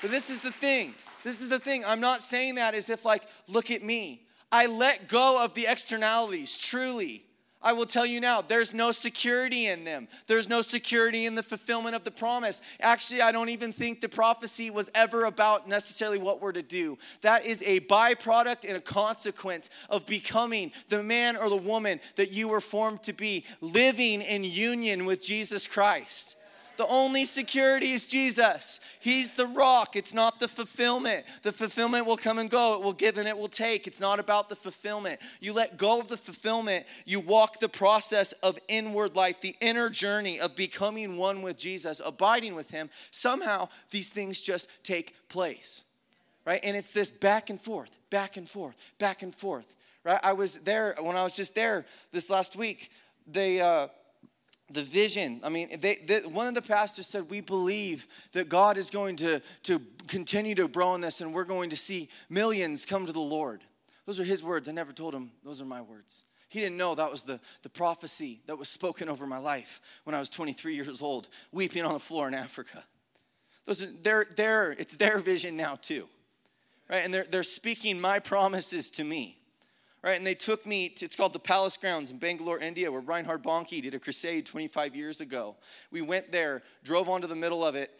But 0.00 0.10
this 0.10 0.30
is 0.30 0.40
the 0.40 0.50
thing. 0.50 0.94
This 1.24 1.40
is 1.40 1.48
the 1.48 1.58
thing. 1.58 1.84
I'm 1.84 2.00
not 2.00 2.20
saying 2.20 2.56
that 2.56 2.74
as 2.74 2.90
if, 2.90 3.04
like, 3.04 3.24
look 3.48 3.70
at 3.70 3.82
me. 3.82 4.26
I 4.50 4.66
let 4.66 5.08
go 5.08 5.44
of 5.44 5.54
the 5.54 5.66
externalities, 5.68 6.58
truly. 6.58 7.24
I 7.62 7.72
will 7.72 7.86
tell 7.86 8.04
you 8.04 8.20
now, 8.20 8.42
there's 8.42 8.74
no 8.74 8.90
security 8.90 9.66
in 9.66 9.84
them. 9.84 10.08
There's 10.26 10.48
no 10.48 10.60
security 10.60 11.26
in 11.26 11.34
the 11.34 11.42
fulfillment 11.42 11.94
of 11.94 12.04
the 12.04 12.10
promise. 12.10 12.60
Actually, 12.80 13.22
I 13.22 13.32
don't 13.32 13.48
even 13.50 13.72
think 13.72 14.00
the 14.00 14.08
prophecy 14.08 14.70
was 14.70 14.90
ever 14.94 15.24
about 15.24 15.68
necessarily 15.68 16.18
what 16.18 16.40
we're 16.40 16.52
to 16.52 16.62
do. 16.62 16.98
That 17.20 17.44
is 17.44 17.62
a 17.66 17.80
byproduct 17.80 18.66
and 18.66 18.76
a 18.76 18.80
consequence 18.80 19.70
of 19.88 20.06
becoming 20.06 20.72
the 20.88 21.02
man 21.02 21.36
or 21.36 21.48
the 21.48 21.56
woman 21.56 22.00
that 22.16 22.32
you 22.32 22.48
were 22.48 22.60
formed 22.60 23.02
to 23.04 23.12
be, 23.12 23.44
living 23.60 24.22
in 24.22 24.44
union 24.44 25.04
with 25.04 25.22
Jesus 25.22 25.66
Christ. 25.66 26.36
The 26.76 26.86
only 26.86 27.24
security 27.24 27.92
is 27.92 28.06
Jesus. 28.06 28.80
He's 29.00 29.34
the 29.34 29.46
rock. 29.46 29.96
It's 29.96 30.14
not 30.14 30.40
the 30.40 30.48
fulfillment. 30.48 31.24
The 31.42 31.52
fulfillment 31.52 32.06
will 32.06 32.16
come 32.16 32.38
and 32.38 32.50
go. 32.50 32.74
It 32.74 32.82
will 32.82 32.92
give 32.92 33.18
and 33.18 33.28
it 33.28 33.36
will 33.36 33.48
take. 33.48 33.86
It's 33.86 34.00
not 34.00 34.18
about 34.18 34.48
the 34.48 34.56
fulfillment. 34.56 35.20
You 35.40 35.52
let 35.52 35.76
go 35.76 36.00
of 36.00 36.08
the 36.08 36.16
fulfillment. 36.16 36.86
You 37.04 37.20
walk 37.20 37.60
the 37.60 37.68
process 37.68 38.32
of 38.42 38.58
inward 38.68 39.16
life, 39.16 39.40
the 39.40 39.56
inner 39.60 39.90
journey 39.90 40.40
of 40.40 40.56
becoming 40.56 41.16
one 41.16 41.42
with 41.42 41.58
Jesus, 41.58 42.00
abiding 42.04 42.54
with 42.54 42.70
Him. 42.70 42.90
Somehow 43.10 43.68
these 43.90 44.10
things 44.10 44.40
just 44.40 44.84
take 44.84 45.14
place, 45.28 45.84
right? 46.44 46.60
And 46.62 46.76
it's 46.76 46.92
this 46.92 47.10
back 47.10 47.50
and 47.50 47.60
forth, 47.60 47.98
back 48.10 48.36
and 48.36 48.48
forth, 48.48 48.76
back 48.98 49.22
and 49.22 49.34
forth, 49.34 49.76
right? 50.04 50.20
I 50.22 50.32
was 50.32 50.58
there 50.58 50.96
when 51.00 51.16
I 51.16 51.24
was 51.24 51.36
just 51.36 51.54
there 51.54 51.86
this 52.12 52.30
last 52.30 52.56
week. 52.56 52.90
They, 53.26 53.60
uh, 53.60 53.88
the 54.72 54.82
vision. 54.82 55.40
I 55.44 55.48
mean, 55.48 55.68
they, 55.80 55.96
they, 55.96 56.20
one 56.20 56.46
of 56.46 56.54
the 56.54 56.62
pastors 56.62 57.06
said, 57.06 57.28
We 57.30 57.40
believe 57.40 58.06
that 58.32 58.48
God 58.48 58.78
is 58.78 58.90
going 58.90 59.16
to, 59.16 59.40
to 59.64 59.80
continue 60.08 60.54
to 60.56 60.68
grow 60.68 60.94
in 60.94 61.00
this 61.00 61.20
and 61.20 61.32
we're 61.32 61.44
going 61.44 61.70
to 61.70 61.76
see 61.76 62.08
millions 62.28 62.84
come 62.86 63.06
to 63.06 63.12
the 63.12 63.20
Lord. 63.20 63.62
Those 64.06 64.18
are 64.20 64.24
his 64.24 64.42
words. 64.42 64.68
I 64.68 64.72
never 64.72 64.92
told 64.92 65.14
him, 65.14 65.30
those 65.44 65.60
are 65.60 65.64
my 65.64 65.80
words. 65.80 66.24
He 66.48 66.60
didn't 66.60 66.76
know 66.76 66.94
that 66.94 67.10
was 67.10 67.22
the, 67.22 67.40
the 67.62 67.68
prophecy 67.68 68.40
that 68.46 68.58
was 68.58 68.68
spoken 68.68 69.08
over 69.08 69.26
my 69.26 69.38
life 69.38 69.80
when 70.04 70.14
I 70.14 70.18
was 70.18 70.28
23 70.28 70.74
years 70.74 71.00
old, 71.00 71.28
weeping 71.50 71.84
on 71.84 71.94
the 71.94 72.00
floor 72.00 72.28
in 72.28 72.34
Africa. 72.34 72.84
Those 73.64 73.82
are 73.82 73.90
their, 74.02 74.26
their, 74.36 74.72
it's 74.72 74.96
their 74.96 75.18
vision 75.18 75.56
now, 75.56 75.76
too. 75.80 76.08
Right? 76.90 77.04
And 77.04 77.14
they're, 77.14 77.24
they're 77.24 77.42
speaking 77.42 78.00
my 78.00 78.18
promises 78.18 78.90
to 78.92 79.04
me 79.04 79.38
right? 80.02 80.16
And 80.16 80.26
they 80.26 80.34
took 80.34 80.66
me 80.66 80.88
to, 80.90 81.04
it's 81.04 81.16
called 81.16 81.32
the 81.32 81.38
Palace 81.38 81.76
Grounds 81.76 82.10
in 82.10 82.18
Bangalore, 82.18 82.58
India, 82.58 82.90
where 82.90 83.00
Reinhard 83.00 83.42
Bonnke 83.42 83.82
did 83.82 83.94
a 83.94 83.98
crusade 83.98 84.46
25 84.46 84.96
years 84.96 85.20
ago. 85.20 85.56
We 85.90 86.02
went 86.02 86.32
there, 86.32 86.62
drove 86.82 87.08
onto 87.08 87.26
the 87.26 87.36
middle 87.36 87.64
of 87.64 87.74
it. 87.74 87.98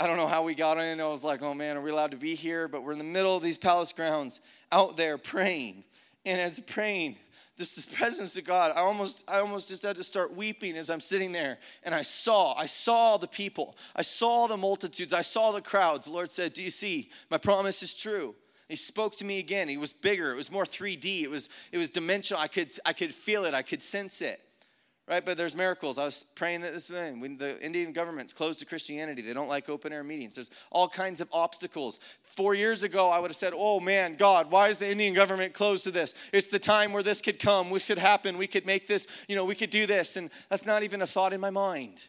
I 0.00 0.06
don't 0.06 0.16
know 0.16 0.26
how 0.26 0.42
we 0.42 0.54
got 0.54 0.78
in. 0.78 1.00
I 1.00 1.06
was 1.06 1.22
like, 1.22 1.42
oh 1.42 1.54
man, 1.54 1.76
are 1.76 1.80
we 1.80 1.90
allowed 1.90 2.10
to 2.10 2.16
be 2.16 2.34
here? 2.34 2.66
But 2.66 2.82
we're 2.82 2.92
in 2.92 2.98
the 2.98 3.04
middle 3.04 3.36
of 3.36 3.42
these 3.42 3.58
palace 3.58 3.92
grounds 3.92 4.40
out 4.72 4.96
there 4.96 5.16
praying. 5.16 5.84
And 6.24 6.40
as 6.40 6.58
praying, 6.60 7.16
just 7.56 7.76
this 7.76 7.86
presence 7.86 8.36
of 8.36 8.44
God, 8.44 8.72
I 8.74 8.80
almost, 8.80 9.28
I 9.28 9.38
almost 9.38 9.68
just 9.68 9.82
had 9.84 9.96
to 9.96 10.02
start 10.02 10.34
weeping 10.34 10.76
as 10.76 10.90
I'm 10.90 11.00
sitting 11.00 11.30
there. 11.30 11.58
And 11.84 11.94
I 11.94 12.02
saw, 12.02 12.54
I 12.54 12.66
saw 12.66 13.16
the 13.18 13.28
people. 13.28 13.76
I 13.94 14.02
saw 14.02 14.48
the 14.48 14.56
multitudes. 14.56 15.12
I 15.12 15.22
saw 15.22 15.52
the 15.52 15.60
crowds. 15.60 16.06
The 16.06 16.12
Lord 16.12 16.30
said, 16.30 16.54
Do 16.54 16.62
you 16.62 16.70
see? 16.70 17.10
My 17.30 17.38
promise 17.38 17.82
is 17.82 17.94
true. 17.94 18.34
He 18.72 18.76
spoke 18.76 19.14
to 19.16 19.24
me 19.26 19.38
again. 19.38 19.68
He 19.68 19.76
was 19.76 19.92
bigger. 19.92 20.32
It 20.32 20.36
was 20.36 20.50
more 20.50 20.64
3D. 20.64 21.24
It 21.24 21.30
was 21.30 21.50
it 21.72 21.76
was 21.76 21.90
dimensional. 21.90 22.42
I 22.42 22.48
could 22.48 22.72
I 22.86 22.94
could 22.94 23.12
feel 23.12 23.44
it. 23.44 23.52
I 23.52 23.60
could 23.60 23.82
sense 23.82 24.22
it. 24.22 24.40
Right? 25.06 25.22
But 25.22 25.36
there's 25.36 25.54
miracles. 25.54 25.98
I 25.98 26.06
was 26.06 26.24
praying 26.36 26.62
that 26.62 26.72
this 26.72 26.90
way. 26.90 27.12
When 27.12 27.36
the 27.36 27.62
Indian 27.62 27.92
government's 27.92 28.32
closed 28.32 28.60
to 28.60 28.64
Christianity, 28.64 29.20
they 29.20 29.34
don't 29.34 29.48
like 29.48 29.68
open 29.68 29.92
air 29.92 30.02
meetings. 30.02 30.36
There's 30.36 30.50
all 30.70 30.88
kinds 30.88 31.20
of 31.20 31.28
obstacles. 31.32 32.00
Four 32.22 32.54
years 32.54 32.82
ago, 32.82 33.10
I 33.10 33.18
would 33.18 33.30
have 33.30 33.36
said, 33.36 33.52
Oh 33.54 33.78
man, 33.78 34.14
God, 34.14 34.50
why 34.50 34.68
is 34.68 34.78
the 34.78 34.90
Indian 34.90 35.12
government 35.12 35.52
closed 35.52 35.84
to 35.84 35.90
this? 35.90 36.14
It's 36.32 36.48
the 36.48 36.58
time 36.58 36.94
where 36.94 37.02
this 37.02 37.20
could 37.20 37.38
come, 37.38 37.68
which 37.68 37.86
could 37.86 37.98
happen. 37.98 38.38
We 38.38 38.46
could 38.46 38.64
make 38.64 38.86
this, 38.86 39.06
you 39.28 39.36
know, 39.36 39.44
we 39.44 39.54
could 39.54 39.68
do 39.68 39.84
this. 39.84 40.16
And 40.16 40.30
that's 40.48 40.64
not 40.64 40.82
even 40.82 41.02
a 41.02 41.06
thought 41.06 41.34
in 41.34 41.42
my 41.42 41.50
mind. 41.50 42.08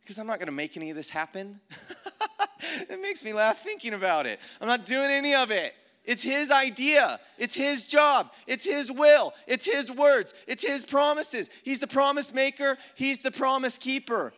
Because 0.00 0.18
I'm 0.18 0.26
not 0.26 0.38
going 0.38 0.46
to 0.46 0.52
make 0.52 0.78
any 0.78 0.88
of 0.88 0.96
this 0.96 1.10
happen. 1.10 1.60
it 2.90 3.00
makes 3.00 3.24
me 3.24 3.32
laugh 3.32 3.58
thinking 3.58 3.94
about 3.94 4.26
it. 4.26 4.40
I'm 4.60 4.68
not 4.68 4.84
doing 4.84 5.10
any 5.10 5.34
of 5.34 5.50
it. 5.50 5.74
It's 6.04 6.22
his 6.22 6.50
idea. 6.50 7.18
It's 7.38 7.54
his 7.54 7.88
job. 7.88 8.32
It's 8.46 8.64
his 8.66 8.92
will. 8.92 9.32
It's 9.46 9.64
his 9.64 9.90
words. 9.90 10.34
It's 10.46 10.66
his 10.66 10.84
promises. 10.84 11.48
He's 11.62 11.80
the 11.80 11.86
promise 11.86 12.34
maker. 12.34 12.76
He's 12.94 13.20
the 13.20 13.30
promise 13.30 13.78
keeper. 13.78 14.34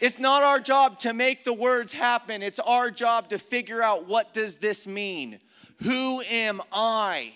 It's 0.00 0.18
not 0.18 0.42
our 0.42 0.60
job 0.60 0.98
to 1.00 1.12
make 1.12 1.44
the 1.44 1.52
words 1.52 1.92
happen. 1.92 2.42
It's 2.42 2.60
our 2.60 2.90
job 2.90 3.28
to 3.28 3.38
figure 3.38 3.82
out 3.82 4.06
what 4.06 4.32
does 4.32 4.58
this 4.58 4.86
mean? 4.86 5.40
Who 5.82 6.20
am 6.22 6.60
I? 6.72 7.32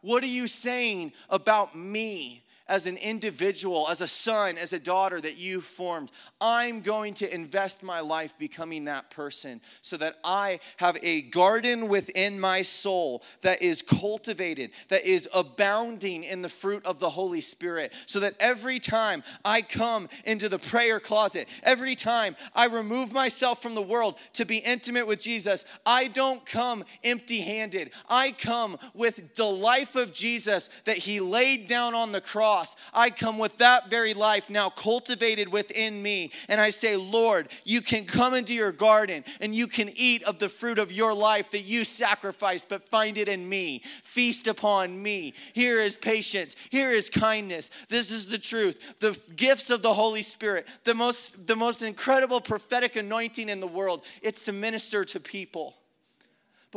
What 0.00 0.22
are 0.22 0.28
you 0.28 0.46
saying 0.46 1.12
about 1.28 1.74
me? 1.74 2.44
As 2.68 2.86
an 2.86 2.96
individual, 2.96 3.86
as 3.88 4.00
a 4.00 4.06
son, 4.06 4.58
as 4.58 4.72
a 4.72 4.78
daughter 4.78 5.20
that 5.20 5.38
you 5.38 5.60
formed. 5.60 6.10
I'm 6.40 6.80
going 6.80 7.14
to 7.14 7.32
invest 7.32 7.82
my 7.82 8.00
life 8.00 8.36
becoming 8.38 8.86
that 8.86 9.10
person 9.10 9.60
so 9.82 9.96
that 9.98 10.16
I 10.24 10.60
have 10.78 10.96
a 11.02 11.22
garden 11.22 11.88
within 11.88 12.40
my 12.40 12.62
soul 12.62 13.22
that 13.42 13.62
is 13.62 13.82
cultivated, 13.82 14.70
that 14.88 15.04
is 15.04 15.28
abounding 15.32 16.24
in 16.24 16.42
the 16.42 16.48
fruit 16.48 16.84
of 16.84 16.98
the 16.98 17.10
Holy 17.10 17.40
Spirit. 17.40 17.92
So 18.06 18.20
that 18.20 18.34
every 18.40 18.78
time 18.78 19.22
I 19.44 19.62
come 19.62 20.08
into 20.24 20.48
the 20.48 20.58
prayer 20.58 20.98
closet, 20.98 21.48
every 21.62 21.94
time 21.94 22.34
I 22.54 22.66
remove 22.66 23.12
myself 23.12 23.62
from 23.62 23.74
the 23.74 23.82
world 23.82 24.18
to 24.34 24.44
be 24.44 24.58
intimate 24.58 25.06
with 25.06 25.20
Jesus, 25.20 25.64
I 25.84 26.08
don't 26.08 26.44
come 26.44 26.84
empty 27.04 27.40
handed. 27.40 27.92
I 28.08 28.32
come 28.32 28.76
with 28.94 29.34
the 29.36 29.44
life 29.44 29.94
of 29.94 30.12
Jesus 30.12 30.68
that 30.84 30.98
He 30.98 31.20
laid 31.20 31.68
down 31.68 31.94
on 31.94 32.12
the 32.12 32.20
cross 32.20 32.55
cross, 32.56 32.76
I 32.94 33.10
come 33.10 33.38
with 33.38 33.58
that 33.58 33.90
very 33.90 34.14
life 34.14 34.48
now 34.48 34.70
cultivated 34.70 35.52
within 35.52 36.02
me. 36.02 36.30
And 36.48 36.60
I 36.60 36.70
say, 36.70 36.96
Lord, 36.96 37.48
you 37.64 37.82
can 37.82 38.04
come 38.04 38.34
into 38.34 38.54
your 38.54 38.72
garden 38.72 39.24
and 39.40 39.54
you 39.54 39.66
can 39.66 39.90
eat 39.94 40.22
of 40.22 40.38
the 40.38 40.48
fruit 40.48 40.78
of 40.78 40.90
your 40.90 41.14
life 41.14 41.50
that 41.50 41.66
you 41.66 41.84
sacrificed, 41.84 42.68
but 42.68 42.88
find 42.88 43.18
it 43.18 43.28
in 43.28 43.46
me. 43.46 43.82
Feast 44.02 44.46
upon 44.46 45.02
me. 45.02 45.34
Here 45.52 45.80
is 45.80 45.96
patience. 45.96 46.56
Here 46.70 46.92
is 46.92 47.10
kindness. 47.10 47.70
This 47.88 48.10
is 48.10 48.28
the 48.28 48.38
truth. 48.38 48.98
The 49.00 49.18
gifts 49.36 49.70
of 49.70 49.82
the 49.82 49.92
Holy 49.92 50.22
Spirit, 50.22 50.66
the 50.84 50.94
most, 50.94 51.46
the 51.46 51.56
most 51.56 51.82
incredible 51.82 52.40
prophetic 52.40 52.96
anointing 52.96 53.48
in 53.48 53.60
the 53.60 53.66
world, 53.66 54.02
it's 54.22 54.44
to 54.44 54.52
minister 54.52 55.04
to 55.04 55.20
people. 55.20 55.74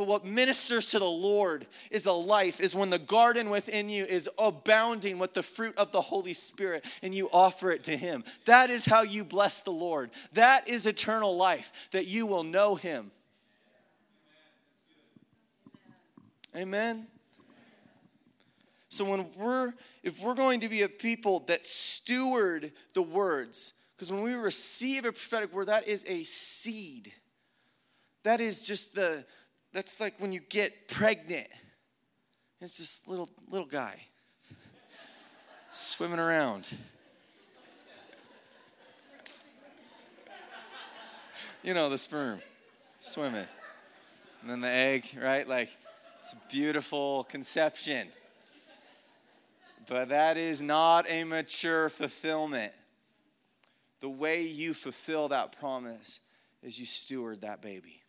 But 0.00 0.08
what 0.08 0.24
ministers 0.24 0.86
to 0.92 0.98
the 0.98 1.04
Lord 1.04 1.66
is 1.90 2.06
a 2.06 2.12
life, 2.12 2.58
is 2.58 2.74
when 2.74 2.88
the 2.88 2.98
garden 2.98 3.50
within 3.50 3.90
you 3.90 4.06
is 4.06 4.30
abounding 4.38 5.18
with 5.18 5.34
the 5.34 5.42
fruit 5.42 5.76
of 5.76 5.92
the 5.92 6.00
Holy 6.00 6.32
Spirit 6.32 6.86
and 7.02 7.14
you 7.14 7.28
offer 7.34 7.70
it 7.70 7.84
to 7.84 7.98
Him. 7.98 8.24
That 8.46 8.70
is 8.70 8.86
how 8.86 9.02
you 9.02 9.24
bless 9.24 9.60
the 9.60 9.72
Lord. 9.72 10.10
That 10.32 10.66
is 10.66 10.86
eternal 10.86 11.36
life, 11.36 11.90
that 11.90 12.06
you 12.06 12.26
will 12.26 12.44
know 12.44 12.76
Him. 12.76 13.10
Amen. 16.56 17.06
So 18.88 19.04
when 19.04 19.26
we're 19.36 19.74
if 20.02 20.18
we're 20.22 20.32
going 20.32 20.60
to 20.60 20.70
be 20.70 20.80
a 20.80 20.88
people 20.88 21.40
that 21.40 21.66
steward 21.66 22.72
the 22.94 23.02
words, 23.02 23.74
because 23.94 24.10
when 24.10 24.22
we 24.22 24.32
receive 24.32 25.04
a 25.04 25.12
prophetic 25.12 25.52
word, 25.52 25.66
that 25.66 25.86
is 25.86 26.06
a 26.08 26.24
seed. 26.24 27.12
That 28.22 28.40
is 28.40 28.66
just 28.66 28.94
the 28.94 29.26
that's 29.72 30.00
like 30.00 30.14
when 30.18 30.32
you 30.32 30.40
get 30.40 30.88
pregnant. 30.88 31.48
It's 32.60 32.78
this 32.78 33.08
little 33.08 33.28
little 33.48 33.66
guy 33.66 34.00
swimming 35.70 36.18
around. 36.18 36.68
You 41.62 41.74
know, 41.74 41.88
the 41.90 41.98
sperm 41.98 42.40
swimming. 42.98 43.46
And 44.40 44.50
then 44.50 44.60
the 44.60 44.68
egg, 44.68 45.06
right? 45.20 45.46
Like 45.46 45.76
it's 46.18 46.32
a 46.32 46.38
beautiful 46.50 47.24
conception. 47.24 48.08
But 49.88 50.08
that 50.10 50.36
is 50.36 50.62
not 50.62 51.10
a 51.10 51.24
mature 51.24 51.88
fulfillment. 51.88 52.72
The 54.00 54.08
way 54.08 54.42
you 54.42 54.72
fulfill 54.72 55.28
that 55.28 55.58
promise 55.58 56.20
is 56.62 56.78
you 56.78 56.86
steward 56.86 57.42
that 57.42 57.60
baby. 57.60 57.99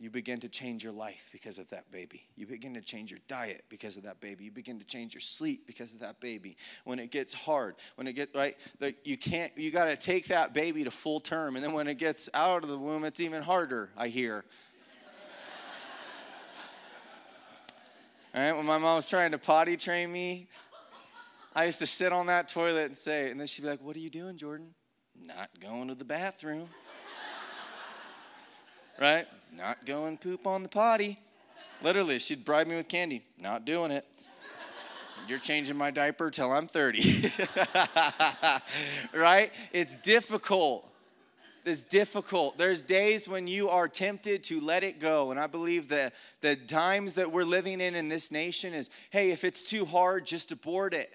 You 0.00 0.08
begin 0.08 0.40
to 0.40 0.48
change 0.48 0.82
your 0.82 0.94
life 0.94 1.28
because 1.30 1.58
of 1.58 1.68
that 1.68 1.92
baby. 1.92 2.22
You 2.34 2.46
begin 2.46 2.72
to 2.72 2.80
change 2.80 3.10
your 3.10 3.20
diet 3.28 3.64
because 3.68 3.98
of 3.98 4.04
that 4.04 4.18
baby. 4.18 4.44
You 4.44 4.50
begin 4.50 4.78
to 4.78 4.84
change 4.86 5.12
your 5.12 5.20
sleep 5.20 5.66
because 5.66 5.92
of 5.92 6.00
that 6.00 6.20
baby. 6.20 6.56
When 6.84 6.98
it 6.98 7.10
gets 7.10 7.34
hard, 7.34 7.74
when 7.96 8.06
it 8.06 8.14
gets 8.14 8.34
right, 8.34 8.56
you 9.04 9.18
can't 9.18 9.52
you 9.58 9.70
got 9.70 9.84
to 9.84 9.98
take 9.98 10.28
that 10.28 10.54
baby 10.54 10.84
to 10.84 10.90
full 10.90 11.20
term 11.20 11.54
and 11.54 11.62
then 11.62 11.74
when 11.74 11.86
it 11.86 11.98
gets 11.98 12.30
out 12.32 12.62
of 12.62 12.70
the 12.70 12.78
womb 12.78 13.04
it's 13.04 13.20
even 13.20 13.42
harder, 13.42 13.90
I 13.94 14.08
hear. 14.08 14.42
All 18.34 18.40
right, 18.40 18.52
when 18.52 18.64
my 18.64 18.78
mom 18.78 18.96
was 18.96 19.06
trying 19.06 19.32
to 19.32 19.38
potty 19.38 19.76
train 19.76 20.10
me, 20.10 20.48
I 21.54 21.64
used 21.64 21.80
to 21.80 21.86
sit 21.86 22.10
on 22.10 22.26
that 22.26 22.48
toilet 22.48 22.86
and 22.86 22.96
say, 22.96 23.30
and 23.30 23.38
then 23.38 23.46
she'd 23.46 23.62
be 23.62 23.68
like, 23.68 23.82
What 23.82 23.96
are 23.96 24.00
you 24.00 24.08
doing, 24.08 24.38
Jordan? 24.38 24.72
Not 25.14 25.50
going 25.60 25.88
to 25.88 25.94
the 25.94 26.06
bathroom. 26.06 26.68
right? 28.98 29.26
Not 29.56 29.84
going 29.84 30.16
poop 30.16 30.46
on 30.46 30.62
the 30.62 30.68
potty. 30.68 31.18
Literally, 31.82 32.18
she'd 32.18 32.44
bribe 32.44 32.66
me 32.66 32.76
with 32.76 32.88
candy. 32.88 33.22
Not 33.38 33.64
doing 33.64 33.90
it. 33.90 34.06
You're 35.26 35.38
changing 35.38 35.76
my 35.76 35.90
diaper 35.90 36.30
till 36.30 36.50
I'm 36.50 36.66
30. 36.66 37.30
right? 39.14 39.52
It's 39.72 39.96
difficult. 39.96 40.90
It's 41.64 41.84
difficult. 41.84 42.58
There's 42.58 42.82
days 42.82 43.28
when 43.28 43.46
you 43.46 43.68
are 43.68 43.86
tempted 43.86 44.42
to 44.44 44.60
let 44.60 44.82
it 44.82 44.98
go. 44.98 45.30
And 45.30 45.38
I 45.38 45.46
believe 45.46 45.88
that 45.88 46.14
the 46.40 46.56
times 46.56 47.14
that 47.14 47.30
we're 47.30 47.44
living 47.44 47.80
in 47.80 47.94
in 47.94 48.08
this 48.08 48.32
nation 48.32 48.72
is 48.72 48.88
hey, 49.10 49.30
if 49.30 49.44
it's 49.44 49.68
too 49.68 49.84
hard, 49.84 50.26
just 50.26 50.52
abort 50.52 50.94
it. 50.94 51.10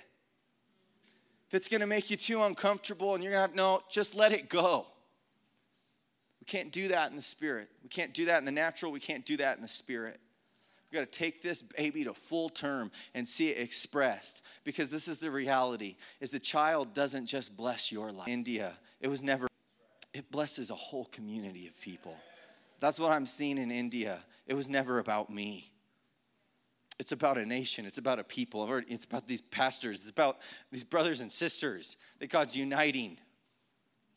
If 1.48 1.54
it's 1.54 1.68
going 1.68 1.82
to 1.82 1.88
make 1.88 2.10
you 2.10 2.18
too 2.18 2.44
uncomfortable 2.44 3.16
and 3.16 3.24
you're 3.24 3.34
going 3.34 3.44
to 3.44 3.48
have, 3.48 3.56
no, 3.56 3.82
just 3.90 4.16
let 4.16 4.32
it 4.32 4.50
go. 4.50 4.88
We 6.46 6.52
can't 6.60 6.72
do 6.72 6.90
that 6.90 7.10
in 7.10 7.16
the 7.16 7.22
spirit. 7.22 7.70
We 7.82 7.90
can't 7.90 8.14
do 8.14 8.26
that 8.26 8.40
in 8.40 8.46
the 8.46 8.52
natural. 8.52 8.92
We 8.92 9.00
can't 9.00 9.26
do 9.26 9.38
that 9.38 9.56
in 9.56 9.62
the 9.62 9.68
spirit. 9.68 10.20
We've 10.92 11.00
got 11.00 11.12
to 11.12 11.20
take 11.20 11.42
this 11.42 11.62
baby 11.62 12.04
to 12.04 12.14
full 12.14 12.50
term 12.50 12.92
and 13.16 13.28
see 13.28 13.50
it 13.50 13.58
expressed 13.60 14.46
because 14.64 14.92
this 14.92 15.08
is 15.08 15.18
the 15.18 15.32
reality 15.32 15.96
is 16.22 16.32
the 16.32 16.40
child 16.40 16.94
doesn't 16.94 17.26
just 17.26 17.58
bless 17.58 17.92
your 17.92 18.12
life. 18.12 18.28
India, 18.28 18.78
it 19.02 19.08
was 19.08 19.24
never 19.24 19.48
it 20.14 20.32
blesses 20.32 20.72
a 20.72 20.76
whole 20.76 21.06
community 21.06 21.68
of 21.68 21.80
people. 21.82 22.16
That's 22.80 23.00
what 23.00 23.12
I'm 23.12 23.26
seeing 23.26 23.58
in 23.58 23.72
India. 23.72 24.24
It 24.48 24.54
was 24.54 24.70
never 24.70 25.00
about 25.00 25.30
me. 25.30 25.72
It's 27.00 27.12
about 27.12 27.38
a 27.38 27.46
nation. 27.46 27.86
It's 27.86 27.98
about 27.98 28.20
a 28.20 28.24
people. 28.24 28.72
It's 28.88 29.04
about 29.04 29.28
these 29.28 29.42
pastors. 29.42 30.02
It's 30.02 30.12
about 30.12 30.38
these 30.72 30.86
brothers 30.86 31.20
and 31.20 31.30
sisters 31.30 31.98
that 32.20 32.30
God's 32.30 32.56
uniting 32.56 33.20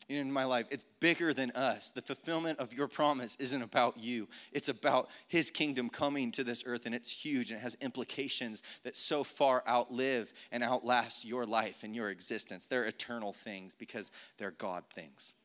in 0.09 0.31
my 0.31 0.43
life. 0.43 0.65
It's 0.71 0.85
bigger 0.99 1.33
than 1.33 1.51
us. 1.51 1.91
The 1.91 2.01
fulfillment 2.01 2.59
of 2.59 2.73
your 2.73 2.87
promise 2.87 3.35
isn't 3.37 3.61
about 3.61 3.97
you, 3.97 4.27
it's 4.51 4.69
about 4.69 5.09
His 5.27 5.51
kingdom 5.51 5.89
coming 5.89 6.31
to 6.33 6.43
this 6.43 6.63
earth, 6.65 6.85
and 6.85 6.95
it's 6.95 7.11
huge 7.11 7.51
and 7.51 7.59
it 7.59 7.63
has 7.63 7.75
implications 7.81 8.63
that 8.83 8.97
so 8.97 9.23
far 9.23 9.63
outlive 9.67 10.33
and 10.51 10.63
outlast 10.63 11.25
your 11.25 11.45
life 11.45 11.83
and 11.83 11.95
your 11.95 12.09
existence. 12.09 12.67
They're 12.67 12.85
eternal 12.85 13.33
things 13.33 13.75
because 13.75 14.11
they're 14.37 14.51
God 14.51 14.83
things. 14.93 15.35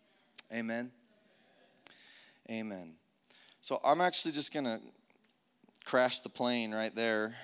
Amen. 0.53 0.91
Amen. 2.51 2.95
So 3.61 3.81
I'm 3.85 4.01
actually 4.01 4.33
just 4.33 4.53
going 4.53 4.67
to 4.67 4.81
crash 5.85 6.21
the 6.21 6.29
plane 6.29 6.73
right 6.73 6.95
there. 6.95 7.35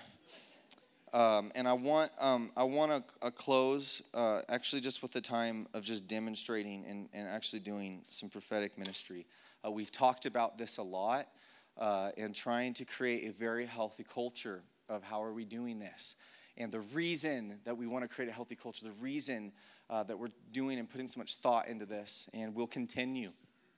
Um, 1.12 1.50
and 1.56 1.66
I 1.66 1.72
want 1.72 2.12
um, 2.20 2.52
I 2.56 2.62
want 2.62 2.92
to 2.92 3.26
uh, 3.26 3.30
close 3.30 4.02
uh, 4.14 4.42
actually 4.48 4.80
just 4.80 5.02
with 5.02 5.12
the 5.12 5.20
time 5.20 5.66
of 5.74 5.82
just 5.82 6.06
demonstrating 6.06 6.84
and, 6.86 7.08
and 7.12 7.26
actually 7.26 7.60
doing 7.60 8.02
some 8.06 8.28
prophetic 8.28 8.78
ministry. 8.78 9.26
Uh, 9.64 9.70
we've 9.70 9.90
talked 9.90 10.26
about 10.26 10.56
this 10.56 10.78
a 10.78 10.82
lot 10.82 11.26
uh, 11.78 12.10
and 12.16 12.34
trying 12.34 12.74
to 12.74 12.84
create 12.84 13.28
a 13.28 13.32
very 13.32 13.66
healthy 13.66 14.04
culture 14.04 14.62
of 14.88 15.02
how 15.02 15.22
are 15.22 15.32
we 15.32 15.44
doing 15.44 15.80
this. 15.80 16.14
And 16.56 16.70
the 16.70 16.80
reason 16.80 17.58
that 17.64 17.76
we 17.76 17.86
want 17.86 18.08
to 18.08 18.08
create 18.08 18.28
a 18.28 18.32
healthy 18.32 18.54
culture, 18.54 18.84
the 18.84 18.92
reason 18.92 19.52
uh, 19.88 20.04
that 20.04 20.18
we're 20.18 20.28
doing 20.52 20.78
and 20.78 20.88
putting 20.88 21.08
so 21.08 21.18
much 21.18 21.36
thought 21.36 21.68
into 21.68 21.86
this 21.86 22.28
and 22.32 22.54
we'll 22.54 22.66
continue 22.66 23.32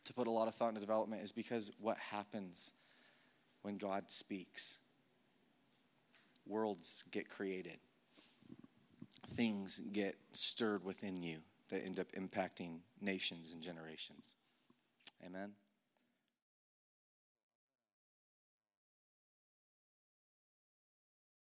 to 0.05 0.13
put 0.13 0.27
a 0.27 0.31
lot 0.31 0.49
of 0.49 0.55
thought 0.55 0.69
into 0.69 0.81
development 0.81 1.23
is 1.23 1.33
because 1.33 1.71
what 1.81 1.97
happens 1.97 2.75
when 3.63 3.79
God 3.79 4.11
speaks. 4.11 4.79
Worlds 6.47 7.05
get 7.11 7.29
created, 7.29 7.79
things 9.29 9.81
get 9.93 10.17
stirred 10.33 10.85
within 10.85 11.23
you 11.23 11.39
that 11.69 11.85
end 11.87 11.99
up 11.99 12.13
impacting 12.13 12.79
nations 13.01 13.53
and 13.53 13.63
generations. 13.63 14.37
Amen. 15.25 15.53